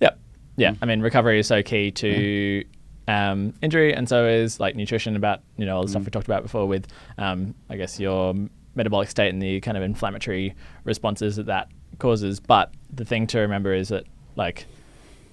Yep. 0.00 0.18
Yeah. 0.56 0.74
I 0.80 0.86
mean, 0.86 1.00
recovery 1.00 1.38
is 1.38 1.46
so 1.46 1.62
key 1.62 1.90
to 1.92 2.64
um, 3.08 3.54
injury, 3.62 3.94
and 3.94 4.08
so 4.08 4.26
is 4.26 4.60
like 4.60 4.76
nutrition. 4.76 5.16
About 5.16 5.40
you 5.56 5.66
know 5.66 5.76
all 5.76 5.82
the 5.82 5.88
stuff 5.88 6.04
we 6.04 6.10
talked 6.10 6.26
about 6.26 6.42
before 6.42 6.66
with, 6.66 6.86
um, 7.18 7.54
I 7.68 7.76
guess 7.76 8.00
your 8.00 8.34
metabolic 8.80 9.08
state 9.10 9.30
and 9.32 9.42
the 9.42 9.60
kind 9.60 9.76
of 9.76 9.82
inflammatory 9.82 10.54
responses 10.84 11.36
that 11.36 11.46
that 11.46 11.68
causes. 11.98 12.40
But 12.40 12.66
the 12.92 13.04
thing 13.04 13.26
to 13.28 13.40
remember 13.40 13.72
is 13.74 13.88
that 13.88 14.04
like. 14.36 14.66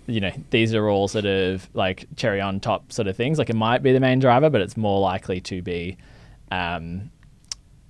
You 0.10 0.22
know, 0.22 0.32
these 0.52 0.74
are 0.74 0.88
all 0.88 1.10
sort 1.10 1.26
of 1.26 1.68
like 1.74 2.06
cherry 2.16 2.40
on 2.40 2.62
top 2.62 2.94
sort 2.94 3.10
of 3.10 3.18
things. 3.18 3.38
Like 3.38 3.50
it 3.50 3.58
might 3.58 3.84
be 3.84 3.92
the 3.92 4.00
main 4.00 4.20
driver, 4.20 4.50
but 4.50 4.62
it's 4.62 4.78
more 4.78 5.02
likely 5.02 5.42
to 5.42 5.62
be, 5.62 5.98
um, 6.50 7.12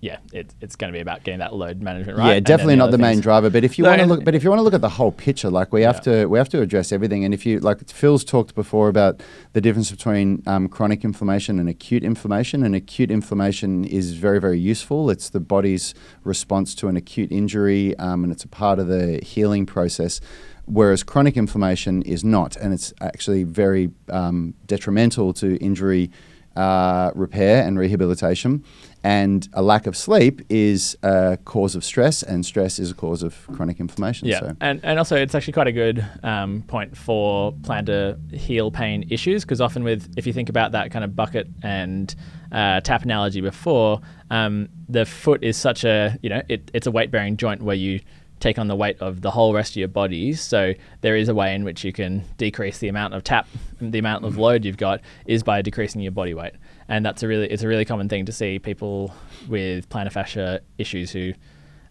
yeah, 0.07 0.19
it, 0.31 0.55
it's 0.61 0.77
going 0.77 0.91
to 0.91 0.97
be 0.97 1.01
about 1.01 1.23
getting 1.23 1.39
that 1.39 1.53
load 1.53 1.81
management 1.81 2.17
right. 2.17 2.27
Yeah, 2.27 2.33
and 2.35 2.45
then 2.45 2.57
definitely 2.57 2.77
not 2.77 2.87
other 2.87 2.97
the 2.97 3.03
main 3.03 3.19
driver. 3.19 3.49
But 3.49 3.65
if 3.65 3.77
you 3.77 3.83
No, 3.83 3.89
want 3.89 4.01
to 4.01 4.07
look, 4.07 4.23
but 4.23 4.35
if 4.35 4.43
you 4.43 4.49
want 4.49 4.59
to 4.59 4.63
look 4.63 4.73
at 4.73 4.79
the 4.79 4.95
whole 4.99 5.11
picture, 5.11 5.49
like 5.49 5.73
we 5.73 5.81
have 5.81 5.97
Yeah. 5.97 6.21
to, 6.21 6.25
we 6.27 6.37
have 6.37 6.47
to 6.49 6.61
address 6.61 6.93
everything. 6.93 7.25
And 7.25 7.33
if 7.33 7.45
you 7.45 7.59
like, 7.59 7.85
Phil's 7.89 8.23
talked 8.23 8.55
before 8.55 8.87
about 8.87 9.21
the 9.51 9.59
difference 9.59 9.91
between 9.91 10.43
um, 10.47 10.69
chronic 10.69 11.03
inflammation 11.03 11.59
and 11.59 11.67
acute 11.67 12.03
inflammation. 12.05 12.63
And 12.63 12.73
acute 12.73 13.11
inflammation 13.11 13.83
is 13.83 14.13
very, 14.13 14.39
very 14.39 14.59
useful. 14.59 15.09
It's 15.09 15.29
the 15.29 15.41
body's 15.41 15.93
response 16.23 16.73
to 16.75 16.87
an 16.87 16.95
acute 16.95 17.29
injury, 17.31 17.97
um, 17.97 18.23
and 18.23 18.31
it's 18.31 18.45
a 18.45 18.47
part 18.47 18.79
of 18.79 18.87
the 18.87 19.19
healing 19.23 19.65
process. 19.65 20.21
Whereas 20.65 21.03
chronic 21.03 21.35
inflammation 21.37 22.01
is 22.03 22.23
not, 22.23 22.55
and 22.57 22.73
it's 22.73 22.93
actually 23.01 23.43
very 23.43 23.89
um, 24.09 24.53
detrimental 24.65 25.33
to 25.33 25.57
injury 25.57 26.11
uh, 26.57 27.11
repair 27.13 27.63
and 27.63 27.77
rehabilitation. 27.77 28.63
And 29.03 29.47
a 29.53 29.61
lack 29.61 29.87
of 29.87 29.95
sleep 29.95 30.41
is 30.49 30.97
a 31.03 31.37
cause 31.45 31.75
of 31.75 31.83
stress, 31.83 32.23
and 32.23 32.45
stress 32.45 32.79
is 32.79 32.91
a 32.91 32.95
cause 32.95 33.23
of 33.23 33.47
chronic 33.53 33.79
inflammation. 33.79 34.27
Yeah, 34.27 34.39
So. 34.39 34.55
and 34.59 34.79
and 34.83 34.99
also 34.99 35.15
it's 35.15 35.35
actually 35.35 35.53
quite 35.53 35.67
a 35.67 35.71
good 35.71 36.05
um, 36.23 36.63
point 36.67 36.97
for 36.97 37.53
plan 37.63 37.85
to 37.85 38.17
heal 38.31 38.71
pain 38.71 39.07
issues 39.09 39.43
because 39.43 39.61
often 39.61 39.83
with 39.83 40.13
if 40.17 40.27
you 40.27 40.33
think 40.33 40.49
about 40.49 40.71
that 40.73 40.91
kind 40.91 41.05
of 41.05 41.15
bucket 41.15 41.47
and 41.63 42.13
uh, 42.51 42.81
tap 42.81 43.03
analogy 43.03 43.41
before, 43.41 44.01
um, 44.31 44.69
the 44.89 45.05
foot 45.05 45.43
is 45.43 45.57
such 45.57 45.83
a 45.83 46.17
you 46.21 46.29
know 46.29 46.41
it, 46.49 46.69
it's 46.73 46.87
a 46.87 46.91
weight 46.91 47.11
bearing 47.11 47.37
joint 47.37 47.61
where 47.61 47.75
you 47.75 47.99
take 48.39 48.59
on 48.59 48.67
the 48.67 48.75
weight 48.75 48.99
of 49.01 49.21
the 49.21 49.31
whole 49.31 49.53
rest 49.53 49.71
of 49.73 49.77
your 49.77 49.87
body. 49.87 50.33
So 50.33 50.73
there 51.01 51.15
is 51.15 51.27
a 51.29 51.33
way 51.33 51.55
in 51.55 51.63
which 51.63 51.83
you 51.83 51.91
can 51.91 52.23
decrease 52.37 52.77
the 52.79 52.87
amount 52.87 53.13
of 53.13 53.23
tap, 53.23 53.47
the 53.81 53.99
amount 53.99 54.25
of 54.25 54.37
load 54.37 54.63
you've 54.65 54.77
got 54.77 55.01
is 55.25 55.43
by 55.43 55.61
decreasing 55.61 56.01
your 56.01 56.11
body 56.11 56.33
weight, 56.33 56.53
and 56.87 57.05
that's 57.05 57.23
a 57.23 57.27
really 57.27 57.47
it's 57.49 57.63
a 57.63 57.67
really 57.67 57.85
common 57.85 58.09
thing 58.09 58.25
to 58.25 58.31
see 58.31 58.59
people 58.59 59.13
with 59.47 59.89
plantar 59.89 60.11
fascia 60.11 60.61
issues 60.77 61.11
who 61.11 61.33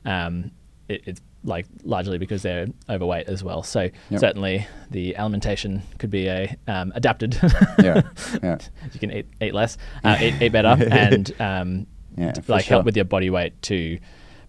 um, 0.04 0.50
it, 0.88 1.02
it's 1.06 1.20
like 1.44 1.66
largely 1.85 2.18
because 2.18 2.42
they're 2.42 2.66
overweight 2.90 3.28
as 3.28 3.42
well. 3.44 3.62
So 3.62 3.88
Yep. 4.11 4.20
certainly 4.20 4.66
the 4.90 5.16
alimentation 5.16 5.82
could 5.98 6.11
be 6.11 6.26
a 6.28 6.56
um, 6.66 6.92
adapted. 6.94 7.38
Yeah, 7.82 8.02
yeah. 8.42 8.59
you 8.92 9.00
can 9.00 9.12
eat 9.12 9.26
eat 9.40 9.54
less, 9.54 9.76
uh, 10.04 10.16
eat, 10.20 10.35
eat 10.40 10.50
better, 10.52 10.76
and 10.90 11.32
um, 11.40 11.87
Yeah, 12.16 12.32
like 12.48 12.64
sure. 12.64 12.76
help 12.76 12.85
with 12.85 12.96
your 12.96 13.04
body 13.04 13.30
weight 13.30 13.61
too. 13.62 13.98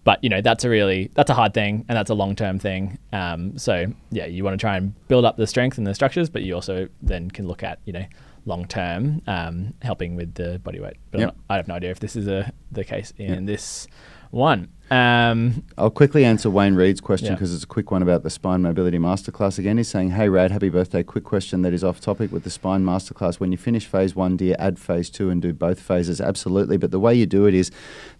But 0.08 0.24
you 0.24 0.30
know 0.30 0.40
that's 0.40 0.64
a 0.64 0.70
really 0.70 1.10
that's 1.12 1.28
a 1.28 1.34
hard 1.34 1.52
thing, 1.52 1.84
and 1.86 1.94
that's 1.98 2.08
a 2.08 2.14
long 2.14 2.34
term 2.34 2.58
thing. 2.58 2.96
Um, 3.12 3.58
so 3.58 3.84
yeah, 4.10 4.24
you 4.24 4.42
want 4.42 4.54
to 4.54 4.58
try 4.58 4.78
and 4.78 4.94
build 5.06 5.26
up 5.26 5.36
the 5.36 5.46
strength 5.46 5.76
and 5.76 5.86
the 5.86 5.94
structures, 5.94 6.30
but 6.30 6.40
you 6.44 6.54
also 6.54 6.88
then 7.02 7.30
can 7.30 7.46
look 7.46 7.62
at 7.62 7.78
you 7.84 7.92
know 7.92 8.06
long 8.46 8.64
term 8.66 9.20
um, 9.26 9.74
helping 9.82 10.16
with 10.16 10.32
the 10.32 10.60
body 10.60 10.80
weight. 10.80 10.96
But 11.10 11.20
Yep. 11.20 11.26
not- 11.26 11.36
I 11.50 11.56
have 11.56 11.68
no 11.68 11.74
idea 11.74 11.90
if 11.90 12.00
this 12.00 12.16
is 12.16 12.26
a 12.26 12.50
the 12.72 12.84
case 12.84 13.12
in 13.18 13.44
this 13.44 13.86
one. 14.30 14.68
Um, 14.90 15.64
I'll 15.76 15.90
quickly 15.90 16.24
answer 16.24 16.48
Wayne 16.48 16.74
Reed's 16.74 17.00
question 17.02 17.26
Yeah. 17.28 17.34
because 17.34 17.54
it's 17.54 17.64
a 17.64 17.66
quick 17.66 17.90
one 17.90 18.00
about 18.00 18.22
the 18.22 18.30
Spine 18.30 18.62
Mobility 18.62 18.98
Masterclass. 18.98 19.58
Again, 19.58 19.76
he's 19.76 19.88
saying, 19.88 20.10
Hey, 20.12 20.30
Rad, 20.30 20.50
happy 20.50 20.70
birthday. 20.70 21.02
Quick 21.02 21.24
question 21.24 21.60
that 21.62 21.74
is 21.74 21.84
off 21.84 22.00
topic 22.00 22.32
with 22.32 22.44
the 22.44 22.50
Spine 22.50 22.84
Masterclass. 22.84 23.38
When 23.38 23.52
you 23.52 23.58
finish 23.58 23.84
phase 23.84 24.16
one, 24.16 24.38
do 24.38 24.46
you 24.46 24.54
add 24.58 24.78
phase 24.78 25.10
two 25.10 25.28
and 25.28 25.42
do 25.42 25.52
both 25.52 25.78
phases? 25.78 26.22
Absolutely. 26.22 26.78
But 26.78 26.90
the 26.90 26.98
way 26.98 27.14
you 27.14 27.26
do 27.26 27.44
it 27.44 27.52
is 27.54 27.70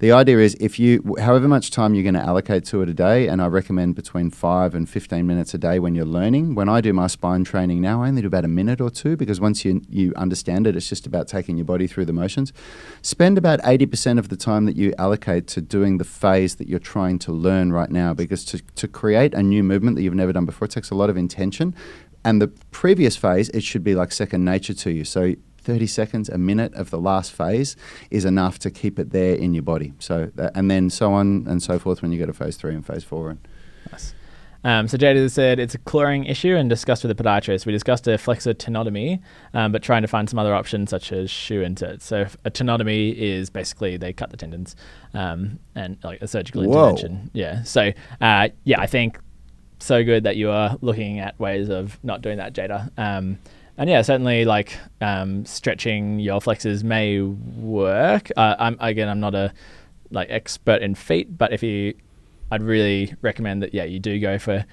the 0.00 0.12
idea 0.12 0.38
is 0.40 0.56
if 0.60 0.78
you, 0.78 1.16
however 1.18 1.48
much 1.48 1.70
time 1.70 1.94
you're 1.94 2.02
going 2.02 2.14
to 2.14 2.20
allocate 2.20 2.64
to 2.66 2.82
it 2.82 2.88
a 2.90 2.94
day, 2.94 3.28
and 3.28 3.40
I 3.40 3.46
recommend 3.46 3.94
between 3.94 4.28
five 4.30 4.74
and 4.74 4.86
15 4.88 5.26
minutes 5.26 5.54
a 5.54 5.58
day 5.58 5.78
when 5.78 5.94
you're 5.94 6.04
learning. 6.04 6.54
When 6.54 6.68
I 6.68 6.82
do 6.82 6.92
my 6.92 7.06
spine 7.06 7.44
training 7.44 7.80
now, 7.80 8.02
I 8.02 8.08
only 8.08 8.20
do 8.20 8.26
about 8.28 8.44
a 8.44 8.48
minute 8.48 8.80
or 8.82 8.90
two 8.90 9.16
because 9.16 9.40
once 9.40 9.64
you, 9.64 9.80
you 9.88 10.12
understand 10.16 10.66
it, 10.66 10.76
it's 10.76 10.88
just 10.88 11.06
about 11.06 11.28
taking 11.28 11.56
your 11.56 11.64
body 11.64 11.86
through 11.86 12.04
the 12.04 12.12
motions. 12.12 12.52
Spend 13.00 13.38
about 13.38 13.60
80% 13.62 14.18
of 14.18 14.28
the 14.28 14.36
time 14.36 14.66
that 14.66 14.76
you 14.76 14.92
allocate 14.98 15.46
to 15.48 15.62
doing 15.62 15.96
the 15.96 16.04
phase 16.04 16.57
that 16.58 16.68
you're 16.68 16.78
trying 16.78 17.18
to 17.20 17.32
learn 17.32 17.72
right 17.72 17.90
now 17.90 18.14
because 18.14 18.44
to, 18.46 18.58
to 18.76 18.86
create 18.86 19.34
a 19.34 19.42
new 19.42 19.62
movement 19.62 19.96
that 19.96 20.02
you've 20.02 20.14
never 20.14 20.32
done 20.32 20.44
before, 20.44 20.66
it 20.66 20.70
takes 20.70 20.90
a 20.90 20.94
lot 20.94 21.10
of 21.10 21.16
intention. 21.16 21.74
And 22.24 22.42
the 22.42 22.48
previous 22.70 23.16
phase, 23.16 23.48
it 23.50 23.62
should 23.62 23.82
be 23.82 23.94
like 23.94 24.12
second 24.12 24.44
nature 24.44 24.74
to 24.74 24.90
you. 24.90 25.04
So 25.04 25.34
30 25.58 25.86
seconds, 25.86 26.28
a 26.28 26.38
minute 26.38 26.74
of 26.74 26.90
the 26.90 26.98
last 26.98 27.32
phase 27.32 27.76
is 28.10 28.24
enough 28.24 28.58
to 28.60 28.70
keep 28.70 28.98
it 28.98 29.10
there 29.10 29.34
in 29.34 29.54
your 29.54 29.62
body. 29.62 29.92
So, 29.98 30.30
that, 30.34 30.52
and 30.54 30.70
then 30.70 30.90
so 30.90 31.12
on 31.12 31.46
and 31.46 31.62
so 31.62 31.78
forth 31.78 32.02
when 32.02 32.12
you 32.12 32.18
go 32.18 32.26
to 32.26 32.32
phase 32.32 32.56
three 32.56 32.74
and 32.74 32.86
phase 32.86 33.04
four. 33.04 33.30
And 33.30 33.40
Nice. 33.92 34.14
Um, 34.64 34.88
so 34.88 34.96
Jada 34.96 35.30
said 35.30 35.58
it's 35.58 35.74
a 35.74 35.78
clawing 35.78 36.24
issue 36.24 36.56
and 36.56 36.68
discussed 36.68 37.04
with 37.04 37.16
the 37.16 37.22
podiatrist. 37.22 37.64
We 37.64 37.72
discussed 37.72 38.08
a 38.08 38.18
flexor 38.18 38.54
tenotomy, 38.54 39.20
um, 39.54 39.72
but 39.72 39.82
trying 39.82 40.02
to 40.02 40.08
find 40.08 40.28
some 40.28 40.38
other 40.38 40.54
options 40.54 40.90
such 40.90 41.12
as 41.12 41.30
shoe 41.30 41.62
inserts. 41.62 42.04
So 42.04 42.26
a 42.44 42.50
tenotomy 42.50 43.14
is 43.14 43.50
basically 43.50 43.96
they 43.96 44.12
cut 44.12 44.30
the 44.30 44.36
tendons 44.36 44.74
um, 45.14 45.58
and 45.74 45.96
like 46.02 46.20
a 46.22 46.28
surgical 46.28 46.64
Whoa. 46.64 46.90
intervention. 46.90 47.30
Yeah. 47.32 47.62
So 47.62 47.92
uh, 48.20 48.48
yeah, 48.64 48.80
I 48.80 48.86
think 48.86 49.20
so 49.78 50.02
good 50.02 50.24
that 50.24 50.36
you 50.36 50.50
are 50.50 50.76
looking 50.80 51.20
at 51.20 51.38
ways 51.38 51.68
of 51.68 51.98
not 52.02 52.20
doing 52.20 52.38
that, 52.38 52.52
Jada. 52.52 52.90
Um, 52.98 53.38
and 53.76 53.88
yeah, 53.88 54.02
certainly 54.02 54.44
like 54.44 54.76
um, 55.00 55.46
stretching 55.46 56.18
your 56.18 56.40
flexors 56.40 56.82
may 56.82 57.20
work. 57.20 58.30
Uh, 58.36 58.56
I'm 58.58 58.76
again, 58.80 59.08
I'm 59.08 59.20
not 59.20 59.36
a 59.36 59.52
like 60.10 60.28
expert 60.30 60.82
in 60.82 60.96
feet, 60.96 61.38
but 61.38 61.52
if 61.52 61.62
you, 61.62 61.94
I'd 62.50 62.62
really 62.62 63.14
recommend 63.22 63.62
that 63.62 63.74
yeah, 63.74 63.84
you 63.84 63.98
do 63.98 64.18
go 64.18 64.38
for 64.38 64.64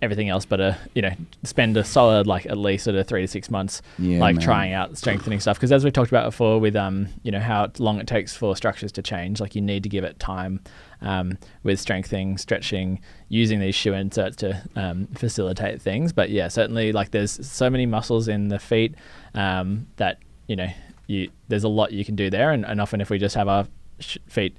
everything 0.00 0.28
else, 0.28 0.44
but 0.44 0.60
uh, 0.60 0.74
you 0.94 1.02
know, 1.02 1.10
spend 1.42 1.76
a 1.76 1.82
solid 1.82 2.24
like 2.28 2.46
at 2.46 2.56
least 2.56 2.84
sort 2.84 2.94
of 2.94 3.04
three 3.08 3.20
to 3.22 3.26
six 3.26 3.50
months, 3.50 3.82
Yeah, 3.98 4.20
like 4.20 4.36
man. 4.36 4.44
trying 4.44 4.72
out 4.72 4.96
strengthening 4.96 5.40
stuff. 5.40 5.56
Because 5.56 5.72
as 5.72 5.84
we 5.84 5.90
talked 5.90 6.12
about 6.12 6.26
before, 6.26 6.60
with 6.60 6.76
um, 6.76 7.08
you 7.24 7.32
know, 7.32 7.40
how 7.40 7.68
long 7.78 7.98
it 7.98 8.06
takes 8.06 8.36
for 8.36 8.54
structures 8.54 8.92
to 8.92 9.02
change, 9.02 9.40
like 9.40 9.56
you 9.56 9.60
need 9.60 9.82
to 9.82 9.88
give 9.88 10.04
it 10.04 10.18
time. 10.20 10.60
Um, 11.00 11.38
with 11.62 11.78
strengthening, 11.78 12.38
stretching, 12.38 13.00
using 13.28 13.60
these 13.60 13.76
shoe 13.76 13.92
inserts 13.92 14.34
to 14.38 14.60
um, 14.74 15.06
facilitate 15.14 15.80
things. 15.80 16.12
But 16.12 16.30
yeah, 16.30 16.48
certainly 16.48 16.90
like 16.90 17.12
there's 17.12 17.46
so 17.46 17.70
many 17.70 17.86
muscles 17.86 18.26
in 18.26 18.48
the 18.48 18.58
feet 18.58 18.96
um, 19.34 19.86
that 19.96 20.18
you 20.48 20.56
know 20.56 20.66
you 21.06 21.30
there's 21.46 21.62
a 21.62 21.68
lot 21.68 21.92
you 21.92 22.04
can 22.04 22.16
do 22.16 22.30
there. 22.30 22.50
And, 22.50 22.64
and 22.66 22.80
often 22.80 23.00
if 23.00 23.10
we 23.10 23.18
just 23.18 23.36
have 23.36 23.46
our 23.46 23.66
sh- 24.00 24.18
feet 24.26 24.56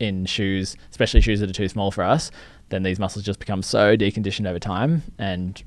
in 0.00 0.26
shoes, 0.26 0.76
especially 0.90 1.20
shoes 1.20 1.38
that 1.40 1.48
are 1.48 1.52
too 1.54 1.68
small 1.68 1.92
for 1.92 2.02
us, 2.02 2.30
then 2.70 2.82
these 2.82 2.98
muscles 2.98 3.24
just 3.24 3.38
become 3.38 3.62
so 3.62 3.96
deconditioned 3.96 4.48
over 4.48 4.58
time 4.58 5.02
and 5.18 5.62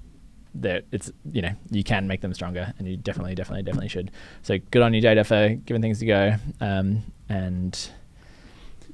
that 0.56 0.86
it's 0.92 1.12
you 1.32 1.42
know 1.42 1.50
you 1.72 1.84
can 1.84 2.08
make 2.08 2.22
them 2.22 2.32
stronger 2.34 2.72
and 2.78 2.88
you 2.88 2.96
definitely 2.98 3.34
definitely 3.36 3.64
definitely 3.64 3.88
should. 3.90 4.12
So 4.42 4.58
good 4.72 4.82
on 4.82 4.94
you 4.94 5.02
Jada 5.02 5.26
for 5.26 5.56
giving 5.56 5.82
things 5.82 6.02
a 6.02 6.06
go. 6.06 6.36
Um, 6.60 7.04
and 7.30 7.90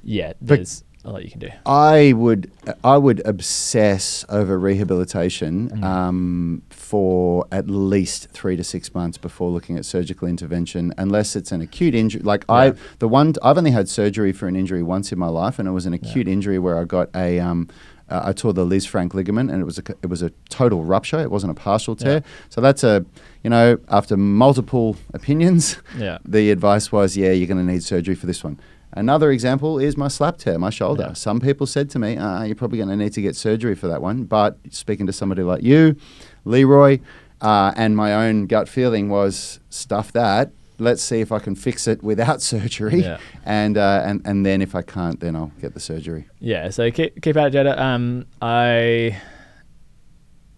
yeah 0.02 0.32
But- 0.40 0.56
there's 0.56 0.84
a 1.04 1.10
lot 1.10 1.24
you 1.24 1.30
can 1.30 1.40
do 1.40 1.48
I 1.66 2.12
would 2.12 2.50
I 2.84 2.96
would 2.98 3.22
obsess 3.26 4.24
over 4.28 4.58
rehabilitation 4.58 5.70
Mm. 5.70 5.84
um, 5.84 6.62
for 6.70 7.46
at 7.52 7.68
least 7.70 8.28
three 8.30 8.56
to 8.56 8.64
six 8.64 8.94
months 8.94 9.16
before 9.18 9.50
looking 9.50 9.76
at 9.78 9.84
surgical 9.84 10.26
intervention, 10.28 10.92
unless 10.98 11.36
it's 11.36 11.52
an 11.52 11.60
acute 11.60 11.94
injury. 11.94 12.20
Like 12.22 12.44
Yeah. 12.48 12.54
I, 12.54 12.72
the 12.98 13.08
one 13.08 13.34
I've 13.42 13.56
only 13.58 13.70
had 13.70 13.88
surgery 13.88 14.32
for 14.32 14.46
an 14.48 14.56
injury 14.56 14.82
once 14.82 15.12
in 15.12 15.18
my 15.18 15.28
life, 15.28 15.58
and 15.58 15.68
it 15.68 15.72
was 15.72 15.86
an 15.86 15.94
acute 15.94 16.26
injury 16.28 16.58
where 16.58 16.78
I 16.78 16.84
got 16.84 17.08
a. 17.14 17.38
Um, 17.40 17.68
uh, 18.08 18.22
I 18.24 18.32
tore 18.32 18.52
the 18.52 18.66
Lisfranc 18.66 19.14
ligament, 19.14 19.52
and 19.52 19.62
it 19.62 19.64
was 19.64 19.78
a, 19.78 19.82
it 20.02 20.08
was 20.10 20.20
a 20.20 20.30
total 20.48 20.82
rupture. 20.84 21.20
It 21.20 21.30
wasn't 21.30 21.52
a 21.52 21.54
partial 21.54 21.94
tear. 21.94 22.14
Yeah. 22.14 22.20
So 22.48 22.60
that's 22.60 22.82
a, 22.82 23.06
you 23.44 23.50
know, 23.50 23.78
after 23.88 24.16
multiple 24.16 24.96
opinions, 25.14 25.76
yeah 25.96 26.18
the 26.24 26.50
advice 26.50 26.90
was, 26.90 27.16
yeah, 27.16 27.30
you're 27.30 27.46
going 27.46 27.64
to 27.64 27.72
need 27.72 27.84
surgery 27.84 28.16
for 28.16 28.26
this 28.26 28.42
one. 28.42 28.58
Another 28.92 29.30
example 29.30 29.78
is 29.78 29.96
my 29.96 30.08
slap 30.08 30.38
tear, 30.38 30.58
my 30.58 30.70
shoulder. 30.70 31.06
Yeah. 31.08 31.12
Some 31.12 31.40
people 31.40 31.66
said 31.66 31.88
to 31.90 31.98
me, 31.98 32.16
uh, 32.16 32.42
you're 32.42 32.56
probably 32.56 32.78
going 32.78 32.90
to 32.90 32.96
need 32.96 33.12
to 33.12 33.22
get 33.22 33.36
surgery 33.36 33.74
for 33.74 33.86
that 33.88 34.02
one. 34.02 34.24
But 34.24 34.58
speaking 34.70 35.06
to 35.06 35.12
somebody 35.12 35.42
like 35.42 35.62
you, 35.62 35.96
Leroy, 36.44 36.98
uh, 37.40 37.72
and 37.76 37.96
my 37.96 38.14
own 38.14 38.46
gut 38.46 38.68
feeling 38.68 39.08
was, 39.08 39.60
stuff 39.70 40.12
that. 40.12 40.52
Let's 40.78 41.02
see 41.02 41.20
if 41.20 41.30
I 41.30 41.38
can 41.38 41.54
fix 41.54 41.86
it 41.86 42.02
without 42.02 42.42
surgery. 42.52 43.02
Yeah. 43.02 43.18
And, 43.44 43.78
uh, 43.78 44.02
and, 44.04 44.22
and 44.24 44.44
then 44.44 44.60
if 44.60 44.74
I 44.74 44.82
can't, 44.82 45.20
then 45.20 45.36
I'll 45.36 45.52
get 45.60 45.74
the 45.74 45.80
surgery. 45.80 46.26
Yeah, 46.40 46.70
so 46.70 46.90
keep, 46.90 47.22
keep 47.22 47.36
at 47.36 47.54
it, 47.54 47.58
Jada. 47.58 47.78
Um, 47.78 48.26
I, 48.42 49.20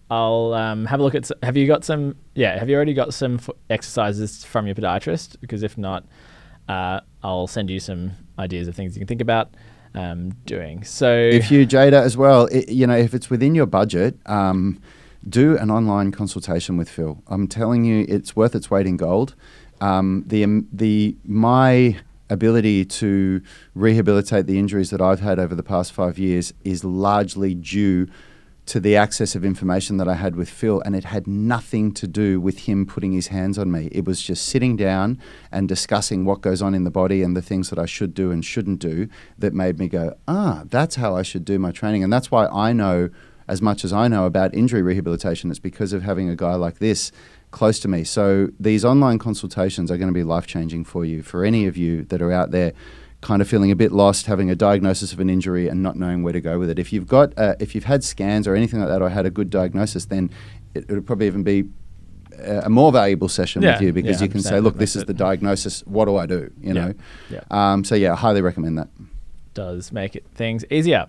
I'll 0.09 0.53
um, 0.53 0.85
have 0.85 0.99
a 0.99 1.03
look 1.03 1.15
at. 1.15 1.29
Have 1.43 1.57
you 1.57 1.67
got 1.67 1.83
some? 1.83 2.15
Yeah, 2.35 2.57
have 2.57 2.69
you 2.69 2.75
already 2.75 2.93
got 2.93 3.13
some 3.13 3.35
f- 3.35 3.49
exercises 3.69 4.43
from 4.45 4.67
your 4.67 4.75
podiatrist? 4.75 5.37
Because 5.41 5.63
if 5.63 5.77
not, 5.77 6.05
uh, 6.69 6.99
I'll 7.23 7.47
send 7.47 7.69
you 7.69 7.79
some 7.79 8.11
ideas 8.39 8.67
of 8.67 8.75
things 8.75 8.95
you 8.95 8.99
can 8.99 9.07
think 9.07 9.21
about 9.21 9.53
um, 9.95 10.31
doing. 10.45 10.83
So 10.83 11.13
if 11.15 11.51
you 11.51 11.67
Jada 11.67 12.01
as 12.01 12.17
well, 12.17 12.49
i 12.51 12.65
you 12.67 12.87
know, 12.87 12.97
if 12.97 13.13
it's 13.13 13.29
within 13.29 13.55
your 13.55 13.65
budget, 13.65 14.17
um, 14.25 14.81
do 15.27 15.57
an 15.57 15.71
online 15.71 16.11
consultation 16.11 16.77
with 16.77 16.89
Phil. 16.89 17.21
I'm 17.27 17.47
telling 17.47 17.85
you, 17.85 18.05
it's 18.09 18.35
worth 18.35 18.55
its 18.55 18.69
weight 18.69 18.87
in 18.87 18.97
gold. 18.97 19.35
Um, 19.81 20.23
the 20.27 20.43
um, 20.43 20.67
the 20.71 21.15
my 21.23 21.97
ability 22.29 22.85
to 22.85 23.41
rehabilitate 23.75 24.47
the 24.47 24.57
injuries 24.57 24.89
that 24.89 25.01
I've 25.01 25.19
had 25.19 25.39
over 25.39 25.53
the 25.53 25.63
past 25.63 25.91
five 25.91 26.17
years 26.17 26.53
is 26.63 26.83
largely 26.83 27.53
due 27.53 28.07
to 28.65 28.79
the 28.79 28.95
access 28.95 29.35
of 29.35 29.43
information 29.43 29.97
that 29.97 30.07
I 30.07 30.13
had 30.13 30.35
with 30.35 30.49
Phil, 30.49 30.81
and 30.85 30.95
it 30.95 31.03
had 31.03 31.27
nothing 31.27 31.91
to 31.93 32.07
do 32.07 32.39
with 32.39 32.59
him 32.59 32.85
putting 32.85 33.11
his 33.11 33.27
hands 33.27 33.57
on 33.57 33.71
me. 33.71 33.89
It 33.91 34.05
was 34.05 34.21
just 34.21 34.45
sitting 34.45 34.77
down 34.77 35.19
and 35.51 35.67
discussing 35.67 36.23
what 36.23 36.41
goes 36.41 36.61
on 36.61 36.73
in 36.73 36.85
the 36.85 36.91
body 36.91 37.23
and 37.23 37.35
the 37.35 37.41
things 37.41 37.69
that 37.69 37.79
I 37.79 37.85
should 37.85 38.13
do 38.13 38.31
and 38.31 38.43
shouldn't 38.43 38.79
do 38.79 39.09
that 39.37 39.53
made 39.53 39.79
me 39.79 39.89
go, 39.89 40.15
ah, 40.27 40.63
that's 40.65 40.95
how 40.95 41.15
I 41.15 41.23
should 41.23 41.43
do 41.43 41.59
my 41.59 41.71
training. 41.71 42.03
And 42.03 42.13
that's 42.13 42.31
why 42.31 42.47
I 42.47 42.71
know 42.71 43.09
as 43.47 43.61
much 43.61 43.83
as 43.83 43.91
I 43.91 44.07
know 44.07 44.25
about 44.25 44.53
injury 44.55 44.81
rehabilitation. 44.81 45.49
It's 45.49 45.59
because 45.59 45.91
of 45.91 46.03
having 46.03 46.29
a 46.29 46.35
guy 46.35 46.55
like 46.55 46.79
this 46.79 47.11
close 47.51 47.79
to 47.79 47.87
me. 47.87 48.03
So 48.03 48.49
these 48.59 48.85
online 48.85 49.19
consultations 49.19 49.91
are 49.91 49.97
going 49.97 50.07
to 50.07 50.13
be 50.13 50.23
life 50.23 50.47
changing 50.47 50.85
for 50.85 51.03
you, 51.03 51.21
for 51.21 51.43
any 51.43 51.65
of 51.65 51.75
you 51.75 52.03
that 52.05 52.21
are 52.21 52.31
out 52.31 52.51
there 52.51 52.73
kind 53.23 53.41
of 53.41 53.47
feeling 53.47 53.71
a 53.71 53.75
bit 53.75 53.91
lost, 53.91 54.25
having 54.27 54.51
a 54.51 54.55
diagnosis 54.55 55.13
of 55.13 55.19
an 55.19 55.29
injury 55.29 55.67
and 55.67 55.81
not 55.81 55.95
knowing 55.95 56.21
where 56.23 56.33
to 56.33 56.41
go 56.41 56.59
with 56.59 56.69
it. 56.69 56.77
If 56.77 56.93
you've 56.93 57.07
got, 57.07 57.33
uh, 57.37 57.55
if 57.59 57.73
you've 57.73 57.85
had 57.85 58.03
scans 58.03 58.47
or 58.47 58.55
anything 58.55 58.79
like 58.79 58.89
that, 58.89 59.01
or 59.01 59.09
had 59.09 59.25
a 59.25 59.31
good 59.31 59.49
diagnosis, 59.49 60.05
then 60.05 60.29
it 60.75 60.87
would 60.89 61.05
probably 61.07 61.27
even 61.27 61.41
be 61.43 61.63
a 62.39 62.69
more 62.69 62.91
valuable 62.91 63.29
session 63.29 63.61
Yeah, 63.61 63.73
with 63.73 63.81
you 63.81 63.93
because 63.93 64.19
yeah, 64.19 64.25
you 64.25 64.31
can 64.31 64.41
say, 64.41 64.59
look, 64.59 64.77
this 64.77 64.95
is 64.95 65.03
it- 65.03 65.07
the 65.07 65.13
diagnosis. 65.13 65.81
What 65.85 66.05
do 66.05 66.17
I 66.17 66.25
do? 66.25 66.51
You 66.61 66.73
Yeah, 66.73 66.73
know. 66.73 66.93
yeah. 67.29 67.41
Um, 67.51 67.83
so 67.83 67.95
yeah, 67.95 68.13
I 68.13 68.15
highly 68.15 68.41
recommend 68.41 68.77
that. 68.77 68.89
does 69.53 69.91
make 69.91 70.15
it 70.15 70.25
things 70.33 70.65
easier. 70.71 71.05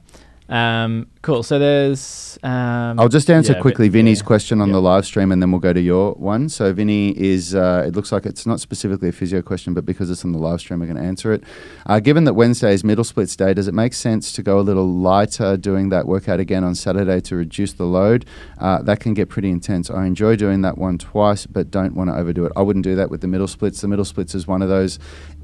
Um, 0.46 1.06
cool. 1.22 1.42
So 1.42 1.58
there's. 1.58 2.38
Um, 2.42 3.00
I'll 3.00 3.08
just 3.08 3.30
answer 3.30 3.54
yeah, 3.54 3.60
quickly 3.60 3.88
Vinny's 3.88 4.20
yeah. 4.20 4.26
question 4.26 4.60
on 4.60 4.68
Yeah. 4.68 4.74
the 4.74 4.80
live 4.82 5.06
stream, 5.06 5.32
and 5.32 5.40
then 5.40 5.50
we'll 5.50 5.60
go 5.60 5.72
to 5.72 5.80
your 5.80 6.12
one. 6.14 6.50
So 6.50 6.72
Vinny 6.72 7.18
is. 7.18 7.54
Uh, 7.54 7.84
it 7.86 7.94
looks 7.96 8.12
like 8.12 8.26
it's 8.26 8.44
not 8.44 8.60
specifically 8.60 9.08
a 9.08 9.12
physio 9.12 9.40
question, 9.40 9.72
but 9.72 9.86
because 9.86 10.10
it's 10.10 10.22
on 10.24 10.32
the 10.32 10.38
live 10.38 10.60
stream, 10.60 10.80
we're 10.80 10.86
going 10.86 10.98
to 10.98 11.02
answer 11.02 11.32
it. 11.32 11.42
Uh, 11.86 11.98
given 11.98 12.24
that 12.24 12.34
Wednesday 12.34 12.74
is 12.74 12.84
middle 12.84 13.04
splits 13.04 13.34
day, 13.36 13.54
does 13.54 13.68
it 13.68 13.74
make 13.74 13.94
sense 13.94 14.32
to 14.32 14.42
go 14.42 14.58
a 14.58 14.62
little 14.62 14.86
lighter 14.86 15.56
doing 15.56 15.88
that 15.88 16.06
workout 16.06 16.40
again 16.40 16.62
on 16.62 16.74
Saturday 16.74 17.20
to 17.22 17.36
reduce 17.36 17.72
the 17.72 17.84
load? 17.84 18.26
Uh, 18.58 18.82
that 18.82 19.00
can 19.00 19.14
get 19.14 19.30
pretty 19.30 19.48
intense. 19.50 19.88
I 19.90 20.04
enjoy 20.04 20.36
doing 20.36 20.60
that 20.60 20.76
one 20.76 20.98
twice, 20.98 21.46
but 21.46 21.70
don't 21.70 21.94
want 21.94 22.10
to 22.10 22.16
overdo 22.16 22.44
it. 22.44 22.52
I 22.54 22.60
wouldn't 22.60 22.84
do 22.84 22.94
that 22.96 23.10
with 23.10 23.22
the 23.22 23.28
middle 23.28 23.48
splits. 23.48 23.80
The 23.80 23.88
middle 23.88 24.04
splits 24.04 24.34
is 24.34 24.46
one 24.46 24.60
of 24.60 24.68
those 24.68 24.98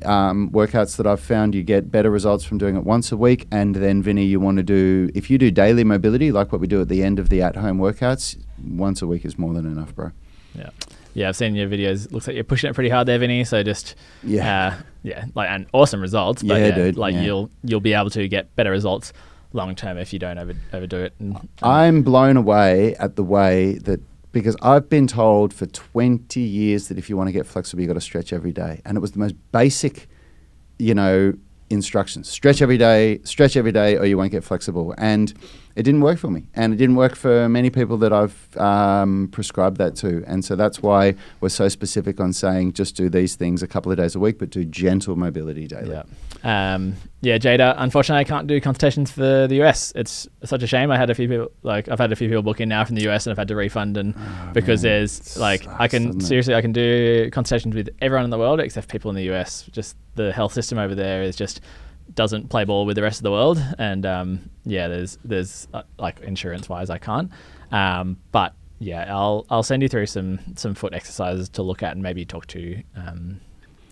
um, 0.05 0.51
workouts 0.51 0.97
that 0.97 1.07
I've 1.07 1.21
found 1.21 1.55
you 1.55 1.63
get 1.63 1.91
better 1.91 2.11
results 2.11 2.45
from 2.45 2.59
doing 2.59 2.77
it 2.77 2.85
once 2.85 3.13
a 3.13 3.17
week, 3.17 3.47
and 3.51 3.75
then 3.77 4.03
Vinny, 4.03 4.25
you 4.25 4.41
want 4.41 4.57
to 4.59 4.63
do 4.63 5.11
if 5.15 5.31
you 5.31 5.39
do 5.39 5.51
daily 5.51 5.85
mobility 5.85 6.33
like 6.33 6.53
what 6.53 6.61
we 6.61 6.67
do 6.67 6.81
at 6.81 6.89
the 6.89 7.03
end 7.03 7.19
of 7.19 7.29
the 7.29 7.43
at-home 7.43 7.79
workouts, 7.79 8.37
once 8.65 9.03
a 9.03 9.07
week 9.07 9.25
is 9.25 9.39
more 9.39 9.53
than 9.55 9.67
enough, 9.67 9.95
bro. 9.95 10.11
Yeah. 10.55 10.71
Yeah, 11.13 11.29
I've 11.29 11.37
seen 11.37 11.57
your 11.57 11.69
videos. 11.69 12.13
Looks 12.13 12.29
like 12.29 12.35
you're 12.37 12.45
pushing 12.45 12.71
it 12.71 12.75
pretty 12.75 12.89
hard 12.91 13.09
there, 13.09 13.19
Vinny. 13.19 13.43
So 13.45 13.63
just 13.65 13.97
Yeah. 14.23 14.67
uh, 14.79 14.83
yeah, 15.03 15.25
like 15.35 15.49
and 15.51 15.67
awesome 15.73 16.01
results. 16.01 16.43
But 16.43 16.61
Yeah, 16.61 16.67
yeah, 16.69 16.75
dude, 16.75 16.97
like 16.97 17.15
yeah. 17.15 17.23
you'll 17.23 17.51
you'll 17.65 17.81
be 17.81 17.95
able 17.95 18.11
to 18.11 18.29
get 18.29 18.55
better 18.55 18.71
results 18.71 19.13
long 19.53 19.75
term 19.75 19.99
if 19.99 20.13
you 20.13 20.21
don't 20.21 20.39
over, 20.39 20.55
overdo 20.73 20.99
it. 20.99 21.13
And, 21.19 21.35
and 21.37 21.49
I'm 21.63 22.03
blown 22.03 22.37
away 22.37 22.95
at 22.97 23.17
the 23.17 23.25
way 23.25 23.75
that 23.79 24.01
because 24.33 24.57
I've 24.62 24.89
been 24.89 25.07
told 25.07 25.53
for 25.53 25.66
20 25.66 26.41
years 26.41 26.89
that 26.89 26.99
if 26.99 27.11
you 27.11 27.16
want 27.16 27.28
to 27.28 27.33
get 27.33 27.47
flexible, 27.47 27.83
you've 27.83 27.89
got 27.89 27.95
to 27.95 28.01
stretch 28.01 28.33
every 28.33 28.53
day, 28.53 28.81
and 28.85 28.97
it 28.97 29.01
was 29.01 29.12
the 29.12 29.18
most 29.18 29.35
basic, 29.53 30.09
you 30.78 30.95
know, 30.95 31.35
instructions: 31.68 32.28
stretch 32.28 32.62
every 32.62 32.78
day, 32.78 33.20
stretch 33.24 33.57
every 33.57 33.72
day, 33.72 33.97
or 33.97 34.07
you 34.07 34.16
won't 34.16 34.33
get 34.33 34.45
flexible. 34.45 34.95
And 34.99 35.33
it 35.76 35.83
didn't 35.83 36.01
work 36.01 36.18
for 36.18 36.31
me, 36.31 36.45
and 36.55 36.72
it 36.72 36.76
didn't 36.76 36.97
work 36.97 37.16
for 37.16 37.49
many 37.49 37.70
people 37.70 37.97
that 37.99 38.12
I've 38.12 38.57
um, 38.57 39.28
prescribed 39.33 39.78
that 39.78 39.97
to. 39.97 40.24
And 40.26 40.45
so 40.45 40.57
that's 40.57 40.83
why 40.83 41.14
we're 41.41 41.49
so 41.49 41.68
specific 41.68 42.20
on 42.20 42.33
saying 42.33 42.74
just 42.74 42.97
do 42.97 43.09
these 43.09 43.37
things 43.37 43.62
a 43.62 43.68
couple 43.68 43.91
of 43.91 43.99
days 43.99 44.14
a 44.14 44.20
week, 44.20 44.39
but 44.39 44.51
do 44.51 44.64
gentle 44.64 45.16
mobility 45.16 45.66
daily. 45.66 45.91
yeah, 45.91 46.03
um, 46.43 46.97
yeah, 47.20 47.38
Jada. 47.38 47.74
Unfortunately, 47.76 48.20
I 48.20 48.24
can't 48.24 48.47
do 48.47 48.61
consultations 48.61 49.11
for 49.11 49.47
the 49.47 49.62
US. 49.62 49.93
It's 49.95 50.26
such 50.45 50.62
a 50.62 50.66
shame. 50.66 50.91
I 50.91 50.97
had 50.97 51.11
a 51.11 51.14
few 51.14 51.28
people 51.28 51.49
like 51.62 51.88
I've 51.88 51.99
had 51.99 52.12
a 52.12 52.16
few 52.16 52.28
people 52.28 52.43
book 52.43 52.61
in 52.61 52.68
now 52.68 52.84
from 52.84 52.97
the 52.97 53.09
US, 53.11 53.26
and 53.26 53.32
I've 53.32 53.38
had 53.38 53.49
to 53.49 53.57
refund. 53.57 53.97
And 53.97 54.14
because 54.55 54.84
Oh, 54.84 54.88
man, 54.88 54.99
there's 54.99 55.36
like 55.36 55.66
I 55.66 55.86
sucks, 55.86 55.93
doesn't 55.93 56.12
can 56.12 56.20
seriously 56.20 56.55
I 56.55 56.62
can 56.62 56.72
do 56.72 57.30
consultations 57.30 57.74
with 57.74 57.91
everyone 58.01 58.24
in 58.24 58.30
the 58.30 58.38
world 58.38 58.61
except 58.61 58.88
people 58.88 59.11
in 59.11 59.16
the 59.16 59.30
US. 59.32 59.68
Just 59.72 59.97
the 60.14 60.32
health 60.32 60.53
system 60.53 60.78
over 60.78 60.95
there 60.95 61.22
is 61.22 61.36
just 61.36 61.61
doesn't 62.14 62.49
play 62.49 62.64
ball 62.64 62.86
with 62.86 62.97
the 62.97 63.03
rest 63.03 63.18
of 63.20 63.22
the 63.24 63.30
world. 63.30 63.62
And 63.78 64.07
um, 64.07 64.51
yeah, 64.64 64.88
there's 64.88 65.18
there's 65.24 65.68
uh, 65.74 65.82
like 65.99 66.20
insurance 66.20 66.68
wise 66.68 66.91
I 66.91 66.99
can't. 66.99 67.30
Um, 67.70 68.16
but 68.32 68.55
yeah, 68.78 69.14
I'll 69.14 69.45
I'll 69.51 69.62
send 69.62 69.82
you 69.82 69.88
through 69.88 70.07
some 70.07 70.38
some 70.57 70.74
foot 70.74 70.95
exercises 70.95 71.49
to 71.51 71.62
look 71.62 71.82
at 71.82 71.93
and 71.93 72.03
maybe 72.03 72.24
talk 72.24 72.47
to. 72.49 72.82
Um, 72.97 73.41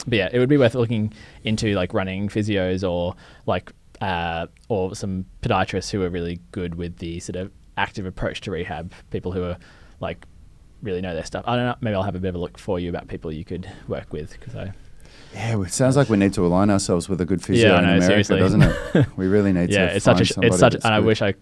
but 0.07 0.17
yeah, 0.17 0.29
it 0.33 0.39
would 0.39 0.49
be 0.49 0.57
worth 0.57 0.75
looking 0.75 1.13
into 1.45 1.75
like 1.75 1.93
running 1.95 2.29
physios 2.29 2.89
or 2.89 3.15
like 3.47 3.73
uh, 4.01 4.47
or 4.69 4.95
some 4.95 5.25
podiatrists 5.43 5.91
who 5.91 6.03
are 6.03 6.09
really 6.11 6.41
good 6.53 6.77
with 6.77 6.99
the 6.99 7.21
sort 7.21 7.37
of 7.37 7.51
active 7.77 8.07
approach 8.07 8.41
to 8.43 8.51
rehab. 8.51 8.93
People 9.11 9.33
who 9.33 9.43
are 9.43 9.57
like 10.01 10.25
really 10.83 11.01
know 11.01 11.15
their 11.15 11.25
stuff. 11.25 11.45
I 11.47 11.57
don't 11.57 11.65
know. 11.67 11.75
Maybe 11.81 11.95
I'll 11.97 12.03
have 12.05 12.15
a 12.15 12.21
bit 12.21 12.29
of 12.29 12.35
a 12.37 12.39
look 12.39 12.59
for 12.59 12.79
you 12.79 12.89
about 12.89 13.09
people 13.09 13.33
you 13.33 13.45
could 13.45 13.69
work 13.89 14.13
with 14.13 14.33
because 14.33 14.55
I 14.55 14.73
Yeah, 15.35 15.61
it 15.61 15.73
sounds 15.73 15.97
like 15.97 16.09
we 16.09 16.17
need 16.17 16.33
to 16.35 16.47
align 16.47 16.71
ourselves 16.71 17.09
with 17.09 17.21
a 17.21 17.25
good 17.25 17.43
physio 17.43 17.71
Yeah, 17.71 17.75
I 17.75 17.79
in 17.79 17.85
America, 17.85 18.07
seriously. 18.07 18.39
doesn't 18.39 18.63
it? 18.63 19.07
We 19.17 19.27
really 19.27 19.53
need 19.53 19.71
yeah, 19.71 19.89
to. 19.89 19.97
it's 19.97 20.05
such 20.05 20.15
a 20.15 20.19
find 20.19 20.27
sh- 20.27 20.31
somebody 20.33 20.49
it's 20.53 20.61
such 20.61 20.75
and 20.77 20.95
I 20.95 21.01
wish 21.01 21.21
I 21.23 21.35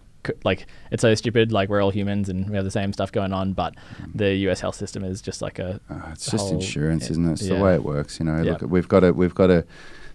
like 0.43 0.65
it's 0.91 1.01
so 1.01 1.13
stupid. 1.15 1.51
Like 1.51 1.69
we're 1.69 1.81
all 1.81 1.89
humans 1.91 2.29
and 2.29 2.49
we 2.49 2.55
have 2.55 2.65
the 2.65 2.71
same 2.71 2.93
stuff 2.93 3.11
going 3.11 3.33
on, 3.33 3.53
but 3.53 3.75
the 4.13 4.33
U.S. 4.35 4.59
health 4.59 4.75
system 4.75 5.03
is 5.03 5.21
just 5.21 5.41
like 5.41 5.59
a 5.59 5.79
Uh, 5.89 5.95
it's 6.11 6.29
just 6.29 6.45
whole- 6.45 6.53
insurance, 6.55 7.05
yeah, 7.05 7.11
isn't 7.11 7.25
it? 7.29 7.31
It's 7.33 7.41
yeah. 7.43 7.55
the 7.57 7.63
way 7.63 7.73
it 7.75 7.83
works, 7.83 8.19
you 8.19 8.25
know. 8.25 8.41
Yeah. 8.41 8.51
Look, 8.53 8.61
we've 8.63 8.87
got 8.87 9.01
to 9.01 9.11
we've 9.13 9.35
got 9.35 9.47
to 9.47 9.65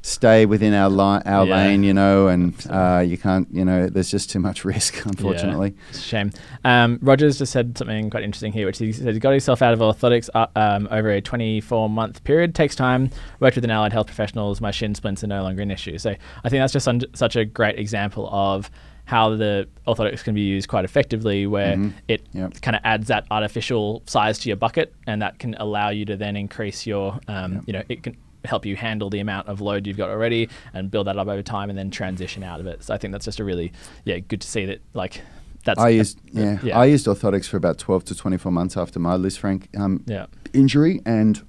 stay 0.05 0.47
within 0.47 0.75
our 0.75 0.89
li- 0.91 1.23
our 1.27 1.47
Yeah. 1.47 1.55
lane, 1.57 1.85
you 1.85 1.95
know, 1.95 2.27
and 2.27 2.53
uh, 2.69 3.05
you 3.07 3.17
can't, 3.17 3.47
you 3.53 3.65
know, 3.65 3.89
there's 3.89 4.11
just 4.11 4.31
too 4.31 4.41
much 4.41 4.65
risk, 4.73 5.05
unfortunately. 5.07 5.69
Yeah, 5.77 5.83
it's 5.91 5.99
a 5.99 6.03
shame. 6.03 6.31
Um, 6.65 6.99
Rogers 7.03 7.39
just 7.39 7.53
said 7.53 7.79
something 7.79 8.11
quite 8.11 8.25
interesting 8.25 8.53
here, 8.53 8.67
which 8.67 8.79
he 8.79 8.93
said 8.93 9.15
he 9.15 9.21
got 9.21 9.31
himself 9.31 9.63
out 9.63 9.73
of 9.73 9.79
orthotics 9.79 10.29
uh, 10.35 10.49
um, 10.57 10.89
over 10.91 11.09
a 11.11 11.21
24 11.21 11.89
month 11.89 12.25
period. 12.25 12.53
Takes 12.55 12.75
time. 12.75 13.11
Worked 13.39 13.55
with 13.57 13.65
an 13.65 13.71
allied 13.71 13.93
health 13.93 14.07
professionals. 14.07 14.61
My 14.61 14.73
shin 14.73 14.97
splints 14.97 15.23
are 15.23 15.29
no 15.29 15.43
longer 15.45 15.63
an 15.63 15.71
issue. 15.71 15.97
So 15.99 16.11
I 16.43 16.49
think 16.49 16.61
that's 16.61 16.73
just 16.73 16.89
un- 16.89 17.03
such 17.15 17.37
a 17.37 17.45
great 17.45 17.79
example 17.79 18.29
of 18.33 18.71
how 19.05 19.35
the 19.37 19.69
orthotics 19.87 20.23
can 20.25 20.35
be 20.35 20.41
used 20.43 20.69
quite 20.69 20.85
effectively, 20.85 21.47
where 21.47 21.77
Mhm. 21.77 21.93
it 22.09 22.23
Yep. 22.33 22.61
kind 22.63 22.77
of 22.77 22.83
adds 22.85 23.09
that 23.09 23.27
artificial 23.31 24.03
size 24.07 24.39
to 24.41 24.49
your 24.49 24.57
bucket, 24.57 24.95
and 25.07 25.21
that 25.23 25.39
can 25.39 25.55
allow 25.59 25.91
you 25.91 26.05
to 26.05 26.17
then 26.17 26.37
increase 26.37 26.87
your, 26.87 27.19
um, 27.29 27.55
Yep. 27.55 27.63
you 27.67 27.73
know, 27.73 27.83
it 27.89 28.03
can 28.03 28.17
help 28.45 28.65
you 28.67 28.75
handle 28.77 29.09
the 29.11 29.21
amount 29.21 29.47
of 29.49 29.61
load 29.61 29.87
you've 29.87 29.97
got 29.97 30.09
already 30.11 30.49
and 30.75 30.91
build 30.91 31.07
that 31.07 31.17
up 31.17 31.29
over 31.29 31.43
time 31.43 31.69
and 31.71 31.79
then 31.79 31.91
transition 31.91 32.43
out 32.43 32.59
of 32.61 32.67
it. 32.67 32.83
So 32.83 32.93
I 32.95 32.99
think 32.99 33.13
that's 33.13 33.25
just 33.25 33.39
a 33.41 33.45
really, 33.45 33.73
yeah, 34.05 34.19
good 34.19 34.41
to 34.41 34.49
see 34.49 34.65
that 34.67 34.81
like 34.95 35.21
that's 35.65 35.79
I 35.79 35.91
used 35.91 36.19
yeah, 36.33 36.59
yeah. 36.63 36.77
I 36.77 36.87
used 36.87 37.07
orthotics 37.07 37.47
for 37.49 37.57
about 37.57 37.79
12 37.79 38.05
to 38.07 38.17
24 38.17 38.51
months 38.51 38.77
after 38.77 38.99
my 38.99 39.17
Lisfranc 39.17 39.67
um, 39.79 40.03
yeah, 40.07 40.27
injury, 40.53 41.01
and 41.07 41.41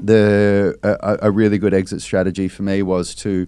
the 0.00 0.76
a- 0.82 1.18
a 1.28 1.30
really 1.30 1.58
good 1.58 1.74
exit 1.74 2.00
strategy 2.02 2.48
for 2.48 2.62
me 2.62 2.82
was 2.82 3.14
to 3.16 3.46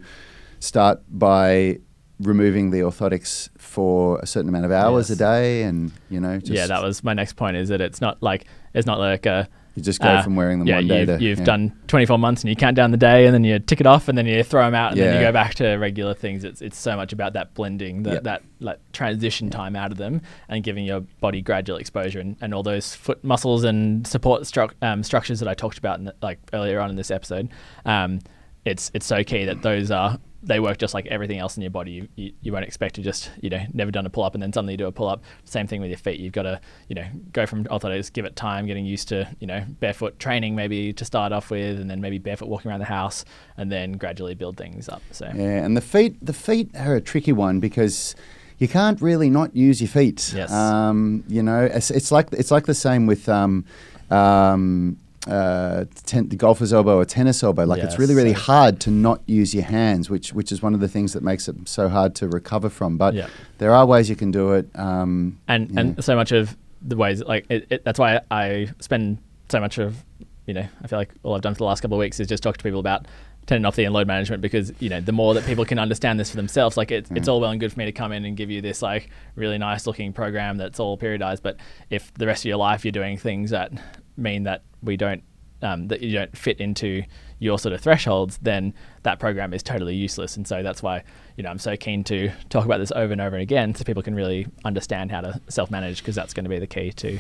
start 0.60 1.00
by 1.10 1.78
removing 2.20 2.70
the 2.70 2.80
orthotics 2.80 3.48
for 3.58 4.18
a 4.20 4.26
certain 4.26 4.48
amount 4.48 4.64
of 4.66 4.72
hours 4.72 5.08
Yes. 5.10 5.16
a 5.16 5.18
day, 5.18 5.62
and 5.62 5.92
you 6.08 6.20
know, 6.20 6.38
just, 6.38 6.52
yeah. 6.52 6.66
That 6.66 6.82
was 6.82 7.02
my 7.02 7.14
next 7.14 7.34
point. 7.34 7.56
Is 7.56 7.68
that 7.70 7.80
it's 7.80 8.00
not 8.00 8.22
like 8.22 8.44
it's 8.74 8.86
not 8.86 8.98
like 8.98 9.26
a 9.26 9.48
you 9.76 9.82
just 9.82 10.00
go 10.00 10.08
uh, 10.08 10.22
from 10.22 10.34
wearing 10.34 10.58
them 10.58 10.66
yeah, 10.66 10.76
one 10.76 10.88
day 10.88 10.98
you've, 11.00 11.18
to 11.18 11.24
you've 11.24 11.38
yeah. 11.38 11.44
done 11.44 11.72
24 11.86 12.18
months 12.18 12.42
and 12.42 12.48
you 12.50 12.56
count 12.56 12.74
down 12.74 12.90
the 12.90 12.96
day 12.96 13.26
and 13.26 13.32
then 13.32 13.44
you 13.44 13.56
tick 13.60 13.80
it 13.80 13.86
off 13.86 14.08
and 14.08 14.18
then 14.18 14.26
you 14.26 14.42
throw 14.42 14.64
them 14.64 14.74
out 14.74 14.90
and 14.92 15.00
then 15.00 15.14
you 15.14 15.20
go 15.20 15.30
back 15.30 15.54
to 15.54 15.76
regular 15.76 16.12
things. 16.12 16.42
It's 16.42 16.60
it's 16.60 16.76
so 16.76 16.96
much 16.96 17.12
about 17.12 17.34
that 17.34 17.54
blending, 17.54 18.02
that 18.02 18.14
Yep. 18.14 18.22
that 18.24 18.42
like 18.58 18.78
transition 18.92 19.48
time 19.48 19.76
out 19.76 19.92
of 19.92 19.96
them 19.98 20.22
and 20.48 20.64
giving 20.64 20.84
your 20.84 21.00
body 21.20 21.40
gradual 21.40 21.78
exposure 21.78 22.18
and, 22.18 22.36
and 22.40 22.52
all 22.52 22.64
those 22.64 22.94
foot 22.96 23.22
muscles 23.22 23.62
and 23.62 24.04
support 24.06 24.42
stru- 24.42 24.72
um, 24.82 25.02
structures 25.04 25.38
that 25.38 25.48
I 25.48 25.54
talked 25.54 25.78
about 25.78 25.98
in 26.00 26.04
the, 26.06 26.14
like 26.20 26.40
earlier 26.52 26.80
on 26.80 26.90
in 26.90 26.96
this 26.96 27.12
episode. 27.12 27.48
Um, 27.84 28.18
it's 28.64 28.90
it's 28.92 29.06
so 29.06 29.22
key 29.22 29.44
that 29.44 29.62
those 29.62 29.90
are 29.92 30.18
they 30.42 30.60
work 30.60 30.78
just 30.78 30.94
like 30.94 31.06
everything 31.06 31.38
else 31.38 31.56
in 31.56 31.62
your 31.62 31.70
body. 31.70 31.92
You, 31.92 32.08
you, 32.16 32.32
you 32.40 32.52
won't 32.52 32.64
expect 32.64 32.94
to 32.96 33.02
just 33.02 33.30
you 33.40 33.50
know 33.50 33.64
never 33.72 33.90
done 33.90 34.06
a 34.06 34.10
pull 34.10 34.24
up 34.24 34.34
and 34.34 34.42
then 34.42 34.52
suddenly 34.52 34.74
you 34.74 34.78
do 34.78 34.86
a 34.86 34.92
pull 34.92 35.08
up. 35.08 35.22
Same 35.44 35.66
thing 35.66 35.80
with 35.80 35.90
your 35.90 35.98
feet. 35.98 36.20
You've 36.20 36.32
got 36.32 36.42
to 36.42 36.60
you 36.88 36.94
know 36.94 37.06
go 37.32 37.46
from 37.46 37.66
I 37.70 37.78
thought 37.78 37.92
I 37.92 37.98
orthotics, 37.98 38.12
give 38.12 38.24
it 38.24 38.36
time, 38.36 38.66
getting 38.66 38.86
used 38.86 39.08
to 39.08 39.28
you 39.40 39.46
know 39.46 39.64
barefoot 39.80 40.18
training 40.18 40.54
maybe 40.54 40.92
to 40.92 41.04
start 41.04 41.32
off 41.32 41.50
with, 41.50 41.80
and 41.80 41.90
then 41.90 42.00
maybe 42.00 42.18
barefoot 42.18 42.48
walking 42.48 42.70
around 42.70 42.80
the 42.80 42.86
house, 42.86 43.24
and 43.56 43.70
then 43.70 43.92
gradually 43.92 44.34
build 44.34 44.56
things 44.56 44.88
up. 44.88 45.02
So 45.10 45.26
Yeah, 45.34 45.64
and 45.64 45.76
the 45.76 45.82
feet 45.82 46.16
the 46.24 46.32
feet 46.32 46.70
are 46.76 46.94
a 46.94 47.00
tricky 47.00 47.32
one 47.32 47.60
because 47.60 48.14
you 48.58 48.68
can't 48.68 49.00
really 49.00 49.30
not 49.30 49.56
use 49.56 49.80
your 49.80 49.88
feet. 49.88 50.32
Yes. 50.34 50.52
Um, 50.52 51.24
you 51.28 51.42
know, 51.42 51.64
it's, 51.64 51.90
it's 51.90 52.12
like 52.12 52.28
it's 52.32 52.50
like 52.50 52.66
the 52.66 52.74
same 52.74 53.06
with 53.06 53.28
um, 53.28 53.64
um, 54.10 54.98
uh, 55.26 55.84
ten, 56.04 56.28
the 56.28 56.36
golfer's 56.36 56.72
elbow 56.72 56.96
or 56.98 57.04
tennis 57.04 57.42
elbow. 57.42 57.64
Like 57.64 57.82
it's 57.82 57.98
really 57.98 58.14
really 58.14 58.32
hard 58.32 58.80
to 58.80 58.90
not 58.90 59.20
use 59.26 59.54
your 59.54 59.64
hands, 59.64 60.08
which 60.08 60.32
which 60.32 60.50
is 60.50 60.62
one 60.62 60.74
of 60.74 60.80
the 60.80 60.88
things 60.88 61.12
that 61.12 61.22
makes 61.22 61.48
it 61.48 61.56
so 61.68 61.88
hard 61.88 62.14
to 62.16 62.28
recover 62.28 62.70
from. 62.70 62.96
But 62.96 63.14
Yeah. 63.14 63.28
there 63.58 63.72
are 63.74 63.84
ways 63.86 64.08
you 64.08 64.16
can 64.16 64.30
do 64.30 64.52
it. 64.52 64.68
Um, 64.74 65.38
and 65.48 65.78
and 65.78 66.02
so 66.04 66.16
much 66.16 66.32
of 66.32 66.56
the 66.82 66.96
ways 66.96 67.22
like 67.22 67.44
it, 67.50 67.66
it, 67.70 67.84
that's 67.84 67.98
why 67.98 68.20
I 68.30 68.68
spend 68.80 69.18
so 69.50 69.60
much 69.60 69.76
of 69.78 70.02
you 70.46 70.54
know 70.54 70.66
I 70.82 70.86
feel 70.86 70.98
like 70.98 71.10
all 71.22 71.34
I've 71.34 71.42
done 71.42 71.54
for 71.54 71.58
the 71.58 71.64
last 71.64 71.80
couple 71.82 71.96
of 71.96 72.00
weeks 72.00 72.18
is 72.20 72.26
just 72.26 72.42
talk 72.42 72.56
to 72.56 72.62
people 72.64 72.80
about 72.80 73.06
tendinopathy 73.50 73.84
and 73.84 73.92
load 73.92 74.06
management 74.06 74.40
because 74.40 74.72
you 74.80 74.88
know 74.88 75.00
the 75.00 75.12
more 75.12 75.34
that 75.34 75.44
people 75.44 75.64
can 75.64 75.78
understand 75.78 76.20
this 76.20 76.30
for 76.30 76.36
themselves 76.36 76.76
like 76.76 76.90
it, 76.90 77.06
it's 77.10 77.28
all 77.28 77.40
well 77.40 77.50
and 77.50 77.60
good 77.60 77.72
for 77.72 77.78
me 77.78 77.84
to 77.84 77.92
come 77.92 78.12
in 78.12 78.24
and 78.24 78.36
give 78.36 78.50
you 78.50 78.60
this 78.60 78.80
like 78.80 79.10
really 79.34 79.58
nice 79.58 79.86
looking 79.86 80.12
program 80.12 80.56
that's 80.56 80.78
all 80.78 80.96
periodized 80.96 81.42
but 81.42 81.56
if 81.90 82.14
the 82.14 82.26
rest 82.26 82.42
of 82.42 82.48
your 82.48 82.56
life 82.56 82.84
you're 82.84 82.92
doing 82.92 83.18
things 83.18 83.50
that 83.50 83.72
mean 84.16 84.44
that 84.44 84.62
we 84.82 84.96
don't 84.96 85.22
um, 85.62 85.88
that 85.88 86.00
you 86.00 86.12
don't 86.12 86.36
fit 86.36 86.60
into 86.60 87.02
your 87.38 87.58
sort 87.58 87.72
of 87.72 87.80
thresholds, 87.80 88.38
then 88.38 88.74
that 89.02 89.18
program 89.18 89.52
is 89.52 89.62
totally 89.62 89.94
useless. 89.94 90.36
And 90.36 90.46
so 90.46 90.62
that's 90.62 90.82
why 90.82 91.02
you 91.36 91.42
know 91.42 91.50
I'm 91.50 91.58
so 91.58 91.76
keen 91.76 92.04
to 92.04 92.30
talk 92.48 92.64
about 92.64 92.78
this 92.78 92.92
over 92.92 93.12
and 93.12 93.20
over 93.20 93.36
and 93.36 93.42
again, 93.42 93.74
so 93.74 93.84
people 93.84 94.02
can 94.02 94.14
really 94.14 94.46
understand 94.64 95.10
how 95.10 95.20
to 95.22 95.40
self-manage, 95.48 95.98
because 95.98 96.14
that's 96.14 96.34
going 96.34 96.44
to 96.44 96.50
be 96.50 96.58
the 96.58 96.66
key 96.66 96.92
to 96.92 97.18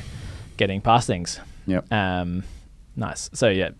getting 0.56 0.80
past 0.80 1.06
things. 1.06 1.40
Yep. 1.66 1.92
Um, 1.92 2.44
nice. 2.96 3.30
So 3.32 3.48
yeah, 3.48 3.70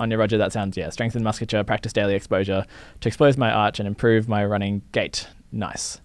on 0.00 0.10
your 0.10 0.18
Roger, 0.18 0.38
that 0.38 0.52
sounds 0.52 0.76
yeah. 0.76 0.90
Strengthen 0.90 1.22
musculature, 1.22 1.62
practice 1.64 1.92
daily 1.92 2.14
exposure 2.14 2.64
to 3.00 3.08
expose 3.08 3.36
my 3.36 3.50
arch 3.50 3.78
and 3.78 3.86
improve 3.86 4.28
my 4.28 4.44
running 4.44 4.82
gait. 4.92 5.28
Nice. 5.52 6.00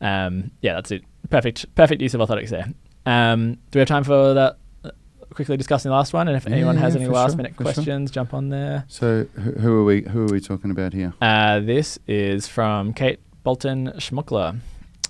Um, 0.00 0.50
yeah, 0.62 0.74
that's 0.74 0.90
it. 0.90 1.04
Perfect. 1.30 1.72
Perfect 1.74 2.00
use 2.02 2.14
of 2.14 2.20
orthotics 2.20 2.48
there. 2.50 2.66
Um, 3.06 3.54
do 3.70 3.78
we 3.78 3.80
have 3.80 3.88
time 3.88 4.04
for 4.04 4.34
that? 4.34 4.58
uh, 4.84 4.90
Quickly 5.34 5.56
discussing 5.56 5.90
the 5.90 5.94
last 5.96 6.12
one, 6.12 6.26
and 6.28 6.36
if 6.36 6.44
Yeah, 6.46 6.52
anyone 6.56 6.76
has 6.78 6.94
yeah, 6.94 7.02
any 7.02 7.10
last 7.10 7.30
sure, 7.32 7.36
minute 7.36 7.54
for 7.54 7.64
sure. 7.64 7.72
questions, 7.74 8.10
jump 8.10 8.32
on 8.34 8.48
there. 8.48 8.84
So 8.88 9.26
who, 9.34 9.52
who 9.52 9.80
are 9.80 9.84
we 9.84 10.02
who 10.02 10.22
are 10.24 10.32
we 10.32 10.40
talking 10.40 10.70
about 10.70 10.92
here? 10.92 11.12
Uh, 11.20 11.60
this 11.60 11.98
is 12.06 12.48
from 12.48 12.92
Kate 12.94 13.20
Bolton 13.44 13.88
Schmuckler. 13.98 14.58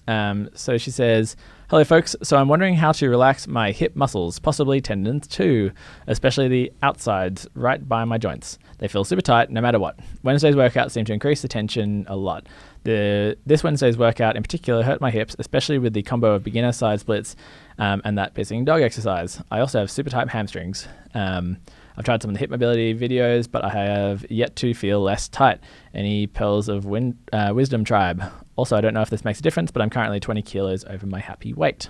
Um, 0.09 0.48
so 0.54 0.78
she 0.78 0.90
says, 0.90 1.36
Hello, 1.68 1.84
folks. 1.84 2.16
So 2.22 2.38
I'm 2.38 2.48
wondering 2.48 2.76
how 2.76 2.92
to 2.92 3.11
relax 3.11 3.46
my 3.46 3.72
hip 3.72 3.94
muscles, 3.94 4.38
possibly 4.38 4.80
tendons 4.80 5.28
too, 5.28 5.70
especially 6.06 6.48
the 6.48 6.72
outsides 6.82 7.46
right 7.54 7.86
by 7.86 8.06
my 8.06 8.16
joints. 8.16 8.59
They 8.78 8.88
feel 8.88 9.04
super 9.04 9.20
tight 9.20 9.50
no 9.50 9.61
matter 9.61 9.78
what. 9.78 10.00
Wednesday's 10.22 10.56
workout 10.56 10.90
seemed 10.90 11.09
to 11.09 11.12
increase 11.12 11.42
the 11.42 11.48
tension 11.48 12.06
a 12.09 12.16
lot. 12.16 12.46
The 12.84 13.36
this 13.44 13.62
Wednesday's 13.62 13.98
workout 13.98 14.34
in 14.34 14.42
particular 14.42 14.82
hurt 14.82 15.02
my 15.02 15.11
hips, 15.11 15.36
especially 15.38 15.78
with 15.78 15.92
the 15.92 16.02
combo 16.02 16.34
of 16.34 16.42
beginner 16.42 16.72
side 16.72 17.00
splits 17.00 17.36
um, 17.78 18.00
and 18.02 18.16
that 18.16 18.34
pissing 18.34 18.64
dog 18.64 18.80
exercise. 18.80 19.42
I 19.50 19.61
also 19.61 19.80
have 19.80 19.90
super 19.90 20.09
tight 20.09 20.30
hamstrings. 20.30 20.88
Um, 21.12 21.59
I've 21.99 22.05
tried 22.05 22.22
some 22.22 22.28
of 22.30 22.34
the 22.34 22.38
hip 22.38 22.49
mobility 22.49 22.94
videos, 22.94 23.51
but 23.51 23.64
I 23.64 23.70
have 23.70 24.24
yet 24.30 24.55
to 24.57 24.72
feel 24.72 25.01
less 25.01 25.28
tight. 25.28 25.59
Any 25.92 26.28
pearls 26.28 26.68
of 26.68 26.84
win- 26.84 27.18
uh, 27.32 27.51
wisdom 27.53 27.82
tribe? 27.84 28.22
Also, 28.55 28.76
I 28.76 28.80
don't 28.80 28.94
know 28.94 29.03
if 29.03 29.11
this 29.11 29.24
makes 29.24 29.40
a 29.40 29.42
difference, 29.42 29.72
but 29.72 29.82
I'm 29.82 29.90
currently 29.90 30.20
20 30.20 30.40
kilos 30.42 30.84
over 30.84 31.07
my 31.07 31.18
happy 31.18 31.53
weight. 31.53 31.88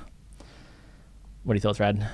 What 1.45 1.53
are 1.53 1.57
your 1.57 1.61
thoughts, 1.61 1.79
Rad? 1.79 2.09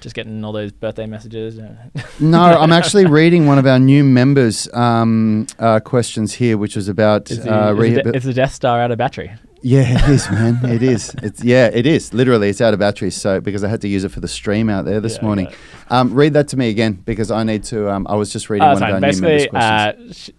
Just 0.00 0.16
getting 0.16 0.44
all 0.44 0.52
those 0.52 0.72
birthday 0.72 1.06
messages. 1.06 1.60
No, 2.18 2.42
I'm 2.42 2.72
actually 2.72 3.06
reading 3.20 3.46
one 3.46 3.58
of 3.58 3.66
our 3.66 3.78
new 3.78 4.02
members' 4.04 4.68
um, 4.74 5.46
uh, 5.58 5.80
questions 5.80 6.34
here, 6.34 6.58
which 6.58 6.74
was 6.76 6.88
about 6.88 7.30
Is 7.30 7.44
the, 7.44 7.54
uh, 7.54 7.70
is, 7.70 7.76
the, 7.76 7.82
rehab- 7.82 8.04
de- 8.04 8.16
is 8.16 8.24
the 8.24 8.34
Death 8.34 8.52
Star 8.52 8.80
out 8.80 8.90
of 8.90 8.98
battery? 8.98 9.32
Yeah, 9.62 9.82
it 10.04 10.08
is, 10.10 10.30
man. 10.30 10.58
It 10.64 10.82
is. 10.82 11.14
It's 11.22 11.44
yeah, 11.44 11.66
it 11.72 11.86
is. 11.86 12.14
Literally, 12.14 12.48
it's 12.48 12.60
out 12.60 12.72
of 12.72 12.80
battery. 12.80 13.10
So 13.10 13.40
because 13.40 13.62
I 13.62 13.68
had 13.68 13.80
to 13.82 13.88
use 13.88 14.04
it 14.04 14.10
for 14.10 14.20
the 14.20 14.28
stream 14.28 14.70
out 14.70 14.84
there 14.86 15.00
this 15.00 15.16
Yeah, 15.16 15.24
morning. 15.24 15.48
Um, 15.90 16.14
read 16.14 16.32
that 16.32 16.48
to 16.48 16.56
me 16.56 16.70
again 16.70 16.94
because 16.94 17.30
I 17.30 17.42
need 17.44 17.64
to. 17.64 17.90
Um, 17.90 18.06
I 18.08 18.14
was 18.14 18.32
just 18.32 18.48
reading 18.48 18.66
Oh, 18.68 18.72
one 18.74 18.82
it's 18.82 18.82
of 18.82 18.94
our 18.94 19.00
new 19.00 19.20
members' 19.20 19.46
questions. 19.48 19.54
uh, 19.54 20.12
she 20.12 20.34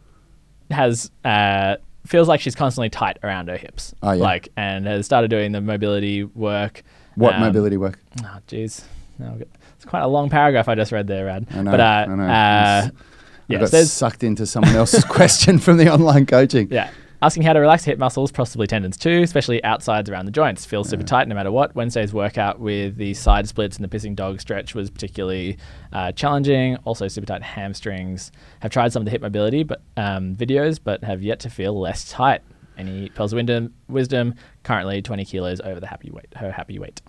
has 0.72 1.12
uh, 1.24 1.76
feels 2.08 2.28
like 2.28 2.42
she's 2.42 2.56
constantly 2.56 2.90
tight 2.90 3.20
around 3.24 3.48
her 3.50 3.58
hips. 3.58 3.94
Oh, 4.02 4.12
yeah. 4.14 4.24
Like, 4.24 4.50
and 4.58 4.88
has 4.88 5.06
started 5.06 5.30
doing 5.30 5.52
the 5.52 5.62
mobility 5.62 6.24
work. 6.24 6.82
what 7.16 7.36
um, 7.36 7.42
mobility 7.42 7.78
work? 7.78 8.00
Oh, 8.24 8.38
jeez. 8.48 8.84
No, 9.20 9.38
it's 9.76 9.86
quite 9.86 10.02
a 10.02 10.08
long 10.08 10.30
paragraph 10.30 10.68
I 10.68 10.74
just 10.76 10.92
read 10.92 11.06
there, 11.06 11.26
Rad. 11.26 11.46
I 11.52 11.62
know, 11.62 11.72
But 11.72 11.80
uh, 11.80 11.84
I 11.84 12.06
know. 12.16 12.24
uh, 12.24 12.88
It's- 12.88 13.74
I 13.74 13.80
got 13.82 13.88
sucked 13.88 14.24
into 14.24 14.46
someone 14.48 14.76
else's 14.76 15.04
question 15.10 15.60
from 15.60 15.78
the 15.78 15.94
online 15.94 16.26
coaching. 16.26 16.70
yeah. 16.72 16.90
Asking 17.24 17.44
how 17.44 17.54
to 17.54 17.60
relax 17.60 17.84
hip 17.84 18.00
muscles, 18.00 18.32
possibly 18.32 18.66
tendons 18.66 18.98
too, 18.98 19.22
especially 19.22 19.64
outsides 19.64 20.10
around 20.10 20.26
the 20.26 20.32
joints. 20.32 20.66
Feels 20.66 20.90
super 20.90 21.04
tight 21.04 21.28
no 21.28 21.36
matter 21.36 21.52
what. 21.52 21.76
Wednesday's 21.76 22.12
workout 22.12 22.60
with 22.60 22.96
the 22.98 23.14
side 23.14 23.48
splits 23.48 23.78
and 23.78 23.86
the 23.86 23.96
pissing 23.96 24.16
dog 24.16 24.42
stretch 24.42 24.74
was 24.74 24.90
particularly 24.90 25.60
uh, 25.94 26.12
challenging. 26.14 26.78
Also, 26.78 27.08
super 27.08 27.28
tight 27.28 27.44
hamstrings. 27.44 28.32
Have 28.62 28.72
tried 28.72 28.92
some 28.92 29.02
of 29.02 29.06
the 29.06 29.12
hip 29.12 29.22
mobility 29.22 29.62
but 29.62 29.84
um, 29.98 30.36
videos, 30.36 30.80
but 30.84 31.04
have 31.04 31.22
yet 31.22 31.40
to 31.42 31.50
feel 31.52 31.80
less 31.80 32.10
tight. 32.10 32.42
Any 32.76 33.10
pearls 33.10 33.34
of 33.34 33.38
wisdom? 33.38 33.76
Wisdom. 33.88 34.34
Currently 34.64 35.04
20 35.04 35.26
kilos 35.26 35.62
over 35.62 35.80
the 35.80 35.86
happy 35.86 36.10
weight. 36.10 36.34
Her 36.36 36.52
happy 36.52 36.80
weight. 36.80 37.04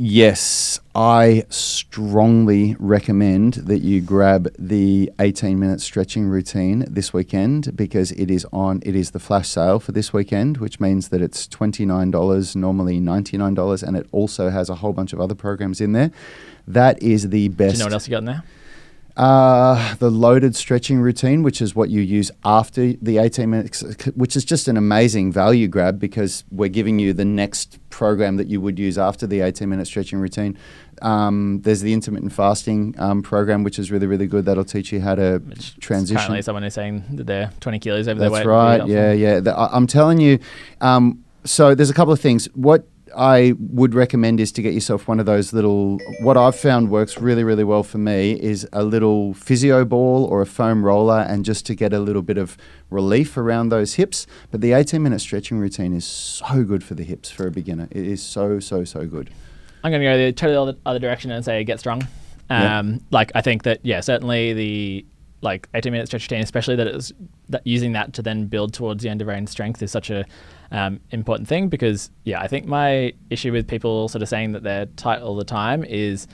Yes, 0.00 0.78
I 0.94 1.42
strongly 1.48 2.76
recommend 2.78 3.54
that 3.54 3.80
you 3.80 4.00
grab 4.00 4.48
the 4.56 5.10
18 5.18 5.58
minute 5.58 5.80
stretching 5.80 6.28
routine 6.28 6.84
this 6.88 7.12
weekend 7.12 7.76
because 7.76 8.12
it 8.12 8.30
is 8.30 8.46
on 8.52 8.80
it 8.86 8.94
is 8.94 9.10
the 9.10 9.18
flash 9.18 9.48
sale 9.48 9.80
for 9.80 9.90
this 9.90 10.12
weekend, 10.12 10.58
which 10.58 10.78
means 10.78 11.08
that 11.08 11.20
it's 11.20 11.48
$29, 11.48 12.54
normally 12.54 13.00
$99 13.00 13.82
and 13.82 13.96
it 13.96 14.06
also 14.12 14.50
has 14.50 14.68
a 14.68 14.76
whole 14.76 14.92
bunch 14.92 15.12
of 15.12 15.20
other 15.20 15.34
programs 15.34 15.80
in 15.80 15.94
there. 15.94 16.12
That 16.68 17.02
is 17.02 17.30
the 17.30 17.48
best. 17.48 17.74
Do 17.74 17.78
you 17.78 17.80
know 17.80 17.86
what 17.86 17.92
else 17.94 18.06
you 18.06 18.12
got 18.12 18.18
in 18.18 18.26
there? 18.26 18.44
Uh, 19.18 19.96
the 19.96 20.10
loaded 20.10 20.54
stretching 20.54 21.00
routine, 21.00 21.42
which 21.42 21.60
is 21.60 21.74
what 21.74 21.90
you 21.90 22.00
use 22.00 22.30
after 22.44 22.92
the 23.02 23.18
18 23.18 23.50
minutes, 23.50 23.82
which 24.14 24.36
is 24.36 24.44
just 24.44 24.68
an 24.68 24.76
amazing 24.76 25.32
value 25.32 25.66
grab 25.66 25.98
because 25.98 26.44
we're 26.52 26.68
giving 26.68 27.00
you 27.00 27.12
the 27.12 27.24
next 27.24 27.80
program 27.90 28.36
that 28.36 28.46
you 28.46 28.60
would 28.60 28.78
use 28.78 28.96
after 28.96 29.26
the 29.26 29.40
18 29.40 29.68
minute 29.68 29.88
stretching 29.88 30.20
routine. 30.20 30.56
Um, 31.02 31.60
there's 31.62 31.80
the 31.80 31.92
intermittent 31.92 32.32
fasting 32.32 32.94
um, 32.98 33.22
program, 33.22 33.64
which 33.64 33.80
is 33.80 33.90
really, 33.90 34.06
really 34.06 34.28
good. 34.28 34.44
That'll 34.44 34.64
teach 34.64 34.92
you 34.92 35.00
how 35.00 35.16
to 35.16 35.42
Which 35.44 35.76
transition. 35.80 36.18
Currently, 36.18 36.42
someone 36.42 36.62
is 36.62 36.74
saying 36.74 37.04
that 37.14 37.26
they're 37.26 37.50
20 37.58 37.78
kilos 37.80 38.06
over 38.06 38.20
their 38.20 38.30
That's 38.30 38.46
weight. 38.46 38.46
would 38.46 38.52
be 38.52 38.56
right. 38.56 38.88
Yeah, 38.88 39.12
yeah. 39.12 39.40
The- 39.40 39.58
I'm 39.58 39.88
telling 39.88 40.20
you. 40.20 40.38
Um, 40.80 41.24
so 41.44 41.74
there's 41.74 41.90
a 41.90 41.94
couple 41.94 42.12
of 42.12 42.20
things. 42.20 42.46
What 42.54 42.86
I 43.18 43.54
would 43.58 43.94
recommend 43.94 44.38
is 44.38 44.52
to 44.52 44.62
get 44.62 44.74
yourself 44.74 45.08
one 45.08 45.18
of 45.18 45.26
those 45.26 45.52
little. 45.52 45.98
What 46.20 46.36
I've 46.36 46.54
found 46.54 46.88
works 46.88 47.18
really, 47.18 47.42
really 47.42 47.64
well 47.64 47.82
for 47.82 47.98
me 47.98 48.32
is 48.40 48.66
a 48.72 48.84
little 48.84 49.34
physio 49.34 49.84
ball 49.84 50.24
or 50.24 50.40
a 50.40 50.46
foam 50.46 50.84
roller, 50.84 51.26
and 51.28 51.44
just 51.44 51.66
to 51.66 51.74
get 51.74 51.92
a 51.92 51.98
little 51.98 52.22
bit 52.22 52.38
of 52.38 52.56
relief 52.90 53.36
around 53.36 53.70
those 53.70 53.94
hips. 53.94 54.26
But 54.52 54.60
the 54.60 54.72
18 54.72 55.02
minute 55.02 55.20
stretching 55.20 55.58
routine 55.58 55.92
is 55.92 56.04
so 56.04 56.62
good 56.62 56.84
for 56.84 56.94
the 56.94 57.02
hips 57.02 57.28
for 57.28 57.46
a 57.46 57.50
beginner. 57.50 57.88
It 57.90 58.06
is 58.06 58.22
so, 58.22 58.60
so, 58.60 58.84
so 58.84 59.04
good. 59.04 59.30
I'm 59.82 59.90
going 59.90 60.02
to 60.02 60.06
go 60.08 60.16
the 60.16 60.32
totally 60.32 60.56
other, 60.56 60.78
other 60.86 60.98
direction 61.00 61.30
and 61.32 61.44
say 61.44 61.64
get 61.64 61.80
strong. 61.80 62.06
Yeah. 62.48 62.78
Um, 62.78 63.00
Like 63.10 63.32
I 63.34 63.40
think 63.40 63.64
that 63.64 63.80
yeah, 63.82 64.00
certainly 64.00 64.52
the 64.52 65.06
like 65.40 65.68
18 65.74 65.92
minute 65.92 66.06
stretch 66.06 66.24
routine, 66.24 66.42
especially 66.42 66.76
that 66.76 66.86
it's 66.86 67.12
that 67.48 67.66
using 67.66 67.92
that 67.92 68.12
to 68.14 68.22
then 68.22 68.46
build 68.46 68.74
towards 68.74 69.02
the 69.02 69.08
end 69.08 69.22
of 69.22 69.28
range 69.28 69.48
strength 69.48 69.82
is 69.82 69.90
such 69.90 70.10
a 70.10 70.24
um, 70.70 71.00
important 71.10 71.48
thing 71.48 71.68
because 71.68 72.10
yeah, 72.24 72.40
I 72.40 72.48
think 72.48 72.66
my 72.66 73.12
issue 73.30 73.52
with 73.52 73.66
people 73.66 74.08
sort 74.08 74.22
of 74.22 74.28
saying 74.28 74.52
that 74.52 74.62
they're 74.62 74.86
tight 74.86 75.22
all 75.22 75.36
the 75.36 75.44
time 75.44 75.84
is 75.84 76.26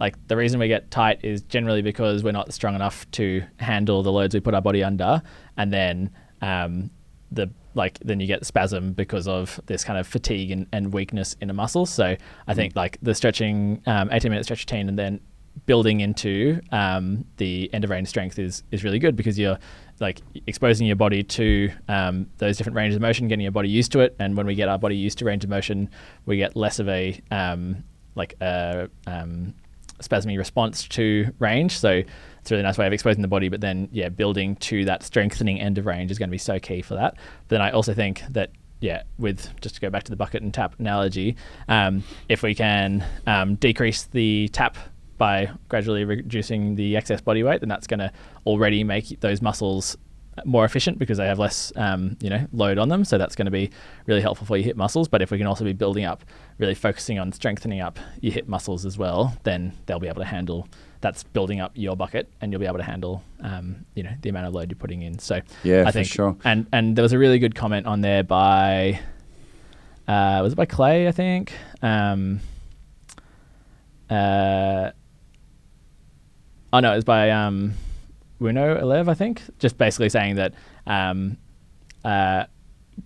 like 0.00 0.16
the 0.28 0.36
reason 0.36 0.58
we 0.58 0.68
get 0.68 0.90
tight 0.90 1.20
is 1.22 1.42
generally 1.42 1.82
because 1.82 2.24
we're 2.24 2.32
not 2.32 2.52
strong 2.52 2.74
enough 2.74 3.08
to 3.12 3.42
handle 3.58 4.02
the 4.02 4.10
loads 4.10 4.34
we 4.34 4.40
put 4.40 4.54
our 4.54 4.62
body 4.62 4.82
under, 4.82 5.22
and 5.56 5.72
then 5.72 6.10
um, 6.40 6.90
the 7.30 7.50
like 7.74 7.98
then 8.00 8.20
you 8.20 8.26
get 8.26 8.44
spasm 8.44 8.92
because 8.92 9.28
of 9.28 9.60
this 9.66 9.84
kind 9.84 9.98
of 9.98 10.06
fatigue 10.06 10.50
and, 10.50 10.66
and 10.72 10.92
weakness 10.92 11.36
in 11.40 11.50
a 11.50 11.52
muscle. 11.52 11.86
So 11.86 12.16
I 12.46 12.54
think 12.54 12.76
like 12.76 12.98
the 13.00 13.14
stretching, 13.14 13.80
um, 13.86 14.10
18 14.12 14.30
minute 14.30 14.44
stretch 14.44 14.62
routine, 14.62 14.88
and 14.88 14.98
then 14.98 15.20
building 15.66 16.00
into 16.00 16.60
um, 16.72 17.24
the 17.36 17.72
end 17.72 17.84
of 17.84 17.90
range 17.90 18.08
strength 18.08 18.38
is 18.38 18.62
is 18.70 18.84
really 18.84 18.98
good 18.98 19.16
because 19.16 19.38
you're 19.38 19.58
like 20.00 20.20
exposing 20.46 20.86
your 20.86 20.96
body 20.96 21.22
to 21.22 21.70
um, 21.88 22.26
those 22.38 22.56
different 22.56 22.76
ranges 22.76 22.96
of 22.96 23.02
motion, 23.02 23.28
getting 23.28 23.42
your 23.42 23.52
body 23.52 23.68
used 23.68 23.92
to 23.92 24.00
it, 24.00 24.16
and 24.18 24.36
when 24.36 24.46
we 24.46 24.54
get 24.54 24.68
our 24.68 24.78
body 24.78 24.96
used 24.96 25.18
to 25.18 25.24
range 25.24 25.44
of 25.44 25.50
motion, 25.50 25.88
we 26.26 26.36
get 26.36 26.56
less 26.56 26.78
of 26.78 26.88
a 26.88 27.20
um, 27.30 27.84
like 28.14 28.34
a 28.40 28.88
um, 29.06 29.54
spasmy 30.00 30.36
response 30.36 30.86
to 30.88 31.32
range. 31.38 31.78
So 31.78 32.02
it's 32.40 32.50
a 32.50 32.54
really 32.54 32.64
nice 32.64 32.78
way 32.78 32.86
of 32.86 32.92
exposing 32.92 33.22
the 33.22 33.28
body, 33.28 33.48
but 33.48 33.60
then 33.60 33.88
yeah, 33.92 34.08
building 34.08 34.56
to 34.56 34.84
that 34.86 35.02
strengthening 35.02 35.60
end 35.60 35.78
of 35.78 35.86
range 35.86 36.10
is 36.10 36.18
going 36.18 36.28
to 36.28 36.32
be 36.32 36.38
so 36.38 36.58
key 36.58 36.82
for 36.82 36.94
that. 36.94 37.14
But 37.14 37.48
then 37.48 37.62
I 37.62 37.70
also 37.70 37.94
think 37.94 38.22
that 38.30 38.50
yeah, 38.80 39.04
with 39.16 39.48
just 39.60 39.76
to 39.76 39.80
go 39.80 39.90
back 39.90 40.02
to 40.04 40.10
the 40.10 40.16
bucket 40.16 40.42
and 40.42 40.52
tap 40.52 40.74
analogy, 40.80 41.36
um, 41.68 42.02
if 42.28 42.42
we 42.42 42.54
can 42.54 43.04
um, 43.26 43.54
decrease 43.54 44.04
the 44.04 44.48
tap 44.48 44.76
by 45.22 45.48
gradually 45.68 46.04
reducing 46.04 46.74
the 46.74 46.96
excess 46.96 47.20
body 47.20 47.44
weight, 47.44 47.60
then 47.60 47.68
that's 47.68 47.86
going 47.86 48.00
to 48.00 48.10
already 48.44 48.82
make 48.82 49.20
those 49.20 49.40
muscles 49.40 49.96
more 50.44 50.64
efficient 50.64 50.98
because 50.98 51.16
they 51.16 51.28
have 51.28 51.38
less, 51.38 51.72
um, 51.76 52.16
you 52.20 52.28
know, 52.28 52.44
load 52.52 52.76
on 52.76 52.88
them. 52.88 53.04
So 53.04 53.18
that's 53.18 53.36
going 53.36 53.44
to 53.46 53.52
be 53.52 53.70
really 54.06 54.20
helpful 54.20 54.48
for 54.48 54.56
your 54.56 54.64
hip 54.64 54.76
muscles. 54.76 55.06
But 55.06 55.22
if 55.22 55.30
we 55.30 55.38
can 55.38 55.46
also 55.46 55.62
be 55.62 55.74
building 55.74 56.04
up, 56.04 56.24
really 56.58 56.74
focusing 56.74 57.20
on 57.20 57.30
strengthening 57.30 57.80
up 57.80 58.00
your 58.20 58.32
hip 58.32 58.48
muscles 58.48 58.84
as 58.84 58.98
well, 58.98 59.36
then 59.44 59.72
they'll 59.86 60.00
be 60.00 60.08
able 60.08 60.22
to 60.22 60.26
handle. 60.26 60.66
That's 61.02 61.22
building 61.22 61.60
up 61.60 61.70
your 61.76 61.96
bucket, 61.96 62.28
and 62.40 62.50
you'll 62.50 62.60
be 62.60 62.66
able 62.66 62.78
to 62.78 62.82
handle, 62.82 63.22
um, 63.42 63.86
you 63.94 64.02
know, 64.02 64.14
the 64.22 64.28
amount 64.28 64.48
of 64.48 64.54
load 64.54 64.72
you're 64.72 64.76
putting 64.76 65.02
in. 65.02 65.20
So 65.20 65.40
Yeah, 65.62 65.84
I 65.86 65.92
think, 65.92 66.08
sure. 66.08 66.36
And 66.42 66.66
and 66.72 66.96
there 66.96 67.04
was 67.04 67.12
a 67.12 67.18
really 67.18 67.38
good 67.38 67.54
comment 67.54 67.86
on 67.86 68.00
there 68.00 68.24
by, 68.24 68.98
uh, 70.08 70.40
was 70.42 70.54
it 70.54 70.56
by 70.56 70.66
Clay? 70.66 71.06
I 71.06 71.12
think. 71.12 71.52
Um, 71.80 72.40
uh, 74.10 74.90
oh 76.72 76.80
no, 76.80 76.92
it 76.92 76.96
was 76.96 77.04
by 77.04 77.30
um, 77.30 77.74
Wuno 78.40 78.80
Elev, 78.80 79.08
I 79.08 79.14
think. 79.14 79.42
Just 79.58 79.78
basically 79.78 80.08
saying 80.08 80.36
that 80.36 80.54
um, 80.86 81.36
uh, 82.04 82.44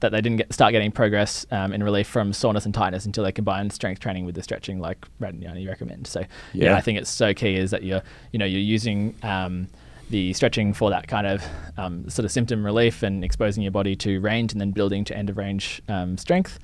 that 0.01 0.13
they 0.13 0.21
didn't 0.21 0.39
get, 0.39 0.53
start 0.53 0.73
getting 0.73 0.91
progress 0.91 1.47
um, 1.51 1.73
in 1.73 1.83
relief 1.83 2.07
from 2.07 2.33
soreness 2.33 2.65
and 2.65 2.75
tightness 2.75 3.07
until 3.07 3.25
they 3.25 3.33
combined 3.33 3.73
strength 3.73 4.01
training 4.01 4.25
with 4.25 4.35
the 4.35 4.43
stretching, 4.43 4.79
like 4.79 5.07
Yanni 5.21 5.67
recommend. 5.67 6.07
So 6.07 6.21
yeah. 6.53 6.67
Yeah. 6.67 6.77
I 6.77 6.81
think 6.81 6.99
it's 6.99 7.11
so 7.11 7.33
key 7.35 7.57
is 7.57 7.71
that 7.71 7.83
you're 7.83 8.03
you 8.33 8.39
know 8.39 8.47
you're 8.47 8.61
using 8.61 9.15
um, 9.23 9.69
the 10.11 10.33
stretching 10.33 10.73
for 10.73 10.91
that 10.91 11.09
kind 11.09 11.27
of 11.27 11.43
um, 11.77 12.09
sort 12.09 12.25
of 12.25 12.33
symptom 12.33 12.65
relief 12.65 13.03
and 13.03 13.25
exposing 13.25 13.63
your 13.63 13.73
body 13.73 13.97
to 13.97 14.21
range 14.21 14.53
and 14.53 14.61
then 14.61 14.71
building 14.71 15.05
to 15.05 15.17
end 15.17 15.31
of 15.31 15.37
range 15.37 15.83
um, 15.89 16.17
strength, 16.17 16.59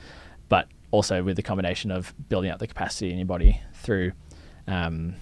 but 0.48 0.68
also 0.90 1.22
with 1.22 1.36
the 1.36 1.42
combination 1.42 1.90
of 1.90 2.14
building 2.28 2.50
up 2.50 2.58
the 2.58 2.66
capacity 2.66 3.10
in 3.10 3.18
your 3.18 3.26
body 3.26 3.60
through 3.74 4.12
um, 4.68 5.14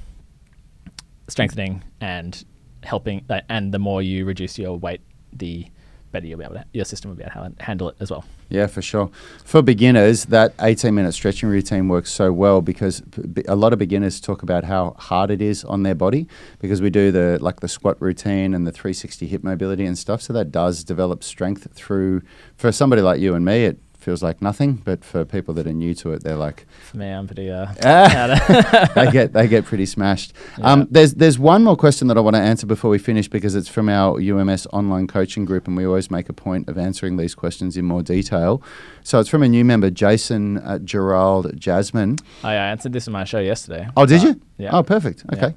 strengthening 1.31 1.83
and 2.01 2.45
helping, 2.83 3.25
uh, 3.29 3.41
and 3.49 3.73
the 3.73 3.79
more 3.79 4.03
you 4.03 4.25
reduce 4.25 4.59
your 4.59 4.79
weight, 4.79 5.01
the 5.33 5.67
better 6.13 6.27
you'll 6.27 6.39
be 6.39 6.45
able 6.45 6.55
to, 6.55 6.65
your 6.73 6.85
system 6.85 7.11
will 7.11 7.17
be 7.17 7.23
able 7.23 7.33
to 7.33 7.39
ha- 7.39 7.49
handle 7.61 7.89
it 7.89 7.97
as 8.01 8.11
well. 8.11 8.25
Yeah, 8.49 8.67
for 8.67 8.83
sure. 8.83 9.11
For 9.45 9.63
beginners, 9.63 10.25
that 10.27 10.55
18 10.61 10.95
minute 10.95 11.13
stretching 11.13 11.49
routine 11.49 11.89
works 11.89 12.11
so 12.11 12.33
well 12.33 12.61
because 12.61 13.03
a 13.47 13.55
lot 13.55 13.73
of 13.73 13.79
beginners 13.79 14.21
talk 14.21 14.43
about 14.43 14.65
how 14.65 14.97
hard 14.99 15.31
it 15.31 15.41
is 15.41 15.65
on 15.65 15.85
their 15.85 15.95
body 15.95 16.27
because 16.59 16.83
we 16.83 16.91
do 16.91 17.13
the 17.13 17.39
like 17.41 17.61
the 17.61 17.69
squat 17.69 17.97
routine 18.01 18.55
and 18.55 18.67
the 18.67 18.73
360 18.73 19.27
hip 19.29 19.45
mobility 19.45 19.87
and 19.87 19.97
stuff. 19.97 20.21
So 20.21 20.33
that 20.33 20.51
does 20.51 20.83
develop 20.83 21.23
strength 21.23 21.73
through 21.73 22.23
for 22.57 22.73
somebody 22.73 23.03
like 23.03 23.21
you 23.21 23.35
and 23.35 23.45
me 23.45 23.67
it 23.67 23.79
feels 24.01 24.23
like 24.23 24.41
nothing, 24.43 24.75
but 24.85 25.05
for 25.05 25.25
people 25.25 25.55
that 25.55 25.67
are 25.67 25.73
new 25.73 25.95
to 25.95 26.13
it 26.13 26.23
they're 26.23 26.37
like 26.37 26.67
For 26.83 26.97
me, 26.97 27.09
I'm 27.09 27.27
pretty. 27.27 27.51
Uh, 27.51 27.67
they 28.95 29.11
get 29.11 29.33
they 29.33 29.49
get 29.49 29.65
pretty 29.65 29.87
smashed. 29.87 30.33
Um, 30.63 30.87
there's 30.91 31.15
there's 31.15 31.39
one 31.39 31.65
more 31.65 31.77
question 31.77 32.09
that 32.09 32.17
I 32.17 32.21
want 32.21 32.37
to 32.37 32.43
answer 32.43 32.67
before 32.67 32.91
we 32.91 32.99
finish 32.99 33.29
because 33.29 33.55
it's 33.55 33.69
from 33.69 33.89
our 33.89 34.21
UMS 34.21 34.67
online 34.73 35.07
coaching 35.07 35.45
group, 35.45 35.67
and 35.67 35.77
we 35.77 35.85
always 35.85 36.11
make 36.11 36.29
a 36.29 36.33
point 36.33 36.69
of 36.69 36.79
answering 36.79 37.17
these 37.17 37.35
questions 37.35 37.77
in 37.77 37.85
more 37.85 38.03
detail. 38.03 38.63
So 39.03 39.19
it's 39.21 39.29
from 39.29 39.43
a 39.43 39.49
new 39.49 39.65
member, 39.65 39.91
Jason 39.91 40.59
uh, 40.59 40.79
Gerald 40.79 41.59
Jasmine. 41.59 42.17
I 42.43 42.57
uh, 42.57 42.61
answered 42.61 42.93
this 42.93 43.07
in 43.07 43.13
my 43.13 43.25
show 43.25 43.41
yesterday. 43.41 43.89
Oh, 43.97 44.07
did 44.07 44.23
you? 44.23 44.41
Yeah. 44.59 44.71
Oh, 44.73 44.83
perfect. 44.83 45.25
Yeah. 45.31 45.39
Okay. 45.39 45.57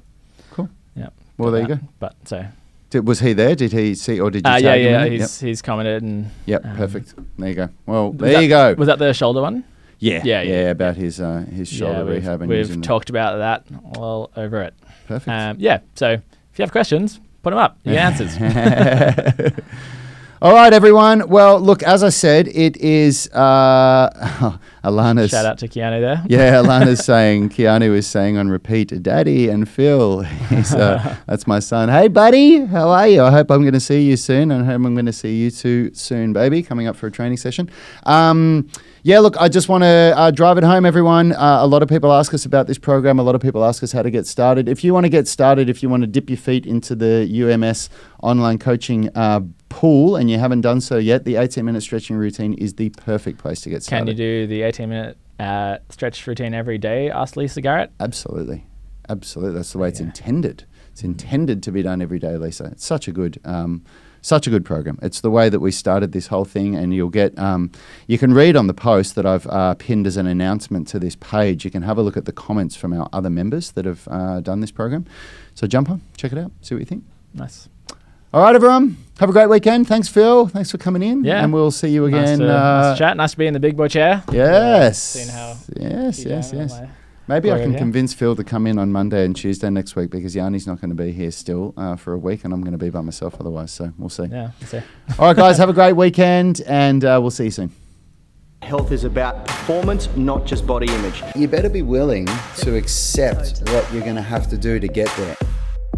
Cool. 0.52 0.68
Yeah. 0.94 1.08
Well, 1.36 1.50
there 1.50 1.62
you 1.62 1.68
go. 1.68 1.78
But 1.98 2.14
so, 2.24 2.44
Did, 2.94 3.08
was 3.08 3.18
he 3.18 3.32
there? 3.32 3.56
Did 3.56 3.72
he 3.72 3.96
see, 3.96 4.20
or 4.20 4.30
did 4.30 4.46
you 4.46 4.52
uh, 4.52 4.60
tag 4.60 4.62
yeah, 4.62 4.74
him? 4.74 4.92
yeah, 4.92 5.04
in 5.06 5.12
it? 5.14 5.20
he's 5.22 5.40
he's 5.40 5.62
commented 5.62 6.04
and 6.04 6.30
Yep, 6.46 6.62
yep 6.62 6.64
um, 6.64 6.76
perfect. 6.76 7.14
There 7.36 7.48
you 7.48 7.54
go. 7.56 7.68
Well, 7.86 8.12
there 8.12 8.34
that- 8.34 8.42
you 8.44 8.48
go. 8.48 8.74
Was 8.78 8.86
that 8.86 9.00
the 9.00 9.12
shoulder 9.12 9.42
one? 9.42 9.64
yeah, 9.98 10.22
yeah, 10.24 10.42
yeah, 10.42 10.52
yeah. 10.62 10.70
about 10.70 10.94
his 10.94 11.20
uh, 11.20 11.44
his 11.52 11.68
shoulder 11.68 11.98
yeah, 11.98 12.04
we've, 12.04 12.14
rehab 12.22 12.40
and 12.42 12.48
we've 12.48 12.68
the- 12.68 12.80
talked 12.82 13.10
about 13.10 13.38
that 13.38 13.66
all 13.96 14.30
over 14.36 14.62
it. 14.62 14.74
perfect. 15.08 15.26
Um, 15.28 15.56
yeah, 15.58 15.80
so 15.96 16.12
if 16.12 16.22
you 16.56 16.62
have 16.62 16.70
questions, 16.70 17.18
put 17.42 17.50
them 17.50 17.58
up. 17.58 17.78
You 17.82 17.94
get 17.94 18.20
answers. 18.20 19.54
All 20.40 20.52
right, 20.52 20.72
everyone. 20.72 21.28
Well, 21.28 21.58
look, 21.58 21.82
as 21.82 22.04
I 22.04 22.10
said, 22.10 22.46
it 22.46 22.76
is 22.76 23.28
uh, 23.30 24.56
Alana's. 24.84 25.30
Shout 25.30 25.46
out 25.46 25.58
to 25.58 25.68
Keanu 25.68 26.00
there. 26.00 26.22
Yeah, 26.34 26.62
Alana's 26.62 27.04
saying, 27.04 27.50
Keanu 27.50 27.94
is 27.94 28.06
saying 28.06 28.36
on 28.36 28.48
repeat, 28.48 29.02
Daddy 29.02 29.48
and 29.48 29.68
Phil. 29.68 30.24
Uh, 30.74 31.16
that's 31.26 31.46
my 31.46 31.58
son. 31.58 31.88
Hey, 31.88 32.08
buddy, 32.08 32.64
how 32.66 32.88
are 32.88 33.06
you? 33.06 33.22
I 33.22 33.30
hope 33.30 33.50
I'm 33.50 33.62
going 33.62 33.74
to 33.74 33.80
see 33.80 34.02
you 34.02 34.16
soon. 34.16 34.50
and 34.50 34.62
I 34.62 34.66
hope 34.66 34.74
I'm 34.76 34.94
going 34.94 35.06
to 35.06 35.12
see 35.12 35.36
you 35.36 35.50
too 35.50 35.92
soon, 35.94 36.32
baby, 36.32 36.62
coming 36.62 36.86
up 36.86 36.96
for 36.96 37.06
a 37.06 37.10
training 37.10 37.36
session. 37.36 37.70
Um, 38.04 38.68
yeah, 39.02 39.18
look, 39.18 39.36
I 39.38 39.48
just 39.48 39.68
want 39.68 39.82
to 39.84 40.14
uh, 40.16 40.30
drive 40.30 40.56
it 40.58 40.64
home, 40.64 40.86
everyone. 40.86 41.32
Uh, 41.32 41.58
a 41.60 41.66
lot 41.66 41.82
of 41.82 41.88
people 41.88 42.12
ask 42.12 42.32
us 42.32 42.44
about 42.46 42.66
this 42.66 42.78
program. 42.78 43.18
A 43.18 43.22
lot 43.22 43.34
of 43.34 43.40
people 43.42 43.64
ask 43.64 43.82
us 43.82 43.92
how 43.92 44.02
to 44.02 44.10
get 44.10 44.26
started. 44.26 44.68
If 44.68 44.82
you 44.82 44.94
want 44.94 45.04
to 45.04 45.10
get 45.10 45.28
started, 45.28 45.68
if 45.68 45.82
you 45.82 45.88
want 45.88 46.02
to 46.02 46.06
dip 46.06 46.30
your 46.30 46.38
feet 46.38 46.66
into 46.66 46.94
the 46.94 47.28
UMS 47.42 47.90
online 48.22 48.58
coaching 48.58 49.10
uh, 49.14 49.40
pool 49.74 50.14
and 50.14 50.30
you 50.30 50.38
haven't 50.38 50.60
done 50.60 50.80
so 50.80 50.98
yet, 50.98 51.24
the 51.24 51.34
18 51.34 51.64
minute 51.64 51.82
stretching 51.82 52.14
routine 52.16 52.54
is 52.54 52.74
the 52.74 52.90
perfect 52.90 53.38
place 53.38 53.60
to 53.62 53.70
get 53.70 53.82
started. 53.82 54.04
Can 54.04 54.08
you 54.08 54.14
do 54.14 54.46
the 54.46 54.62
18 54.62 54.88
minute 54.88 55.18
uh, 55.40 55.78
stretch 55.90 56.24
routine 56.28 56.54
every 56.54 56.78
day? 56.78 57.10
Asked 57.10 57.36
Lisa 57.36 57.60
Garrett. 57.60 57.90
Absolutely. 57.98 58.64
Absolutely. 59.08 59.54
That's 59.56 59.72
the 59.72 59.78
way 59.78 59.88
it's 59.88 59.98
intended. 59.98 60.64
It's 60.92 61.02
intended 61.02 61.60
to 61.64 61.72
be 61.72 61.82
done 61.82 62.00
every 62.00 62.20
day, 62.20 62.36
Lisa. 62.36 62.66
It's 62.66 62.84
such 62.84 63.08
a 63.08 63.12
good 63.12 63.40
um, 63.44 63.84
such 64.22 64.46
a 64.46 64.50
good 64.50 64.64
program. 64.64 64.96
It's 65.02 65.20
the 65.20 65.30
way 65.30 65.48
that 65.48 65.58
we 65.58 65.72
started 65.72 66.12
this 66.12 66.28
whole 66.28 66.44
thing, 66.44 66.76
and 66.76 66.94
you'll 66.94 67.10
get 67.10 67.36
um, 67.36 67.72
you 68.06 68.16
can 68.16 68.32
read 68.32 68.54
on 68.54 68.68
the 68.68 68.74
post 68.74 69.16
that 69.16 69.26
I've 69.26 69.46
uh, 69.48 69.74
pinned 69.74 70.06
as 70.06 70.16
an 70.16 70.28
announcement 70.28 70.86
to 70.88 71.00
this 71.00 71.16
page. 71.16 71.64
You 71.64 71.72
can 71.72 71.82
have 71.82 71.98
a 71.98 72.02
look 72.02 72.16
at 72.16 72.26
the 72.26 72.32
comments 72.32 72.76
from 72.76 72.92
our 72.92 73.08
other 73.12 73.28
members 73.28 73.72
that 73.72 73.86
have 73.86 74.06
uh, 74.08 74.40
done 74.40 74.60
this 74.60 74.70
program. 74.70 75.04
So 75.54 75.66
jump 75.66 75.90
on, 75.90 76.00
check 76.16 76.30
it 76.30 76.38
out, 76.38 76.52
see 76.60 76.76
what 76.76 76.80
you 76.80 76.86
think. 76.86 77.04
Nice. 77.34 77.68
All 78.34 78.42
right, 78.42 78.56
everyone. 78.56 78.96
Have 79.20 79.28
a 79.28 79.32
great 79.32 79.48
weekend. 79.48 79.86
Thanks, 79.86 80.08
Phil. 80.08 80.48
Thanks 80.48 80.72
for 80.72 80.76
coming 80.76 81.04
in. 81.04 81.22
Yeah. 81.22 81.44
And 81.44 81.52
we'll 81.52 81.70
see 81.70 81.90
you 81.90 82.10
Nice 82.10 82.30
again. 82.30 82.38
to, 82.40 82.46
nice 82.46 82.84
uh, 82.84 82.92
to 82.94 82.98
chat. 82.98 83.16
Nice 83.16 83.30
to 83.30 83.36
be 83.38 83.46
in 83.46 83.54
the 83.54 83.60
big 83.60 83.76
boy 83.76 83.86
chair. 83.86 84.24
yes. 84.32 85.00
Seeing 85.00 85.28
how 85.28 85.56
yes, 85.76 86.24
you 86.24 86.30
yes, 86.30 86.52
yes. 86.52 86.80
Maybe 87.28 87.52
I 87.52 87.58
can 87.60 87.70
here. 87.70 87.78
convince 87.78 88.12
Phil 88.12 88.34
to 88.34 88.42
come 88.42 88.66
in 88.66 88.76
on 88.76 88.90
Monday 88.90 89.24
and 89.24 89.36
Tuesday 89.36 89.70
next 89.70 89.94
week 89.94 90.10
because 90.10 90.34
Yanni's 90.34 90.66
not 90.66 90.80
going 90.80 90.88
to 90.88 91.00
be 91.00 91.12
here 91.12 91.30
still 91.30 91.74
uh, 91.76 91.94
for 91.94 92.12
a 92.12 92.18
week 92.18 92.44
and 92.44 92.52
I'm 92.52 92.62
going 92.62 92.72
to 92.72 92.84
be 92.84 92.90
by 92.90 93.02
myself 93.02 93.36
otherwise. 93.38 93.70
So 93.70 93.92
we'll 93.98 94.08
see. 94.08 94.24
Yeah. 94.24 94.50
let's 94.60 94.72
see. 94.72 94.82
All 95.20 95.28
right, 95.28 95.36
guys, 95.36 95.56
have 95.58 95.68
a 95.68 95.72
great 95.72 95.92
weekend 95.92 96.60
and 96.66 97.04
uh, 97.04 97.20
we'll 97.22 97.30
see 97.30 97.44
you 97.44 97.50
soon. 97.52 97.70
Health 98.62 98.90
is 98.90 99.04
about 99.04 99.46
performance, 99.46 100.08
not 100.16 100.44
just 100.44 100.66
body 100.66 100.92
image. 100.92 101.22
You 101.36 101.46
better 101.46 101.70
be 101.70 101.82
willing 101.82 102.26
to 102.56 102.74
accept 102.74 103.62
what 103.70 103.92
you're 103.92 104.02
going 104.02 104.16
to 104.16 104.22
have 104.22 104.48
to 104.48 104.58
do 104.58 104.80
to 104.80 104.88
get 104.88 105.08
there. 105.18 105.36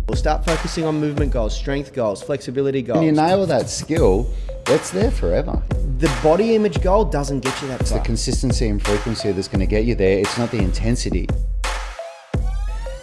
We'll 0.08 0.16
start 0.16 0.44
focusing 0.44 0.84
on 0.84 1.00
movement 1.00 1.32
goals, 1.32 1.56
strength 1.56 1.92
goals, 1.92 2.22
flexibility 2.22 2.80
goals. 2.80 2.98
When 2.98 3.06
you 3.06 3.12
nail 3.12 3.44
that 3.46 3.68
skill, 3.68 4.30
it's 4.68 4.90
there 4.90 5.10
forever. 5.10 5.60
the 5.98 6.08
body 6.22 6.54
image 6.54 6.80
goal 6.80 7.04
doesn't 7.04 7.40
get 7.40 7.60
you 7.60 7.66
that 7.68 7.80
It's 7.80 7.90
the 7.90 7.98
consistency 7.98 8.68
and 8.68 8.80
frequency 8.80 9.32
that's 9.32 9.48
going 9.48 9.60
to 9.60 9.66
get 9.66 9.84
you 9.84 9.96
there. 9.96 10.20
It's 10.20 10.38
not 10.38 10.52
the 10.52 10.58
intensity. 10.58 11.26